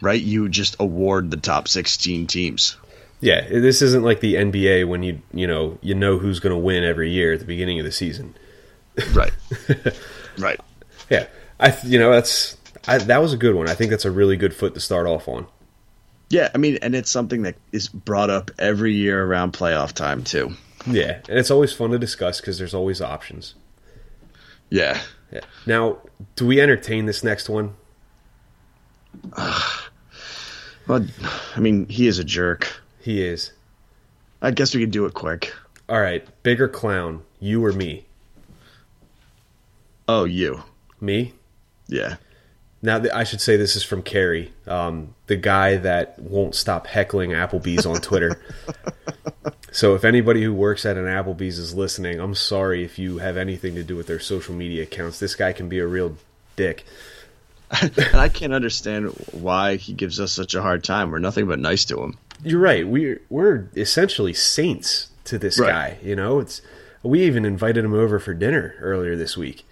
right, 0.00 0.20
you 0.20 0.48
just 0.48 0.76
award 0.80 1.30
the 1.30 1.36
top 1.36 1.68
16 1.68 2.26
teams. 2.26 2.76
Yeah, 3.20 3.48
this 3.48 3.80
isn't 3.82 4.02
like 4.02 4.20
the 4.20 4.34
NBA 4.34 4.86
when 4.86 5.02
you 5.02 5.22
you 5.32 5.46
know 5.46 5.78
you 5.80 5.94
know 5.94 6.18
who's 6.18 6.38
going 6.38 6.54
to 6.54 6.58
win 6.58 6.84
every 6.84 7.10
year 7.10 7.32
at 7.32 7.38
the 7.38 7.46
beginning 7.46 7.78
of 7.78 7.86
the 7.86 7.92
season. 7.92 8.36
Right. 9.14 9.32
right. 10.38 10.60
Yeah, 11.08 11.26
I 11.58 11.74
you 11.84 11.98
know 11.98 12.12
that's 12.12 12.58
I, 12.86 12.98
that 12.98 13.22
was 13.22 13.32
a 13.32 13.36
good 13.36 13.54
one. 13.54 13.68
I 13.68 13.74
think 13.74 13.90
that's 13.90 14.04
a 14.04 14.10
really 14.10 14.36
good 14.36 14.54
foot 14.54 14.74
to 14.74 14.80
start 14.80 15.06
off 15.06 15.28
on. 15.28 15.46
Yeah, 16.28 16.50
I 16.54 16.58
mean, 16.58 16.78
and 16.82 16.94
it's 16.94 17.10
something 17.10 17.42
that 17.42 17.56
is 17.72 17.88
brought 17.88 18.30
up 18.30 18.50
every 18.58 18.94
year 18.94 19.24
around 19.24 19.52
playoff 19.52 19.92
time, 19.92 20.24
too. 20.24 20.52
Yeah, 20.86 21.20
and 21.28 21.38
it's 21.38 21.50
always 21.50 21.72
fun 21.72 21.90
to 21.90 21.98
discuss 21.98 22.40
because 22.40 22.58
there's 22.58 22.74
always 22.74 23.00
options. 23.00 23.54
Yeah. 24.70 25.00
Now, 25.66 25.98
do 26.36 26.46
we 26.46 26.60
entertain 26.60 27.06
this 27.06 27.24
next 27.24 27.48
one? 27.48 27.74
Well, 30.86 31.04
I 31.56 31.58
mean, 31.58 31.88
he 31.88 32.06
is 32.06 32.20
a 32.20 32.24
jerk. 32.24 32.80
He 33.00 33.20
is. 33.20 33.50
I 34.40 34.52
guess 34.52 34.72
we 34.72 34.80
could 34.80 34.92
do 34.92 35.04
it 35.06 35.14
quick. 35.14 35.52
All 35.88 36.00
right, 36.00 36.24
bigger 36.44 36.68
clown, 36.68 37.22
you 37.40 37.64
or 37.64 37.72
me? 37.72 38.04
Oh, 40.06 40.24
you. 40.24 40.62
Me. 41.00 41.32
Yeah. 41.88 42.16
Now, 42.86 43.00
th- 43.00 43.12
I 43.12 43.24
should 43.24 43.40
say 43.40 43.56
this 43.56 43.74
is 43.74 43.82
from 43.82 44.02
Carrie, 44.02 44.52
um, 44.68 45.16
the 45.26 45.34
guy 45.34 45.76
that 45.78 46.20
won't 46.20 46.54
stop 46.54 46.86
heckling 46.86 47.30
Applebee's 47.30 47.84
on 47.84 47.96
Twitter. 48.00 48.40
so, 49.72 49.96
if 49.96 50.04
anybody 50.04 50.40
who 50.44 50.54
works 50.54 50.86
at 50.86 50.96
an 50.96 51.06
Applebee's 51.06 51.58
is 51.58 51.74
listening, 51.74 52.20
I'm 52.20 52.36
sorry 52.36 52.84
if 52.84 52.96
you 52.96 53.18
have 53.18 53.36
anything 53.36 53.74
to 53.74 53.82
do 53.82 53.96
with 53.96 54.06
their 54.06 54.20
social 54.20 54.54
media 54.54 54.84
accounts. 54.84 55.18
This 55.18 55.34
guy 55.34 55.52
can 55.52 55.68
be 55.68 55.80
a 55.80 55.86
real 55.86 56.16
dick. 56.54 56.84
and 57.82 58.14
I 58.14 58.28
can't 58.28 58.52
understand 58.52 59.08
why 59.32 59.74
he 59.74 59.92
gives 59.92 60.20
us 60.20 60.30
such 60.32 60.54
a 60.54 60.62
hard 60.62 60.84
time. 60.84 61.10
We're 61.10 61.18
nothing 61.18 61.48
but 61.48 61.58
nice 61.58 61.84
to 61.86 62.00
him. 62.00 62.16
You're 62.44 62.60
right. 62.60 62.86
We're 62.86 63.20
we're 63.28 63.64
essentially 63.76 64.32
saints 64.32 65.08
to 65.24 65.38
this 65.40 65.58
Right. 65.58 65.70
guy. 65.70 65.98
You 66.04 66.14
know, 66.14 66.38
it's 66.38 66.62
we 67.02 67.22
even 67.24 67.44
invited 67.44 67.84
him 67.84 67.94
over 67.94 68.20
for 68.20 68.32
dinner 68.32 68.76
earlier 68.78 69.16
this 69.16 69.36
week, 69.36 69.66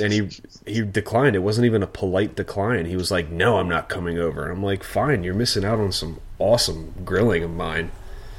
and 0.00 0.12
he 0.12 0.28
he 0.66 0.82
declined. 0.82 1.36
It 1.36 1.40
wasn't 1.40 1.66
even 1.66 1.82
a 1.82 1.86
polite 1.86 2.34
decline. 2.34 2.86
He 2.86 2.96
was 2.96 3.10
like, 3.10 3.30
"No, 3.30 3.58
I'm 3.58 3.68
not 3.68 3.88
coming 3.88 4.18
over." 4.18 4.42
And 4.42 4.52
I'm 4.52 4.62
like, 4.62 4.82
"Fine, 4.82 5.24
you're 5.24 5.34
missing 5.34 5.64
out 5.64 5.78
on 5.78 5.92
some 5.92 6.20
awesome 6.38 6.94
grilling 7.04 7.42
of 7.42 7.50
mine." 7.50 7.90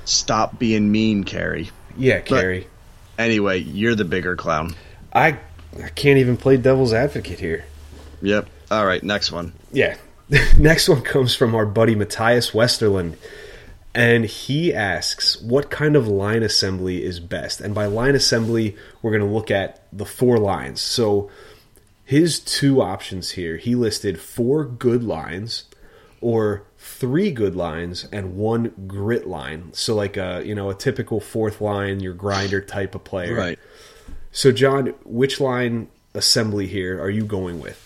Stop 0.06 0.60
being 0.60 0.92
mean, 0.92 1.24
Carrie. 1.24 1.72
Yeah, 1.98 2.20
Carrie. 2.20 2.68
Anyway, 3.18 3.60
you're 3.60 3.96
the 3.96 4.06
bigger 4.06 4.36
clown. 4.36 4.76
I 5.14 5.40
I 5.82 5.90
can't 5.90 6.20
even 6.20 6.38
play 6.38 6.58
devil's 6.58 6.94
advocate 6.94 7.40
here. 7.40 7.66
Yep. 8.22 8.48
All 8.72 8.86
right, 8.86 9.04
next 9.04 9.32
one. 9.32 9.54
Yeah. 9.72 9.98
Next 10.58 10.90
one 10.90 11.04
comes 11.04 11.36
from 11.36 11.54
our 11.54 11.68
buddy 11.68 11.94
Matthias 11.94 12.50
Westerland. 12.50 13.16
And 13.96 14.26
he 14.26 14.74
asks, 14.74 15.42
what 15.42 15.70
kind 15.70 15.96
of 15.96 16.06
line 16.08 16.44
assembly 16.44 17.04
is 17.04 17.22
best? 17.22 17.62
And 17.62 17.74
by 17.74 17.86
line 17.86 18.14
assembly, 18.14 18.76
we're 19.02 19.12
going 19.12 19.28
to 19.28 19.34
look 19.34 19.50
at 19.50 19.88
the 19.94 20.06
four 20.06 20.38
lines. 20.38 20.82
So 20.82 21.32
his 22.04 22.40
two 22.40 22.82
options 22.82 23.32
here, 23.32 23.56
he 23.56 23.74
listed 23.74 24.20
four 24.20 24.66
good 24.66 25.04
lines 25.04 25.66
or 26.20 26.66
three 26.78 27.32
good 27.32 27.56
lines 27.56 28.08
and 28.12 28.36
one 28.36 28.74
grit 28.86 29.28
line. 29.28 29.72
So 29.74 29.96
like 29.96 30.18
a, 30.18 30.44
you 30.46 30.54
know, 30.54 30.70
a 30.70 30.76
typical 30.76 31.22
fourth 31.22 31.62
line, 31.62 32.02
your 32.02 32.14
grinder 32.14 32.60
type 32.60 32.96
of 32.96 33.04
player. 33.06 33.36
Right. 33.36 33.60
So 34.32 34.52
John, 34.52 34.88
which 35.06 35.40
line 35.40 35.88
assembly 36.14 36.68
here 36.68 37.02
are 37.02 37.10
you 37.10 37.26
going 37.26 37.62
with? 37.62 37.82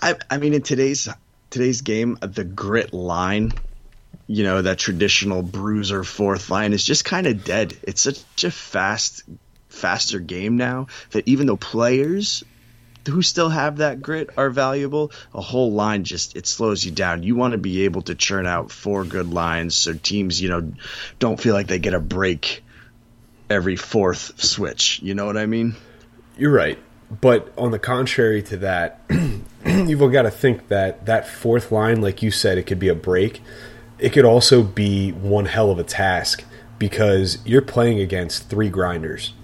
I, 0.00 0.14
I 0.30 0.38
mean, 0.38 0.54
in 0.54 0.62
today's 0.62 1.08
today's 1.50 1.82
game, 1.82 2.16
the 2.20 2.44
grit 2.44 2.92
line, 2.92 3.52
you 4.28 4.44
know, 4.44 4.60
that 4.60 4.78
traditional 4.78 5.42
bruiser 5.42 6.04
fourth 6.04 6.50
line 6.50 6.74
is 6.74 6.84
just 6.84 7.04
kind 7.04 7.26
of 7.26 7.44
dead. 7.44 7.76
It's 7.82 8.02
such 8.02 8.44
a 8.44 8.50
fast, 8.50 9.22
faster 9.70 10.20
game 10.20 10.58
now 10.58 10.86
that 11.10 11.26
even 11.26 11.46
though 11.46 11.56
players 11.56 12.44
who 13.08 13.22
still 13.22 13.48
have 13.48 13.78
that 13.78 14.02
grit 14.02 14.28
are 14.36 14.50
valuable, 14.50 15.12
a 15.34 15.40
whole 15.40 15.72
line 15.72 16.04
just 16.04 16.36
it 16.36 16.46
slows 16.46 16.84
you 16.84 16.92
down. 16.92 17.22
You 17.22 17.36
want 17.36 17.52
to 17.52 17.58
be 17.58 17.84
able 17.84 18.02
to 18.02 18.14
churn 18.14 18.46
out 18.46 18.70
four 18.70 19.04
good 19.04 19.32
lines 19.32 19.74
so 19.74 19.94
teams, 19.94 20.40
you 20.40 20.50
know, 20.50 20.72
don't 21.18 21.40
feel 21.40 21.54
like 21.54 21.68
they 21.68 21.78
get 21.78 21.94
a 21.94 22.00
break 22.00 22.62
every 23.48 23.76
fourth 23.76 24.38
switch. 24.42 25.00
You 25.02 25.14
know 25.14 25.24
what 25.24 25.38
I 25.38 25.46
mean? 25.46 25.74
You're 26.36 26.52
right. 26.52 26.78
But 27.20 27.50
on 27.56 27.70
the 27.70 27.78
contrary 27.78 28.42
to 28.42 28.58
that, 28.58 29.00
you've 29.64 30.12
got 30.12 30.22
to 30.22 30.30
think 30.30 30.68
that 30.68 31.06
that 31.06 31.26
fourth 31.26 31.72
line, 31.72 32.02
like 32.02 32.22
you 32.22 32.30
said, 32.30 32.58
it 32.58 32.64
could 32.64 32.78
be 32.78 32.88
a 32.88 32.94
break. 32.94 33.40
It 33.98 34.10
could 34.10 34.24
also 34.24 34.62
be 34.62 35.10
one 35.10 35.46
hell 35.46 35.70
of 35.70 35.78
a 35.78 35.84
task 35.84 36.44
because 36.78 37.38
you're 37.44 37.62
playing 37.62 38.00
against 38.00 38.48
three 38.48 38.68
grinders. 38.68 39.34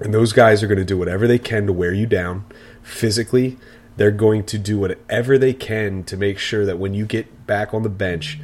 And 0.00 0.12
those 0.12 0.32
guys 0.32 0.62
are 0.62 0.66
going 0.66 0.78
to 0.78 0.84
do 0.84 0.98
whatever 0.98 1.26
they 1.26 1.38
can 1.38 1.66
to 1.66 1.72
wear 1.72 1.92
you 1.92 2.06
down 2.06 2.44
physically. 2.82 3.56
They're 3.96 4.10
going 4.10 4.44
to 4.46 4.58
do 4.58 4.78
whatever 4.78 5.38
they 5.38 5.54
can 5.54 6.04
to 6.04 6.16
make 6.16 6.38
sure 6.38 6.66
that 6.66 6.78
when 6.78 6.92
you 6.92 7.06
get 7.06 7.46
back 7.46 7.72
on 7.72 7.82
the 7.82 7.88
bench, 7.88 8.38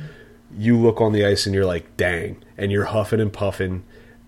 you 0.56 0.78
look 0.78 1.00
on 1.00 1.12
the 1.12 1.26
ice 1.26 1.44
and 1.46 1.54
you're 1.54 1.66
like, 1.66 1.96
dang, 1.96 2.42
and 2.56 2.72
you're 2.72 2.86
huffing 2.86 3.20
and 3.20 3.32
puffing 3.32 3.84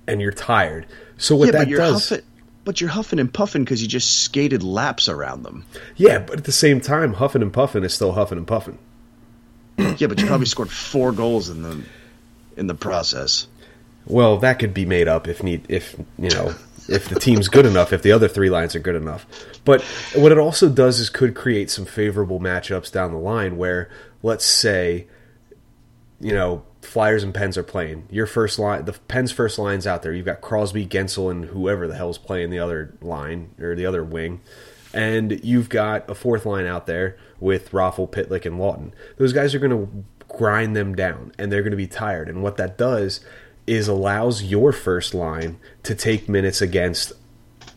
and 0.06 0.20
you're 0.20 0.32
tired. 0.32 0.86
So 1.16 1.36
what 1.36 1.46
yeah, 1.46 1.64
that 1.64 1.70
does. 1.70 2.08
huffing, 2.10 2.26
but 2.64 2.80
you're 2.80 2.90
huffing 2.90 3.18
and 3.18 3.32
puffing 3.32 3.64
because 3.64 3.80
you 3.80 3.88
just 3.88 4.22
skated 4.22 4.62
laps 4.62 5.08
around 5.08 5.44
them. 5.44 5.64
Yeah, 5.96 6.18
but 6.18 6.38
at 6.38 6.44
the 6.44 6.52
same 6.52 6.80
time, 6.80 7.14
huffing 7.14 7.42
and 7.42 7.52
puffing 7.52 7.84
is 7.84 7.94
still 7.94 8.12
huffing 8.12 8.38
and 8.38 8.46
puffing. 8.46 8.78
Yeah, 9.99 10.09
but 10.09 10.20
you 10.20 10.27
probably 10.27 10.47
scored 10.47 10.70
four 10.70 11.12
goals 11.12 11.49
in 11.49 11.62
the 11.62 11.83
in 12.57 12.66
the 12.66 12.75
process. 12.75 13.47
Well, 14.07 14.39
that 14.39 14.59
could 14.59 14.75
be 14.75 14.85
made 14.85 15.09
up 15.09 15.29
if 15.29 15.43
need 15.43 15.64
if 15.68 15.97
you 16.18 16.31
know 16.31 16.55
if 16.89 17.09
the 17.09 17.18
team's 17.18 17.49
good 17.49 17.66
enough, 17.66 17.93
if 17.93 18.03
the 18.03 18.12
other 18.12 18.29
three 18.29 18.51
lines 18.51 18.75
are 18.77 18.81
good 18.81 18.97
enough. 18.97 19.27
But 19.64 19.83
what 20.14 20.33
it 20.33 20.39
also 20.39 20.68
does 20.68 21.01
is 21.01 21.11
could 21.11 21.35
create 21.35 21.70
some 21.70 21.87
favorable 21.87 22.41
matchups 22.41 22.93
down 22.93 23.12
the 23.12 23.18
line 23.18 23.57
where 23.57 23.91
let's 24.22 24.45
say 24.45 25.07
you 26.20 26.33
know 26.33 26.64
Flyers 26.83 27.22
and 27.22 27.35
Pens 27.35 27.57
are 27.57 27.62
playing. 27.62 28.07
Your 28.11 28.27
first 28.27 28.59
line, 28.59 28.85
the 28.85 28.93
Pens' 28.93 29.33
first 29.33 29.59
line's 29.59 29.87
out 29.87 30.03
there. 30.03 30.12
You've 30.12 30.27
got 30.27 30.41
Crosby, 30.41 30.87
Guentzel, 30.87 31.31
and 31.31 31.47
whoever 31.47 31.89
the 31.89 31.97
hell's 31.97 32.18
playing 32.18 32.51
the 32.51 32.59
other 32.59 32.95
line 33.01 33.51
or 33.59 33.75
the 33.75 33.87
other 33.87 34.05
wing, 34.05 34.41
and 34.93 35.45
you've 35.45 35.68
got 35.68 36.09
a 36.09 36.14
fourth 36.14 36.47
line 36.47 36.66
out 36.66 36.87
there 36.87 37.16
with 37.45 37.70
Raffl, 37.70 38.11
Pitlick, 38.11 38.47
and 38.47 38.59
Laughton. 38.59 38.90
Those 39.18 39.32
guys 39.32 39.55
are 39.55 39.59
going 39.61 39.70
to 39.70 40.05
grind 40.26 40.74
them 40.74 40.95
down, 40.97 41.32
and 41.38 41.53
they're 41.53 41.62
going 41.62 41.70
to 41.70 41.76
be 41.76 41.86
tired. 41.86 42.28
And 42.28 42.42
what 42.42 42.57
that 42.57 42.78
does 42.78 43.20
is 43.66 43.86
allows 43.86 44.42
your 44.42 44.72
first 44.72 45.14
line 45.14 45.59
to 45.84 45.95
take 45.95 46.28
minutes 46.28 46.61
against 46.61 47.12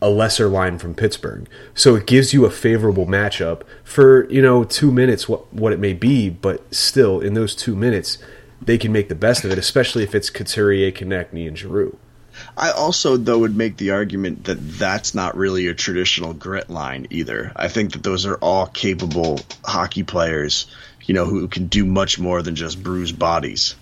a 0.00 0.08
lesser 0.08 0.48
line 0.48 0.78
from 0.78 0.94
Pittsburgh. 0.94 1.48
So 1.74 1.94
it 1.96 2.06
gives 2.06 2.32
you 2.32 2.44
a 2.44 2.50
favorable 2.50 3.06
matchup 3.06 3.62
for, 3.84 4.30
you 4.30 4.40
know, 4.40 4.64
2 4.64 4.90
minutes 4.90 5.28
what 5.28 5.52
what 5.52 5.72
it 5.72 5.78
may 5.78 5.92
be, 5.92 6.30
but 6.30 6.74
still 6.74 7.20
in 7.20 7.34
those 7.34 7.54
2 7.54 7.76
minutes 7.76 8.18
they 8.60 8.78
can 8.78 8.92
make 8.92 9.08
the 9.08 9.14
best 9.14 9.44
of 9.44 9.50
it, 9.52 9.58
especially 9.58 10.02
if 10.02 10.14
it's 10.14 10.30
Couturier, 10.30 10.90
Konecny, 10.90 11.46
and 11.46 11.56
Giroux. 11.56 11.96
I 12.56 12.70
also, 12.70 13.16
though, 13.16 13.38
would 13.40 13.56
make 13.56 13.76
the 13.76 13.90
argument 13.92 14.44
that 14.44 14.54
that's 14.78 15.14
not 15.14 15.36
really 15.36 15.66
a 15.68 15.74
traditional 15.74 16.32
grit 16.34 16.68
line 16.70 17.06
either. 17.10 17.52
I 17.56 17.68
think 17.68 17.92
that 17.92 18.02
those 18.02 18.26
are 18.26 18.36
all 18.36 18.66
capable 18.66 19.40
hockey 19.64 20.02
players, 20.02 20.66
you 21.04 21.14
know, 21.14 21.24
who 21.24 21.46
can 21.48 21.66
do 21.66 21.84
much 21.84 22.18
more 22.18 22.42
than 22.42 22.54
just 22.56 22.82
bruise 22.82 23.12
bodies. 23.12 23.74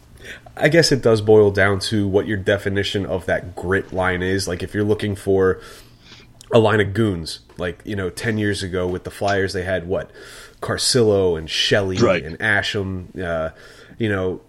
I 0.56 0.68
guess 0.68 0.90
it 0.92 1.02
does 1.02 1.20
boil 1.20 1.50
down 1.50 1.80
to 1.80 2.08
what 2.08 2.26
your 2.26 2.38
definition 2.38 3.04
of 3.06 3.26
that 3.26 3.54
grit 3.54 3.92
line 3.92 4.22
is. 4.22 4.48
Like 4.48 4.62
if 4.62 4.74
you're 4.74 4.84
looking 4.84 5.14
for 5.14 5.60
a 6.52 6.58
line 6.58 6.80
of 6.80 6.94
goons, 6.94 7.40
like 7.58 7.80
you 7.84 7.94
know, 7.96 8.08
ten 8.10 8.38
years 8.38 8.62
ago 8.62 8.86
with 8.86 9.04
the 9.04 9.10
Flyers, 9.10 9.52
they 9.52 9.64
had 9.64 9.86
what 9.86 10.10
Carcillo 10.60 11.36
and 11.38 11.48
Shelley 11.50 11.98
Right. 11.98 12.24
and 12.24 12.38
Asham. 12.38 13.18
Uh, 13.20 13.50
you 13.98 14.08
know, 14.08 14.40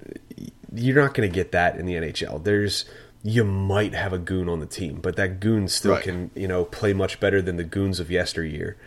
you're 0.73 1.01
not 1.01 1.13
going 1.13 1.29
to 1.29 1.33
get 1.33 1.51
that 1.51 1.77
in 1.77 1.85
the 1.85 1.95
NHL. 1.95 2.43
There's 2.43 2.85
you 3.30 3.43
might 3.43 3.93
have 3.93 4.13
a 4.13 4.17
goon 4.17 4.47
on 4.47 4.59
the 4.61 4.65
team, 4.65 4.99
but 5.01 5.17
that 5.17 5.41
goon 5.41 5.67
still 5.67 5.91
Right. 5.93 6.03
can 6.03 6.32
you 6.34 6.47
know 6.47 6.63
play 6.63 6.93
much 6.93 7.19
better 7.19 7.41
than 7.41 7.57
the 7.57 7.63
goons 7.65 7.99
of 7.99 8.09
yesteryear. 8.09 8.78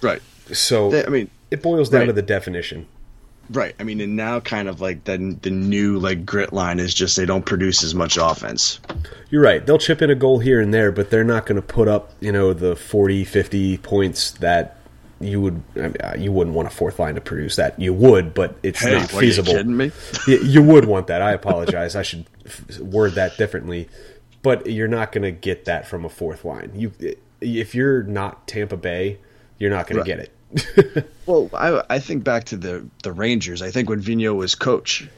Right. 0.00 0.20
So 0.52 0.90
They- 0.90 1.04
I 1.06 1.08
mean, 1.08 1.30
it 1.52 1.62
boils 1.62 1.88
down 1.90 2.00
right. 2.00 2.06
to 2.06 2.12
the 2.12 2.22
definition. 2.22 2.86
right. 3.52 3.74
I 3.78 3.84
mean, 3.84 4.00
and 4.00 4.16
now 4.16 4.40
kind 4.40 4.68
of 4.68 4.80
like 4.80 5.04
the 5.04 5.36
the 5.42 5.50
new 5.50 5.98
like 5.98 6.26
grit 6.26 6.52
line 6.52 6.80
is 6.80 6.92
just 6.92 7.16
they 7.16 7.24
don't 7.26 7.46
produce 7.46 7.84
as 7.84 7.94
much 7.94 8.16
offense. 8.20 8.80
You're 9.30 9.42
right. 9.42 9.64
They'll 9.64 9.78
chip 9.78 10.02
in 10.02 10.10
a 10.10 10.14
goal 10.16 10.38
here 10.40 10.60
and 10.60 10.72
there, 10.74 10.90
but 10.90 11.10
they're 11.10 11.24
not 11.24 11.46
going 11.46 11.56
to 11.56 11.62
put 11.62 11.86
up, 11.86 12.12
you 12.20 12.32
know, 12.32 12.52
the 12.52 12.74
40, 12.74 13.22
50 13.24 13.76
points 13.78 14.32
that 14.40 14.76
you 15.20 15.40
would 15.40 15.62
I 15.76 15.80
mean, 15.80 15.96
uh, 16.02 16.14
you 16.18 16.32
wouldn't 16.32 16.54
want 16.56 16.68
a 16.68 16.70
fourth 16.70 16.98
line 16.98 17.14
to 17.14 17.20
produce 17.20 17.56
that. 17.56 17.78
You 17.80 17.92
would, 17.94 18.34
but 18.34 18.56
it's 18.62 18.80
Hey, 18.80 18.92
not 18.92 19.02
what, 19.12 19.22
are 19.22 19.24
you 19.26 19.30
feasible. 19.32 19.52
kidding 19.52 19.76
me? 19.76 19.90
you, 20.26 20.38
you 20.38 20.62
would 20.62 20.84
want 20.86 21.06
that. 21.06 21.22
I 21.22 21.32
apologize. 21.32 21.94
I 21.96 22.02
should 22.02 22.26
f- 22.46 22.78
word 22.80 23.12
that 23.12 23.36
differently. 23.36 23.88
But 24.42 24.66
you're 24.66 24.88
not 24.88 25.10
going 25.12 25.22
to 25.22 25.30
get 25.30 25.64
that 25.64 25.86
from 25.86 26.04
a 26.04 26.08
fourth 26.10 26.44
line. 26.44 26.72
You 26.74 26.92
if 27.40 27.74
you're 27.74 28.02
not 28.02 28.46
Tampa 28.46 28.76
Bay, 28.76 29.18
you're 29.58 29.70
not 29.70 29.86
going 29.86 29.98
Right. 29.98 30.06
to 30.06 30.16
get 30.16 30.20
it. 30.20 31.10
Well, 31.26 31.48
I 31.54 31.82
I 31.88 31.98
think 32.00 32.22
back 32.22 32.44
to 32.44 32.56
the 32.58 32.86
the 33.02 33.10
Rangers. 33.12 33.62
I 33.62 33.70
think 33.70 33.88
when 33.88 34.02
Vigneault 34.02 34.36
was 34.36 34.54
coach, 34.54 35.08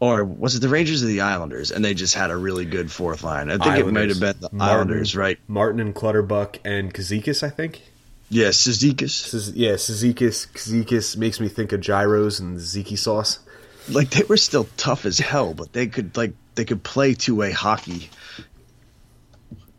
or 0.00 0.24
was 0.24 0.56
it 0.56 0.58
the 0.60 0.68
Rangers 0.68 1.02
or 1.02 1.06
the 1.06 1.20
Islanders, 1.20 1.70
and 1.70 1.84
they 1.84 1.94
just 1.94 2.14
had 2.14 2.30
a 2.32 2.36
really 2.36 2.64
good 2.64 2.90
fourth 2.90 3.22
line. 3.22 3.48
I 3.50 3.56
think 3.58 3.78
it 3.86 3.92
might 3.92 4.08
have 4.08 4.18
been 4.20 4.34
the 4.40 4.48
Martin- 4.52 4.60
Islanders, 4.60 5.14
right? 5.16 5.38
Martin 5.48 5.80
and 5.80 5.94
Clutterbuck 5.94 6.58
and 6.64 6.92
Kazikis, 6.92 7.42
I 7.44 7.50
think. 7.50 7.82
Yeah, 8.28 8.48
Cizikas. 8.48 9.10
Ciz- 9.10 9.52
Yeah, 9.54 9.72
Kazikis. 9.74 10.48
Kazikis 10.52 11.16
makes 11.16 11.38
me 11.40 11.48
think 11.48 11.72
of 11.72 11.80
gyros 11.80 12.40
and 12.40 12.58
ziki 12.58 12.98
sauce. 12.98 13.38
Like 13.88 14.10
they 14.10 14.24
were 14.24 14.36
still 14.36 14.66
tough 14.76 15.06
as 15.06 15.18
hell, 15.18 15.54
but 15.54 15.72
they 15.72 15.86
could 15.86 16.16
like 16.16 16.32
they 16.56 16.64
could 16.64 16.82
play 16.82 17.14
two 17.14 17.36
way 17.36 17.52
hockey 17.52 18.10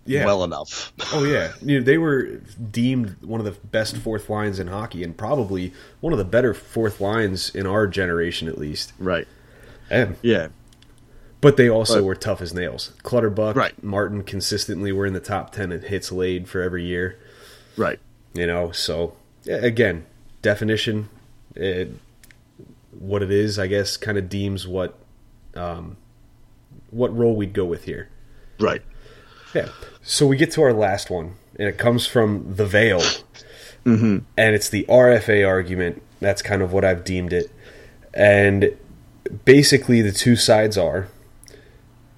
Yeah. 0.06 0.26
well 0.26 0.44
enough. 0.46 0.94
Oh 1.14 1.24
yeah, 1.26 1.54
you 1.62 1.80
know, 1.80 1.86
they 1.86 1.98
were 1.98 2.24
deemed 2.72 3.18
one 3.22 3.40
of 3.42 3.46
the 3.46 3.52
best 3.68 3.98
fourth 3.98 4.30
lines 4.30 4.60
in 4.60 4.68
hockey, 4.68 5.04
and 5.04 5.16
probably 5.18 5.74
one 6.00 6.14
of 6.14 6.20
the 6.20 6.26
better 6.26 6.54
fourth 6.54 7.00
lines 7.02 7.54
in 7.56 7.66
our 7.66 7.86
generation, 7.88 8.48
at 8.48 8.58
least. 8.58 8.94
Right. 9.00 9.28
And, 9.90 10.16
Yeah. 10.22 10.48
but 11.42 11.56
they 11.58 11.70
also 11.70 11.96
But- 11.96 12.04
were 12.04 12.16
tough 12.16 12.42
as 12.42 12.54
nails. 12.54 12.92
Clutterbuck, 13.04 13.56
Right. 13.56 13.82
Martin, 13.84 14.24
consistently 14.24 14.92
were 14.92 15.06
in 15.06 15.14
the 15.14 15.20
top 15.22 15.54
ten 15.54 15.72
in 15.72 15.82
hits 15.82 16.12
laid 16.12 16.48
for 16.50 16.62
every 16.62 16.84
year. 16.86 17.18
Right. 17.78 18.00
You 18.34 18.48
know, 18.48 18.72
so 18.72 19.16
again, 19.48 20.06
definition, 20.42 21.10
it, 21.56 21.90
what 22.92 23.24
it 23.24 23.32
is, 23.32 23.58
I 23.58 23.68
guess, 23.68 23.98
kind 23.98 24.18
of 24.18 24.30
deems 24.30 24.68
what, 24.68 24.98
um, 25.56 25.98
what 26.92 27.16
role 27.16 27.36
we'd 27.36 27.54
go 27.54 27.66
with 27.66 27.86
here. 27.86 28.10
Right. 28.60 28.82
Yeah. 29.54 29.70
So 30.02 30.28
we 30.28 30.38
get 30.38 30.52
to 30.52 30.62
our 30.62 30.74
last 30.74 31.10
one, 31.10 31.36
and 31.58 31.68
it 31.68 31.78
comes 31.78 32.06
from 32.06 32.56
the 32.56 32.66
Veil, 32.66 33.02
mm-hmm. 33.86 34.20
and 34.38 34.56
it's 34.56 34.70
the 34.70 34.86
RFA 34.88 35.48
argument. 35.48 36.02
That's 36.20 36.42
kind 36.42 36.62
of 36.62 36.74
what 36.74 36.84
I've 36.84 37.04
deemed 37.04 37.34
it, 37.34 37.52
and 38.14 38.76
basically 39.46 40.02
the 40.02 40.12
two 40.12 40.36
sides 40.36 40.78
are 40.78 41.08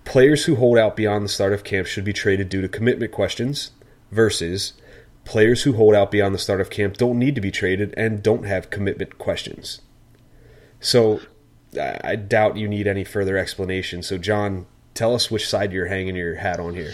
players 0.09 0.45
who 0.45 0.55
hold 0.55 0.77
out 0.77 0.95
beyond 0.95 1.23
the 1.23 1.29
start 1.29 1.53
of 1.53 1.63
camp 1.63 1.85
should 1.85 2.03
be 2.03 2.13
traded 2.13 2.49
due 2.49 2.61
to 2.61 2.67
commitment 2.67 3.11
questions 3.11 3.71
versus 4.11 4.73
players 5.29 5.61
who 5.61 5.73
hold 5.73 5.93
out 5.93 6.09
beyond 6.09 6.33
the 6.33 6.39
start 6.39 6.59
of 6.59 6.71
camp 6.71 6.97
don't 6.97 7.19
need 7.19 7.35
to 7.35 7.41
be 7.41 7.51
traded 7.51 7.93
and 7.95 8.23
don't 8.23 8.47
have 8.47 8.71
commitment 8.71 9.19
questions. 9.19 9.79
So 10.79 11.21
I 11.79 12.15
doubt 12.15 12.57
you 12.57 12.67
need 12.67 12.87
any 12.87 13.03
further 13.03 13.37
explanation. 13.37 14.01
So 14.01 14.17
John, 14.17 14.65
tell 14.95 15.13
us 15.13 15.29
which 15.29 15.47
side 15.47 15.71
you're 15.71 15.85
hanging 15.85 16.15
your 16.15 16.33
hat 16.37 16.59
on 16.59 16.73
here. 16.73 16.93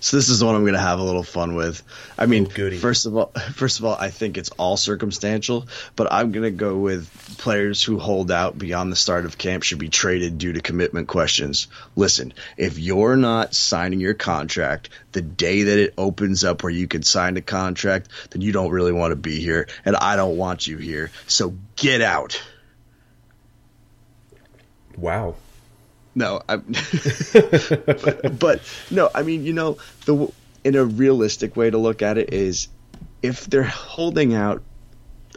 So 0.00 0.16
this 0.16 0.28
is 0.28 0.38
the 0.38 0.46
one 0.46 0.54
I'm 0.54 0.62
going 0.62 0.74
to 0.74 0.80
have 0.80 0.98
a 0.98 1.04
little 1.04 1.22
fun 1.22 1.54
with. 1.54 1.82
I 2.16 2.26
mean, 2.26 2.46
Oh, 2.46 2.78
first 2.78 3.06
of 3.06 3.16
all, 3.16 3.26
first 3.54 3.78
of 3.78 3.84
all, 3.84 3.94
I 3.94 4.10
think 4.10 4.38
it's 4.38 4.50
all 4.50 4.76
circumstantial, 4.76 5.66
but 5.96 6.12
I'm 6.12 6.32
going 6.32 6.44
to 6.44 6.50
go 6.50 6.76
with 6.76 7.10
players 7.38 7.82
who 7.82 7.98
hold 7.98 8.30
out 8.30 8.58
beyond 8.58 8.92
the 8.92 8.96
start 8.96 9.24
of 9.24 9.38
camp 9.38 9.62
should 9.62 9.78
be 9.78 9.88
traded 9.88 10.38
due 10.38 10.52
to 10.52 10.60
commitment 10.60 11.08
questions. 11.08 11.68
Listen, 11.96 12.32
if 12.56 12.78
you're 12.78 13.16
not 13.16 13.54
signing 13.54 14.00
your 14.00 14.14
contract 14.14 14.90
the 15.12 15.22
day 15.22 15.64
that 15.64 15.78
it 15.78 15.94
opens 15.98 16.44
up 16.44 16.62
where 16.62 16.72
you 16.72 16.86
can 16.86 17.02
sign 17.02 17.36
a 17.36 17.42
contract, 17.42 18.08
then 18.30 18.42
you 18.42 18.52
don't 18.52 18.70
really 18.70 18.92
want 18.92 19.12
to 19.12 19.16
be 19.16 19.40
here, 19.40 19.68
and 19.84 19.96
I 19.96 20.16
don't 20.16 20.36
want 20.36 20.66
you 20.66 20.78
here. 20.78 21.10
So 21.26 21.54
get 21.76 22.00
out. 22.00 22.40
Wow. 24.96 25.36
No, 26.18 26.42
I, 26.48 26.56
but 28.40 28.60
no, 28.90 29.08
I 29.14 29.22
mean, 29.22 29.44
you 29.44 29.52
know, 29.52 29.78
the 30.04 30.32
in 30.64 30.74
a 30.74 30.84
realistic 30.84 31.56
way 31.56 31.70
to 31.70 31.78
look 31.78 32.02
at 32.02 32.18
it 32.18 32.34
is 32.34 32.66
if 33.22 33.46
they're 33.46 33.62
holding 33.62 34.34
out 34.34 34.60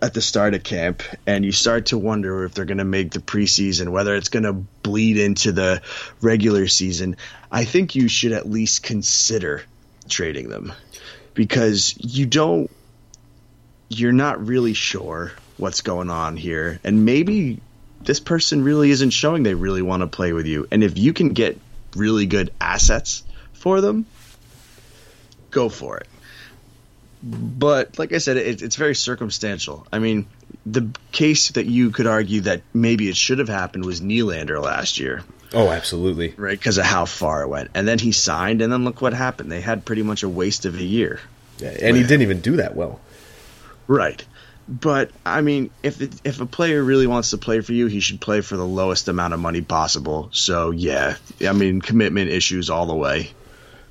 at 0.02 0.16
the 0.16 0.22
start 0.22 0.56
of 0.56 0.64
camp 0.64 1.04
and 1.28 1.46
you 1.46 1.52
start 1.52 1.86
to 1.88 2.00
wonder 2.00 2.44
if 2.46 2.56
they're 2.56 2.66
going 2.66 2.80
to 2.80 2.84
make 2.84 3.12
the 3.12 3.20
preseason, 3.20 3.90
whether 3.90 4.16
it's 4.16 4.30
going 4.30 4.42
to 4.42 4.54
bleed 4.54 5.20
into 5.20 5.52
the 5.52 5.84
regular 6.20 6.66
season, 6.66 7.16
I 7.52 7.64
think 7.64 7.94
you 7.94 8.08
should 8.08 8.32
at 8.32 8.50
least 8.50 8.82
consider 8.82 9.62
trading 10.10 10.50
them. 10.50 10.74
Because 11.36 11.96
you 12.00 12.26
don't 12.26 12.72
you're 13.90 14.12
not 14.12 14.44
really 14.44 14.74
sure 14.74 15.32
what's 15.58 15.82
going 15.82 16.10
on 16.10 16.38
here. 16.38 16.80
And 16.84 17.06
maybe 17.06 17.62
this 18.06 18.20
person 18.20 18.64
really 18.64 18.92
isn't 18.92 19.12
showing 19.12 19.44
they 19.44 19.54
really 19.54 19.82
want 19.82 20.02
to 20.02 20.08
play 20.08 20.34
with 20.34 20.46
you. 20.46 20.68
And 20.72 20.84
if 20.84 20.98
you 20.98 21.14
can 21.14 21.30
get 21.30 21.60
really 21.96 22.26
good 22.26 22.52
assets 22.60 23.24
for 23.54 23.82
them, 23.82 24.06
go 25.52 25.70
for 25.70 25.98
it. 25.98 26.08
But 27.24 28.00
like 28.00 28.14
I 28.14 28.18
said, 28.18 28.38
it, 28.38 28.62
it's 28.64 28.76
very 28.76 28.96
circumstantial. 28.96 29.86
I 29.94 30.00
mean, 30.00 30.26
the 30.66 30.90
case 31.12 31.50
that 31.52 31.68
you 31.68 31.92
could 31.92 32.08
argue 32.08 32.42
that 32.42 32.62
maybe 32.74 33.10
it 33.10 33.16
should 33.16 33.40
have 33.40 33.50
happened 33.50 33.86
was 33.86 34.02
Nylander 34.02 34.62
last 34.62 35.00
year, 35.00 35.24
Oh, 35.54 35.70
absolutely. 35.70 36.34
right? 36.38 36.58
Because 36.58 36.80
of 36.80 36.86
how 36.86 37.06
far 37.06 37.44
it 37.44 37.48
went. 37.48 37.70
And 37.76 37.88
then 37.88 38.00
he 38.00 38.12
signed, 38.12 38.62
and 38.64 38.74
then 38.74 38.84
look 38.86 39.02
what 39.02 39.14
happened. 39.14 39.52
They 39.52 39.62
had 39.62 39.86
pretty 39.86 40.02
much 40.02 40.24
a 40.24 40.30
waste 40.30 40.66
of 40.66 40.76
a 40.76 40.84
year. 40.84 41.20
Yeah, 41.60 41.76
and 41.80 41.96
he 41.96 42.02
didn't 42.02 42.24
even 42.24 42.40
do 42.42 42.56
that 42.56 42.76
well. 42.76 43.00
Right. 43.88 44.24
But 44.68 45.12
I 45.26 45.42
mean, 45.42 45.70
if 45.84 46.02
it, 46.02 46.14
if 46.24 46.40
a 46.40 46.46
player 46.46 46.84
really 46.84 47.08
wants 47.08 47.32
to 47.32 47.38
play 47.38 47.62
for 47.62 47.74
you, 47.74 47.88
he 47.88 48.00
should 48.00 48.22
play 48.22 48.42
for 48.42 48.56
the 48.56 48.66
lowest 48.66 49.08
amount 49.08 49.34
of 49.34 49.40
money 49.40 49.62
possible. 49.62 50.30
So 50.32 50.72
yeah, 50.72 51.18
I 51.46 51.52
mean, 51.52 51.82
commitment 51.82 52.30
issues 52.30 52.70
all 52.70 52.86
the 52.86 52.96
way. 52.96 53.32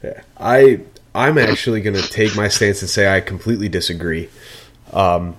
Yeah. 0.03 0.23
I 0.39 0.81
I'm 1.15 1.39
actually 1.39 1.81
going 1.83 1.97
to 1.97 2.09
take 2.09 2.37
my 2.37 2.49
stance 2.49 2.83
and 2.83 2.91
say 2.91 3.15
I 3.15 3.21
completely 3.21 3.69
disagree. 3.69 4.29
Um, 4.93 5.37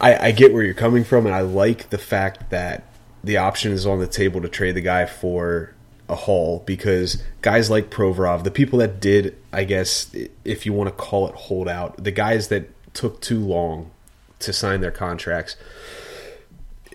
I, 0.00 0.28
I 0.28 0.30
get 0.32 0.52
where 0.52 0.62
you're 0.62 0.74
coming 0.74 1.04
from, 1.04 1.26
and 1.26 1.34
I 1.34 1.42
like 1.42 1.90
the 1.90 1.98
fact 1.98 2.50
that 2.50 2.84
the 3.22 3.36
option 3.36 3.72
is 3.72 3.86
on 3.86 4.00
the 4.00 4.06
table 4.06 4.42
to 4.42 4.48
trade 4.48 4.72
the 4.72 4.80
guy 4.80 5.06
for 5.06 5.72
a 6.08 6.14
haul 6.14 6.62
because 6.66 7.22
guys 7.40 7.70
like 7.70 7.90
Provorov, 7.90 8.44
the 8.44 8.50
people 8.50 8.80
that 8.80 9.00
did, 9.00 9.36
I 9.52 9.64
guess, 9.64 10.14
if 10.44 10.66
you 10.66 10.72
want 10.72 10.88
to 10.88 10.94
call 10.94 11.28
it 11.28 11.34
holdout, 11.34 12.02
the 12.02 12.10
guys 12.10 12.48
that 12.48 12.68
took 12.92 13.20
too 13.20 13.40
long 13.40 13.90
to 14.40 14.52
sign 14.52 14.80
their 14.80 14.90
contracts, 14.90 15.56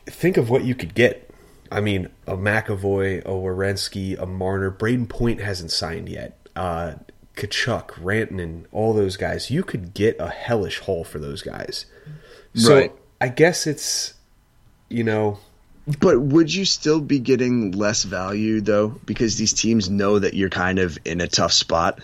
think 0.06 0.38
of 0.38 0.50
what 0.50 0.64
you 0.64 0.76
could 0.76 0.94
get. 0.94 1.30
I 1.72 1.82
mean, 1.82 2.10
a 2.26 2.36
McAvoy, 2.36 3.20
a 3.20 3.30
Werenski, 3.30 4.20
a 4.20 4.26
Marner, 4.26 4.72
Brayden 4.72 5.08
Point 5.08 5.42
hasn't 5.42 5.72
signed 5.72 6.10
yet. 6.10 6.38
Uh, 6.56 6.96
Tkachuk, 7.36 7.92
Rantanen, 7.92 8.66
all 8.72 8.94
those 8.94 9.18
guys. 9.18 9.50
You 9.52 9.64
could 9.64 9.94
get 9.94 10.18
a 10.20 10.30
hellish 10.30 10.80
haul 10.80 11.04
for 11.04 11.20
those 11.20 11.42
guys. 11.42 11.86
So 12.56 12.76
Right. 12.76 12.92
I 13.22 13.28
guess 13.28 13.68
it's, 13.68 14.14
you 14.90 15.04
know, 15.04 15.40
But 16.00 16.20
would 16.22 16.54
you 16.54 16.66
still 16.66 17.00
be 17.00 17.18
getting 17.20 17.72
less 17.72 18.04
value 18.04 18.62
though, 18.62 18.90
because 19.06 19.38
these 19.38 19.54
teams 19.54 19.90
know 19.90 20.20
that 20.20 20.34
you're 20.36 20.50
kind 20.50 20.78
of 20.80 20.98
in 21.06 21.20
a 21.22 21.28
tough 21.28 21.54
spot? 21.54 22.00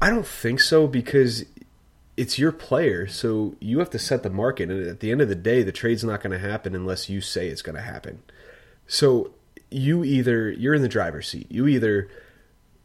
I 0.00 0.10
don't 0.10 0.26
think 0.26 0.60
so 0.60 0.86
because 0.86 1.44
it's 2.16 2.38
your 2.38 2.52
player, 2.52 3.06
so 3.06 3.54
you 3.60 3.78
have 3.78 3.90
to 3.90 3.98
set 3.98 4.22
the 4.22 4.30
market. 4.30 4.70
And 4.70 4.86
at 4.86 5.00
the 5.00 5.12
end 5.12 5.20
of 5.20 5.28
the 5.28 5.34
day, 5.34 5.62
the 5.62 5.72
trade's 5.72 6.04
not 6.04 6.22
going 6.22 6.32
to 6.32 6.38
happen 6.38 6.74
unless 6.74 7.08
you 7.08 7.20
say 7.20 7.48
it's 7.48 7.62
going 7.62 7.76
to 7.76 7.82
happen. 7.82 8.22
So 8.86 9.32
you 9.70 10.04
either 10.04 10.50
you're 10.50 10.74
in 10.74 10.82
the 10.82 10.88
driver's 10.88 11.28
seat. 11.28 11.46
You 11.50 11.66
either 11.66 12.08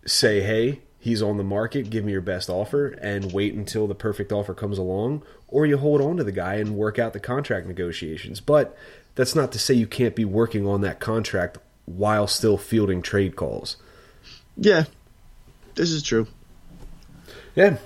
say, 0.06 0.42
"Hey, 0.42 0.82
he's 1.00 1.22
on 1.22 1.38
the 1.38 1.44
market. 1.44 1.90
Give 1.90 2.04
me 2.04 2.12
your 2.12 2.22
best 2.22 2.50
offer," 2.50 2.88
and 2.88 3.32
wait 3.32 3.54
until 3.54 3.88
the 3.88 3.96
perfect 3.96 4.32
offer 4.32 4.54
comes 4.54 4.78
along, 4.78 5.24
or 5.48 5.66
you 5.66 5.78
hold 5.78 6.02
on 6.02 6.18
to 6.18 6.24
the 6.24 6.32
guy 6.32 6.56
and 6.56 6.76
work 6.76 7.00
out 7.00 7.14
the 7.14 7.20
contract 7.20 7.68
negotiations. 7.68 8.42
But 8.42 8.76
that's 9.16 9.36
not 9.36 9.52
to 9.52 9.60
say 9.60 9.74
you 9.74 9.88
can't 9.88 10.16
be 10.16 10.26
working 10.26 10.68
on 10.68 10.82
that 10.82 11.00
contract 11.00 11.58
while 11.86 12.28
still 12.28 12.58
fielding 12.58 13.02
trade 13.02 13.36
calls. 13.36 13.78
Yeah, 14.58 14.86
this 15.76 15.92
is 15.92 16.04
true. 16.04 16.28
Yeah, 17.56 17.78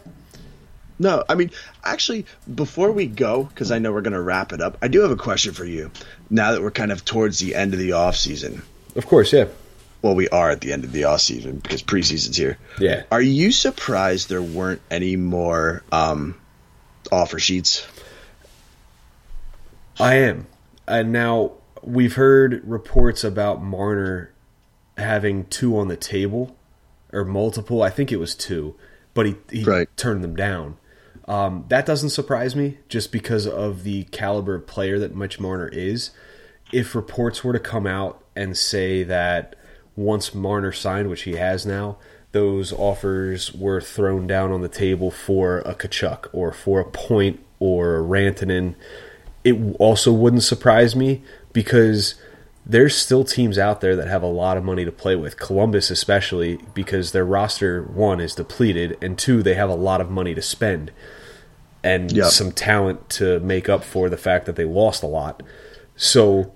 No, 0.98 1.24
I 1.28 1.36
mean, 1.36 1.52
actually, 1.84 2.26
before 2.54 2.92
we 2.92 3.06
go, 3.08 3.44
because 3.44 3.70
I 3.72 3.80
know 3.80 3.92
we're 3.92 4.02
going 4.02 4.14
to 4.14 4.22
wrap 4.22 4.54
it 4.54 4.62
up, 4.62 4.78
I 4.82 4.88
do 4.88 5.02
have 5.02 5.12
a 5.12 5.16
question 5.18 5.54
for 5.54 5.66
you. 5.66 5.92
Now 6.30 6.54
that 6.54 6.62
we're 6.62 6.72
kind 6.72 6.92
of 6.92 7.04
towards 7.04 7.40
the 7.40 7.54
end 7.56 7.74
of 7.74 7.80
the 7.80 7.92
off 7.94 8.16
season, 8.16 8.62
of 8.96 9.06
course. 9.06 9.34
Yeah, 9.34 9.48
well, 10.02 10.16
we 10.16 10.30
are 10.30 10.50
at 10.52 10.62
the 10.62 10.72
end 10.72 10.84
of 10.86 10.92
the 10.94 11.04
off 11.06 11.20
season 11.22 11.58
because 11.58 11.84
preseason's 11.84 12.38
here. 12.38 12.58
yeah. 12.80 13.04
Are 13.12 13.22
you 13.22 13.52
surprised 13.52 14.30
there 14.30 14.42
weren't 14.42 14.82
any 14.90 15.16
more 15.18 15.84
um, 15.92 16.40
offer 17.12 17.40
sheets? 17.40 17.86
I 20.00 20.16
am. 20.16 20.48
And 20.88 21.12
now 21.12 21.54
we've 21.82 22.16
heard 22.16 22.62
reports 22.66 23.24
about 23.24 23.62
Marner 23.64 24.32
having 24.98 25.46
two 25.46 25.78
on 25.78 25.88
the 25.88 25.98
table 25.98 26.56
or 27.12 27.26
multiple. 27.26 27.82
I 27.82 27.90
think 27.90 28.12
it 28.12 28.18
was 28.18 28.36
two, 28.36 28.76
but 29.14 29.26
he, 29.26 29.36
he 29.52 29.64
Right. 29.64 29.88
turned 29.98 30.24
them 30.24 30.36
down. 30.36 30.78
Um, 31.28 31.66
that 31.70 31.86
doesn't 31.86 32.12
surprise 32.12 32.56
me 32.56 32.78
just 32.88 33.12
because 33.12 33.48
of 33.48 33.84
the 33.84 34.04
caliber 34.06 34.56
of 34.56 34.68
player 34.68 35.00
that 35.00 35.16
Mitch 35.16 35.40
Marner 35.40 35.68
is. 35.68 36.12
If 36.72 36.96
reports 36.96 37.44
were 37.44 37.54
to 37.54 37.60
come 37.60 37.88
out 37.88 38.24
and 38.36 38.58
say 38.58 39.04
that 39.04 39.56
once 39.96 40.36
Marner 40.36 40.72
signed, 40.72 41.10
which 41.10 41.24
he 41.24 41.34
has 41.34 41.66
now, 41.66 41.98
those 42.32 42.74
offers 42.74 43.54
were 43.54 43.80
thrown 43.82 44.28
down 44.28 44.52
on 44.52 44.62
the 44.62 44.68
table 44.68 45.10
for 45.10 45.60
a 45.60 45.74
Tkachuk 45.74 46.28
or 46.34 46.52
for 46.52 46.80
a 46.82 46.86
Point 46.86 47.40
or 47.60 47.98
a 47.98 48.02
Rantanen, 48.02 48.76
it 49.44 49.54
also 49.80 50.12
wouldn't 50.12 50.44
surprise 50.44 50.96
me 50.96 51.24
because 51.54 52.16
there's 52.66 52.96
still 52.96 53.24
teams 53.24 53.58
out 53.58 53.80
there 53.80 53.96
that 53.96 54.08
have 54.08 54.24
a 54.24 54.28
lot 54.28 54.58
of 54.58 54.64
money 54.64 54.84
to 54.84 54.92
play 54.92 55.16
with. 55.16 55.38
Columbus, 55.38 55.90
especially, 55.90 56.60
because 56.74 57.12
their 57.12 57.26
roster, 57.26 57.84
one, 57.84 58.20
is 58.20 58.36
depleted, 58.36 58.98
and 59.02 59.18
two, 59.18 59.42
they 59.42 59.54
have 59.54 59.70
a 59.70 59.76
lot 59.76 60.02
of 60.02 60.10
money 60.10 60.36
to 60.36 60.42
spend 60.42 60.92
and 61.86 62.12
Yep. 62.12 62.26
some 62.28 62.52
talent 62.52 63.10
to 63.12 63.40
make 63.42 63.70
up 63.70 63.84
for 63.84 64.10
the 64.10 64.18
fact 64.18 64.46
that 64.48 64.56
they 64.56 64.66
lost 64.66 65.04
a 65.04 65.08
lot. 65.08 65.42
So 65.96 66.52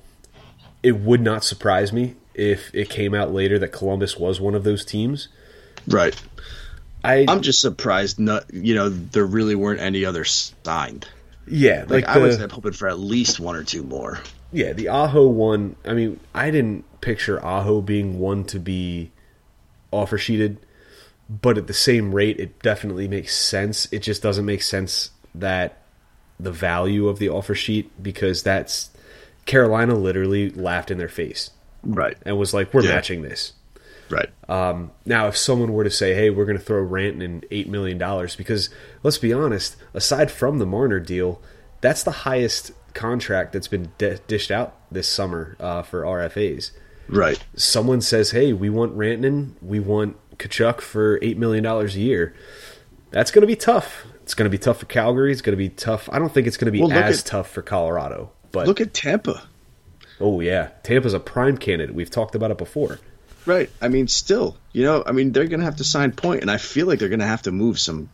it 0.84 0.98
would 0.98 1.22
not 1.22 1.44
surprise 1.44 1.94
me 1.94 2.16
if 2.34 2.74
it 2.74 2.90
came 2.90 3.14
out 3.14 3.34
later 3.34 3.60
that 3.60 3.70
Columbus 3.70 4.18
was 4.18 4.42
one 4.42 4.56
of 4.56 4.64
those 4.64 4.84
teams. 4.84 5.28
Right. 5.88 6.16
I 7.04 7.26
I'm 7.28 7.42
just 7.42 7.62
surprised. 7.62 8.20
Not 8.20 8.54
you 8.54 8.76
know 8.76 8.90
there 8.90 9.26
really 9.26 9.56
weren't 9.56 9.80
any 9.80 10.04
others 10.04 10.54
signed. 10.66 11.08
yeah, 11.48 11.82
Like, 11.88 12.06
like, 12.06 12.08
I 12.08 12.18
was 12.20 12.38
hoping 12.38 12.74
for 12.74 12.88
at 12.90 13.00
least 13.00 13.40
one 13.40 13.56
or 13.56 13.64
two 13.64 13.84
more. 13.84 14.20
Yeah, 14.52 14.74
the 14.74 14.90
Aho 14.90 15.28
one. 15.28 15.76
I 15.86 15.94
mean, 15.94 16.20
I 16.34 16.52
didn't 16.52 16.84
picture 17.02 17.44
Aho 17.44 17.82
being 17.82 18.20
one 18.20 18.44
to 18.46 18.60
be 18.60 19.12
offer 19.92 20.18
sheeted, 20.18 20.58
but 21.30 21.58
at 21.58 21.68
the 21.68 21.74
same 21.74 22.14
rate, 22.14 22.40
it 22.40 22.60
definitely 22.62 23.08
makes 23.08 23.36
sense. 23.36 23.88
It 23.92 24.00
just 24.00 24.22
doesn't 24.22 24.46
make 24.46 24.62
sense 24.62 25.12
that 25.36 25.78
the 26.40 26.52
value 26.52 27.08
of 27.08 27.20
the 27.20 27.30
offer 27.30 27.54
sheet 27.56 27.92
because 28.02 28.44
that's 28.44 28.90
Carolina 29.46 29.96
literally 29.96 30.50
laughed 30.52 30.92
in 30.92 30.98
their 30.98 31.10
face 31.10 31.52
Right. 31.84 32.18
and 32.26 32.38
was 32.38 32.54
like, 32.54 32.74
"We're 32.74 32.84
Yeah. 32.84 32.96
matching 32.96 33.22
this." 33.24 33.54
Right. 34.10 34.30
Um, 34.48 34.92
now, 35.06 35.28
if 35.28 35.38
someone 35.38 35.72
were 35.74 35.84
to 35.84 35.90
say, 35.92 36.14
"Hey, 36.16 36.30
we're 36.30 36.46
going 36.46 36.58
to 36.58 36.64
throw 36.64 36.84
Rantanen 36.86 37.44
eight 37.52 37.70
million 37.70 37.98
dollars," 37.98 38.36
because 38.36 38.70
let's 39.04 39.18
be 39.20 39.32
honest, 39.34 39.76
aside 39.94 40.32
from 40.32 40.58
the 40.60 40.66
Marner 40.66 41.00
deal, 41.00 41.42
that's 41.82 42.04
the 42.04 42.12
highest 42.12 42.72
contract 42.94 43.54
that's 43.54 43.68
been 43.68 43.90
di- 44.00 44.18
dished 44.28 44.50
out 44.52 44.76
this 44.92 45.08
summer 45.08 45.56
uh, 45.60 45.82
for 45.84 46.04
RFAs. 46.06 46.72
right. 47.08 47.40
Someone 47.56 48.02
says, 48.02 48.32
"Hey, 48.32 48.52
we 48.54 48.70
want 48.70 48.98
Rantanen, 48.98 49.52
we 49.62 49.80
want 49.80 50.16
Tkachuk 50.38 50.82
for 50.82 51.20
eight 51.22 51.38
million 51.38 51.64
dollars 51.64 51.96
a 51.96 52.00
year." 52.00 52.34
That's 53.12 53.32
going 53.32 53.42
to 53.42 53.48
be 53.48 53.56
tough. 53.56 54.06
It's 54.30 54.36
going 54.36 54.46
to 54.46 54.56
be 54.56 54.60
tough 54.60 54.78
for 54.78 54.86
Calgary. 54.86 55.32
It's 55.32 55.42
going 55.42 55.54
to 55.54 55.58
be 55.58 55.70
tough. 55.70 56.08
I 56.12 56.20
don't 56.20 56.32
think 56.32 56.46
it's 56.46 56.56
going 56.56 56.68
to 56.68 56.72
be 56.72 56.82
Well, 56.82 56.92
as 56.92 57.22
at- 57.22 57.26
tough 57.26 57.50
for 57.50 57.64
Colorado. 57.64 58.30
But 58.52 58.68
Look 58.68 58.80
at 58.80 58.94
Tampa. 58.94 59.42
oh 60.20 60.40
yeah, 60.40 60.70
Tampa's 60.84 61.16
a 61.16 61.20
prime 61.20 61.58
candidate. 61.58 61.96
We've 61.96 62.12
talked 62.12 62.36
about 62.36 62.52
it 62.52 62.60
before. 62.60 63.00
Right. 63.48 63.72
I 63.82 63.88
mean, 63.88 64.08
still, 64.08 64.56
you 64.72 64.84
know, 64.84 65.02
I 65.04 65.14
mean, 65.14 65.32
they're 65.32 65.48
going 65.48 65.62
to 65.62 65.66
have 65.66 65.78
to 65.78 65.84
sign 65.84 66.12
Point, 66.12 66.42
and 66.42 66.52
I 66.52 66.58
feel 66.58 66.86
like 66.86 67.00
they're 67.00 67.10
going 67.10 67.22
to 67.22 67.26
have 67.26 67.42
to 67.44 67.52
move 67.52 67.80
some 67.80 68.08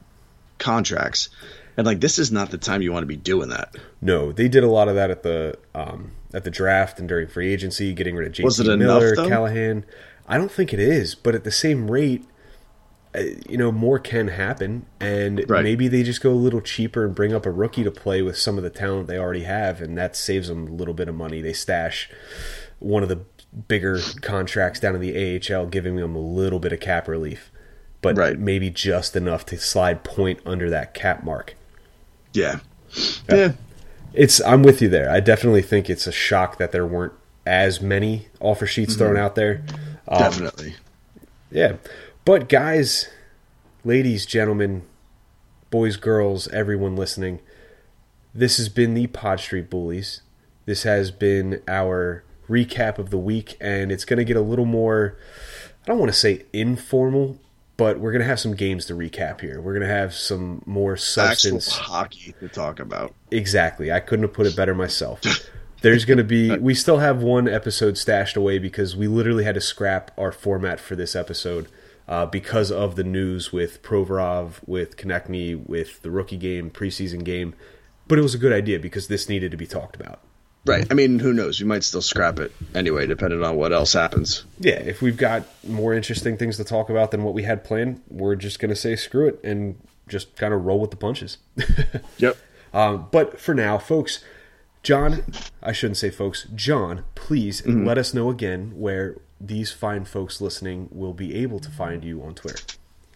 contracts. 0.57 1.27
And 1.75 1.85
like, 1.85 1.99
this 1.99 2.17
is 2.17 2.31
not 2.31 2.49
the 2.49 2.57
time 2.57 2.81
you 2.81 2.93
want 2.93 3.03
to 3.03 3.07
be 3.07 3.17
doing 3.17 3.49
that. 3.49 3.75
No, 4.01 4.31
they 4.31 4.47
did 4.47 4.63
a 4.63 4.69
lot 4.69 4.87
of 4.87 4.95
that 4.95 5.11
at 5.11 5.23
the 5.23 5.57
um, 5.73 6.11
at 6.33 6.45
the 6.45 6.49
draft 6.49 6.97
and 6.97 7.09
during 7.09 7.27
free 7.27 7.51
agency, 7.51 7.93
getting 7.93 8.15
rid 8.15 8.25
of 8.27 8.31
JT 8.33 8.61
it 8.61 8.67
enough, 8.67 8.77
Miller. 8.77 9.15
Callahan. 9.15 9.83
I 10.29 10.37
don't 10.37 10.49
think 10.51 10.71
it 10.71 10.79
is, 10.79 11.13
but 11.13 11.35
at 11.35 11.43
the 11.43 11.51
same 11.51 11.91
rate, 11.91 12.23
you 13.47 13.57
know, 13.57 13.71
more 13.71 13.99
can 13.99 14.27
happen, 14.29 14.85
and 14.99 15.43
Right. 15.49 15.63
maybe 15.63 15.87
they 15.87 16.03
just 16.03 16.21
go 16.21 16.31
a 16.31 16.33
little 16.33 16.61
cheaper 16.61 17.05
and 17.05 17.13
bring 17.15 17.33
up 17.33 17.45
a 17.45 17.51
rookie 17.51 17.83
to 17.83 17.91
play 17.91 18.21
with 18.21 18.37
some 18.37 18.57
of 18.57 18.63
the 18.63 18.69
talent 18.69 19.07
they 19.07 19.17
already 19.17 19.43
have, 19.43 19.81
and 19.81 19.97
that 19.97 20.15
saves 20.15 20.47
them 20.47 20.67
a 20.67 20.71
little 20.71 20.93
bit 20.93 21.07
of 21.07 21.15
money. 21.15 21.41
They 21.41 21.53
stash 21.53 22.09
one 22.79 23.03
of 23.03 23.09
the 23.09 23.19
bigger 23.67 23.99
contracts 24.21 24.79
down 24.79 24.95
in 24.95 25.01
the 25.01 25.15
AHL, 25.15 25.65
giving 25.67 25.95
them 25.95 26.15
a 26.15 26.19
little 26.19 26.59
bit 26.59 26.73
of 26.73 26.79
cap 26.79 27.07
relief, 27.07 27.51
but 28.01 28.17
Right. 28.17 28.37
maybe 28.37 28.69
just 28.69 29.15
enough 29.15 29.45
to 29.47 29.57
slide 29.57 30.03
Point 30.03 30.39
under 30.45 30.69
that 30.69 30.93
cap 30.93 31.23
mark. 31.23 31.55
Yeah. 32.33 32.59
Yeah. 33.29 33.53
It's 34.13 34.41
I'm 34.41 34.61
with 34.63 34.81
you 34.81 34.89
there. 34.89 35.09
I 35.09 35.19
definitely 35.21 35.61
think 35.61 35.89
it's 35.89 36.05
a 36.07 36.11
shock 36.11 36.57
that 36.57 36.71
there 36.71 36.85
weren't 36.85 37.13
as 37.45 37.81
many 37.81 38.27
offer 38.41 38.65
sheets 38.65 38.95
thrown 38.95 39.17
out 39.17 39.35
there. 39.35 39.61
Um, 40.07 40.19
Definitely. 40.19 40.75
Yeah. 41.51 41.73
But 42.25 42.49
guys, 42.49 43.07
ladies, 43.83 44.25
gentlemen, 44.25 44.81
boys, 45.69 45.95
girls, 45.95 46.47
everyone 46.47 46.95
listening, 46.95 47.39
this 48.33 48.57
has 48.57 48.67
been 48.67 48.95
the 48.95 49.05
Pod 49.05 49.39
Street 49.39 49.69
Bullies. 49.69 50.23
This 50.65 50.81
has 50.81 51.11
been 51.11 51.61
our 51.67 52.23
recap 52.49 52.97
of 52.97 53.11
the 53.11 53.19
week, 53.19 53.55
and 53.61 53.91
it's 53.91 54.05
going 54.05 54.17
to 54.17 54.25
get 54.25 54.37
a 54.37 54.41
little 54.41 54.65
more, 54.65 55.19
I 55.83 55.85
don't 55.85 55.99
want 55.99 56.11
to 56.11 56.17
say 56.17 56.45
informal, 56.51 57.37
but 57.77 57.99
we're 57.99 58.11
going 58.11 58.23
to 58.23 58.27
have 58.27 58.39
some 58.39 58.55
games 58.55 58.85
to 58.87 58.95
recap 58.95 59.41
here. 59.41 59.61
We're 59.61 59.73
going 59.73 59.87
to 59.87 59.93
have 59.93 60.15
some 60.15 60.63
more 60.65 60.93
Actual 60.93 61.05
substance. 61.05 61.77
hockey 61.77 62.33
to 62.39 62.49
talk 62.49 62.79
about. 62.79 63.13
Exactly. 63.29 63.91
I 63.91 63.99
couldn't 63.99 64.23
have 64.23 64.33
put 64.33 64.47
it 64.47 64.55
better 64.55 64.73
myself. 64.73 65.21
There's 65.81 66.05
going 66.05 66.17
to 66.17 66.23
be, 66.23 66.57
we 66.57 66.73
still 66.73 66.97
have 66.97 67.21
one 67.21 67.47
episode 67.47 67.99
stashed 67.99 68.35
away 68.35 68.57
because 68.57 68.95
we 68.95 69.07
literally 69.07 69.43
had 69.43 69.53
to 69.53 69.61
scrap 69.61 70.09
our 70.17 70.31
format 70.31 70.79
for 70.79 70.95
this 70.95 71.15
episode 71.15 71.67
uh, 72.07 72.25
because 72.25 72.71
of 72.71 72.95
the 72.95 73.03
news 73.03 73.51
with 73.51 73.81
Provorov, 73.81 74.59
with 74.65 74.97
Konecny, 74.97 75.55
with 75.67 76.01
the 76.01 76.11
rookie 76.11 76.37
game, 76.37 76.69
preseason 76.69 77.23
game. 77.23 77.55
But 78.07 78.19
it 78.19 78.21
was 78.21 78.35
a 78.35 78.37
good 78.37 78.53
idea 78.53 78.79
because 78.79 79.07
this 79.07 79.27
needed 79.27 79.51
to 79.51 79.57
be 79.57 79.65
talked 79.65 79.95
about. 79.95 80.21
Right. 80.65 80.87
I 80.89 80.95
mean, 80.95 81.19
who 81.19 81.31
knows? 81.31 81.59
We 81.59 81.67
might 81.67 81.83
still 81.83 82.01
scrap 82.01 82.39
it 82.39 82.51
anyway, 82.73 83.05
depending 83.05 83.43
on 83.43 83.55
what 83.55 83.71
else 83.71 83.93
happens. 83.93 84.45
Yeah, 84.59 84.79
if 84.79 85.01
we've 85.01 85.17
got 85.17 85.45
more 85.63 85.93
interesting 85.93 86.37
things 86.37 86.57
to 86.57 86.63
talk 86.63 86.89
about 86.89 87.11
than 87.11 87.23
what 87.23 87.35
we 87.35 87.43
had 87.43 87.63
planned, 87.63 88.01
we're 88.09 88.35
just 88.35 88.59
going 88.59 88.69
to 88.69 88.75
say 88.75 88.95
screw 88.95 89.27
it 89.27 89.39
and 89.43 89.79
just 90.07 90.35
kind 90.35 90.53
of 90.53 90.65
roll 90.65 90.79
with 90.79 90.91
the 90.91 90.97
punches. 90.97 91.37
Yep. 92.17 92.37
Um, 92.73 93.07
but 93.09 93.39
for 93.39 93.53
now, 93.53 93.77
folks, 93.77 94.23
John, 94.83 95.23
I 95.63 95.71
shouldn't 95.71 95.97
say 95.97 96.09
folks, 96.09 96.45
John, 96.55 97.05
please 97.15 97.65
let 97.65 97.97
us 97.97 98.13
know 98.13 98.29
again 98.29 98.73
where 98.75 99.15
these 99.39 99.71
fine 99.71 100.05
folks 100.05 100.41
listening 100.41 100.89
will 100.91 101.13
be 101.13 101.35
able 101.35 101.59
to 101.59 101.69
find 101.69 102.03
you 102.03 102.23
on 102.23 102.35
Twitter? 102.35 102.63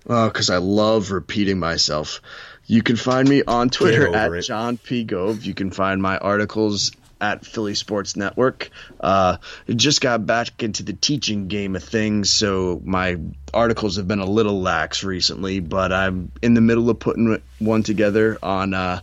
Oh, 0.07 0.27
because 0.27 0.49
I 0.49 0.57
love 0.57 1.11
repeating 1.11 1.59
myself. 1.59 2.21
You 2.65 2.81
can 2.81 2.95
find 2.95 3.27
me 3.27 3.43
on 3.43 3.69
Twitter 3.69 4.15
at 4.15 4.31
it. 4.31 4.41
John 4.41 4.77
P. 4.77 5.03
Gove. 5.03 5.43
You 5.43 5.53
can 5.53 5.71
find 5.71 6.01
my 6.01 6.17
articles 6.17 6.91
at 7.21 7.45
Philly 7.45 7.75
Sports 7.75 8.15
Network. 8.15 8.69
Uh, 8.99 9.37
just 9.67 10.01
got 10.01 10.25
back 10.25 10.63
into 10.63 10.83
the 10.83 10.93
teaching 10.93 11.47
game 11.47 11.75
of 11.75 11.83
things, 11.83 12.29
so 12.29 12.81
my 12.83 13.17
articles 13.53 13.97
have 13.97 14.07
been 14.07 14.19
a 14.19 14.25
little 14.25 14.61
lax 14.61 15.03
recently, 15.03 15.59
but 15.59 15.91
I'm 15.91 16.31
in 16.41 16.53
the 16.53 16.61
middle 16.61 16.89
of 16.89 16.99
putting 16.99 17.41
one 17.59 17.83
together 17.83 18.37
on 18.41 18.73
uh, 18.73 19.01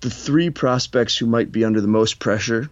the 0.00 0.10
three 0.10 0.50
prospects 0.50 1.16
who 1.16 1.26
might 1.26 1.50
be 1.50 1.64
under 1.64 1.80
the 1.80 1.88
most 1.88 2.18
pressure 2.18 2.68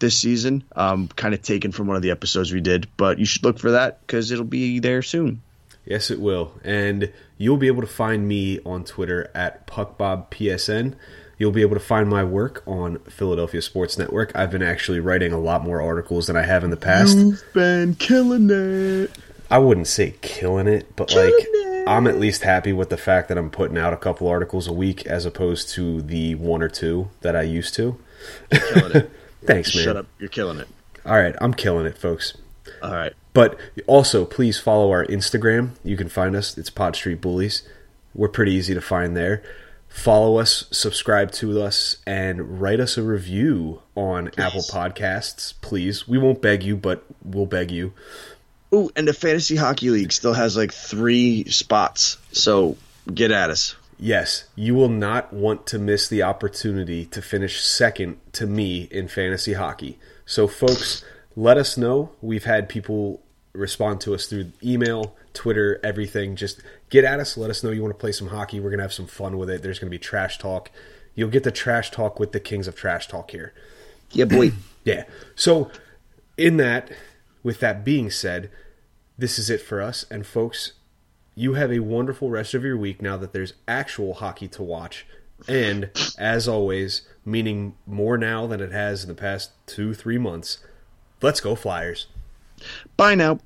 this 0.00 0.18
season. 0.18 0.64
Um, 0.74 1.08
kind 1.08 1.34
of 1.34 1.42
taken 1.42 1.72
from 1.72 1.86
one 1.86 1.96
of 1.96 2.02
the 2.02 2.10
episodes 2.10 2.52
we 2.52 2.60
did, 2.60 2.88
but 2.96 3.18
you 3.18 3.24
should 3.24 3.44
look 3.44 3.58
for 3.58 3.72
that 3.72 4.00
because 4.00 4.30
it'll 4.30 4.44
be 4.44 4.78
there 4.78 5.02
soon. 5.02 5.42
Yes, 5.84 6.10
it 6.10 6.20
will. 6.20 6.52
And 6.62 7.12
you'll 7.38 7.56
be 7.56 7.66
able 7.66 7.80
to 7.82 7.88
find 7.88 8.28
me 8.28 8.60
on 8.60 8.84
Twitter 8.84 9.30
at 9.34 9.66
PuckBobPSN. 9.66 10.94
You'll 11.38 11.52
be 11.52 11.62
able 11.62 11.74
to 11.74 11.80
find 11.80 12.08
my 12.08 12.22
work 12.22 12.62
on 12.66 12.98
Philadelphia 13.00 13.62
Sports 13.62 13.96
Network. 13.96 14.30
I've 14.36 14.50
been 14.50 14.62
actually 14.62 15.00
writing 15.00 15.32
a 15.32 15.40
lot 15.40 15.64
more 15.64 15.80
articles 15.80 16.26
than 16.26 16.36
I 16.36 16.42
have 16.42 16.64
in 16.64 16.70
the 16.70 16.76
past. 16.76 17.16
You've 17.16 17.42
been 17.54 17.94
killing 17.94 18.50
it. 18.50 19.10
I 19.50 19.58
wouldn't 19.58 19.86
say 19.86 20.14
killing 20.20 20.68
it, 20.68 20.94
but 20.96 21.08
Killing 21.08 21.32
like 21.32 21.46
it. 21.48 21.88
I'm 21.88 22.06
at 22.06 22.20
least 22.20 22.42
happy 22.42 22.72
with 22.72 22.90
the 22.90 22.98
fact 22.98 23.28
that 23.28 23.38
I'm 23.38 23.50
putting 23.50 23.78
out 23.78 23.92
a 23.92 23.96
couple 23.96 24.28
articles 24.28 24.68
a 24.68 24.72
week 24.72 25.06
as 25.06 25.24
opposed 25.24 25.70
to 25.70 26.02
the 26.02 26.34
one 26.34 26.62
or 26.62 26.68
two 26.68 27.08
that 27.22 27.34
I 27.34 27.42
used 27.42 27.74
to. 27.74 27.98
Killing 28.50 28.96
it. 28.96 29.10
Thanks, 29.44 29.74
man. 29.74 29.84
Shut 29.84 29.96
up. 29.96 30.06
You're 30.18 30.28
killing 30.28 30.58
it. 30.58 30.68
All 31.04 31.16
right, 31.16 31.34
I'm 31.40 31.54
killing 31.54 31.86
it, 31.86 31.96
folks. 31.96 32.36
All 32.82 32.92
right. 32.92 33.12
But 33.32 33.58
also, 33.86 34.24
please 34.24 34.58
follow 34.58 34.90
our 34.90 35.06
Instagram. 35.06 35.70
You 35.84 35.96
can 35.96 36.08
find 36.08 36.34
us. 36.34 36.58
It's 36.58 36.70
Pod 36.70 36.96
Street 36.96 37.20
Bullies. 37.20 37.62
We're 38.14 38.28
pretty 38.28 38.52
easy 38.52 38.74
to 38.74 38.80
find 38.80 39.16
there. 39.16 39.42
Follow 39.88 40.38
us, 40.38 40.66
subscribe 40.70 41.32
to 41.32 41.60
us, 41.60 41.96
and 42.06 42.60
write 42.60 42.78
us 42.78 42.96
a 42.96 43.02
review 43.02 43.82
on 43.96 44.28
Apple 44.38 44.62
Podcasts, 44.62 45.54
please. 45.60 46.06
We 46.06 46.16
won't 46.16 46.40
beg 46.40 46.62
you, 46.62 46.76
but 46.76 47.04
we'll 47.24 47.46
beg 47.46 47.72
you. 47.72 47.92
Ooh, 48.72 48.90
and 48.94 49.08
the 49.08 49.12
fantasy 49.12 49.56
hockey 49.56 49.90
league 49.90 50.12
still 50.12 50.32
has 50.32 50.56
like 50.56 50.72
three 50.72 51.44
spots. 51.50 52.18
So 52.30 52.76
get 53.12 53.32
at 53.32 53.50
us. 53.50 53.74
Yes, 54.02 54.44
you 54.56 54.74
will 54.74 54.88
not 54.88 55.30
want 55.30 55.66
to 55.66 55.78
miss 55.78 56.08
the 56.08 56.22
opportunity 56.22 57.04
to 57.04 57.20
finish 57.20 57.62
second 57.62 58.18
to 58.32 58.46
me 58.46 58.88
in 58.90 59.08
fantasy 59.08 59.52
hockey. 59.52 59.98
So, 60.24 60.48
folks, 60.48 61.04
let 61.36 61.58
us 61.58 61.76
know. 61.76 62.12
We've 62.22 62.44
had 62.44 62.66
people 62.66 63.20
respond 63.52 64.00
to 64.00 64.14
us 64.14 64.24
through 64.24 64.52
email, 64.62 65.16
Twitter, 65.34 65.78
everything. 65.84 66.34
Just 66.34 66.62
get 66.88 67.04
at 67.04 67.20
us. 67.20 67.36
Let 67.36 67.50
us 67.50 67.62
know 67.62 67.72
you 67.72 67.82
want 67.82 67.92
to 67.92 68.00
play 68.00 68.12
some 68.12 68.28
hockey. 68.28 68.58
We're 68.58 68.70
going 68.70 68.78
to 68.78 68.84
have 68.84 68.92
some 68.94 69.06
fun 69.06 69.36
with 69.36 69.50
it. 69.50 69.62
There's 69.62 69.78
going 69.78 69.90
to 69.90 69.94
be 69.94 69.98
trash 69.98 70.38
talk. 70.38 70.70
You'll 71.14 71.28
get 71.28 71.44
the 71.44 71.50
trash 71.50 71.90
talk 71.90 72.18
with 72.18 72.32
the 72.32 72.40
kings 72.40 72.66
of 72.66 72.74
trash 72.74 73.06
talk 73.06 73.30
here. 73.32 73.52
Yeah, 74.12 74.24
boy. 74.24 74.52
Yeah. 74.82 75.04
So, 75.34 75.70
in 76.38 76.56
that, 76.56 76.90
with 77.42 77.60
that 77.60 77.84
being 77.84 78.10
said, 78.10 78.50
this 79.18 79.38
is 79.38 79.50
it 79.50 79.60
for 79.60 79.82
us. 79.82 80.06
And, 80.10 80.26
folks, 80.26 80.72
you 81.40 81.54
have 81.54 81.72
a 81.72 81.78
wonderful 81.78 82.28
rest 82.28 82.52
of 82.52 82.62
your 82.62 82.76
week 82.76 83.00
now 83.00 83.16
that 83.16 83.32
there's 83.32 83.54
actual 83.66 84.12
hockey 84.12 84.46
to 84.46 84.62
watch. 84.62 85.06
And, 85.48 85.88
as 86.18 86.46
always, 86.46 87.08
meaning 87.24 87.74
more 87.86 88.18
now 88.18 88.46
than 88.46 88.60
it 88.60 88.72
has 88.72 89.04
in 89.04 89.08
the 89.08 89.14
past 89.14 89.52
two, 89.64 89.94
three 89.94 90.18
months, 90.18 90.58
let's 91.22 91.40
go, 91.40 91.54
Flyers. 91.54 92.08
Bye 92.98 93.14
now. 93.14 93.38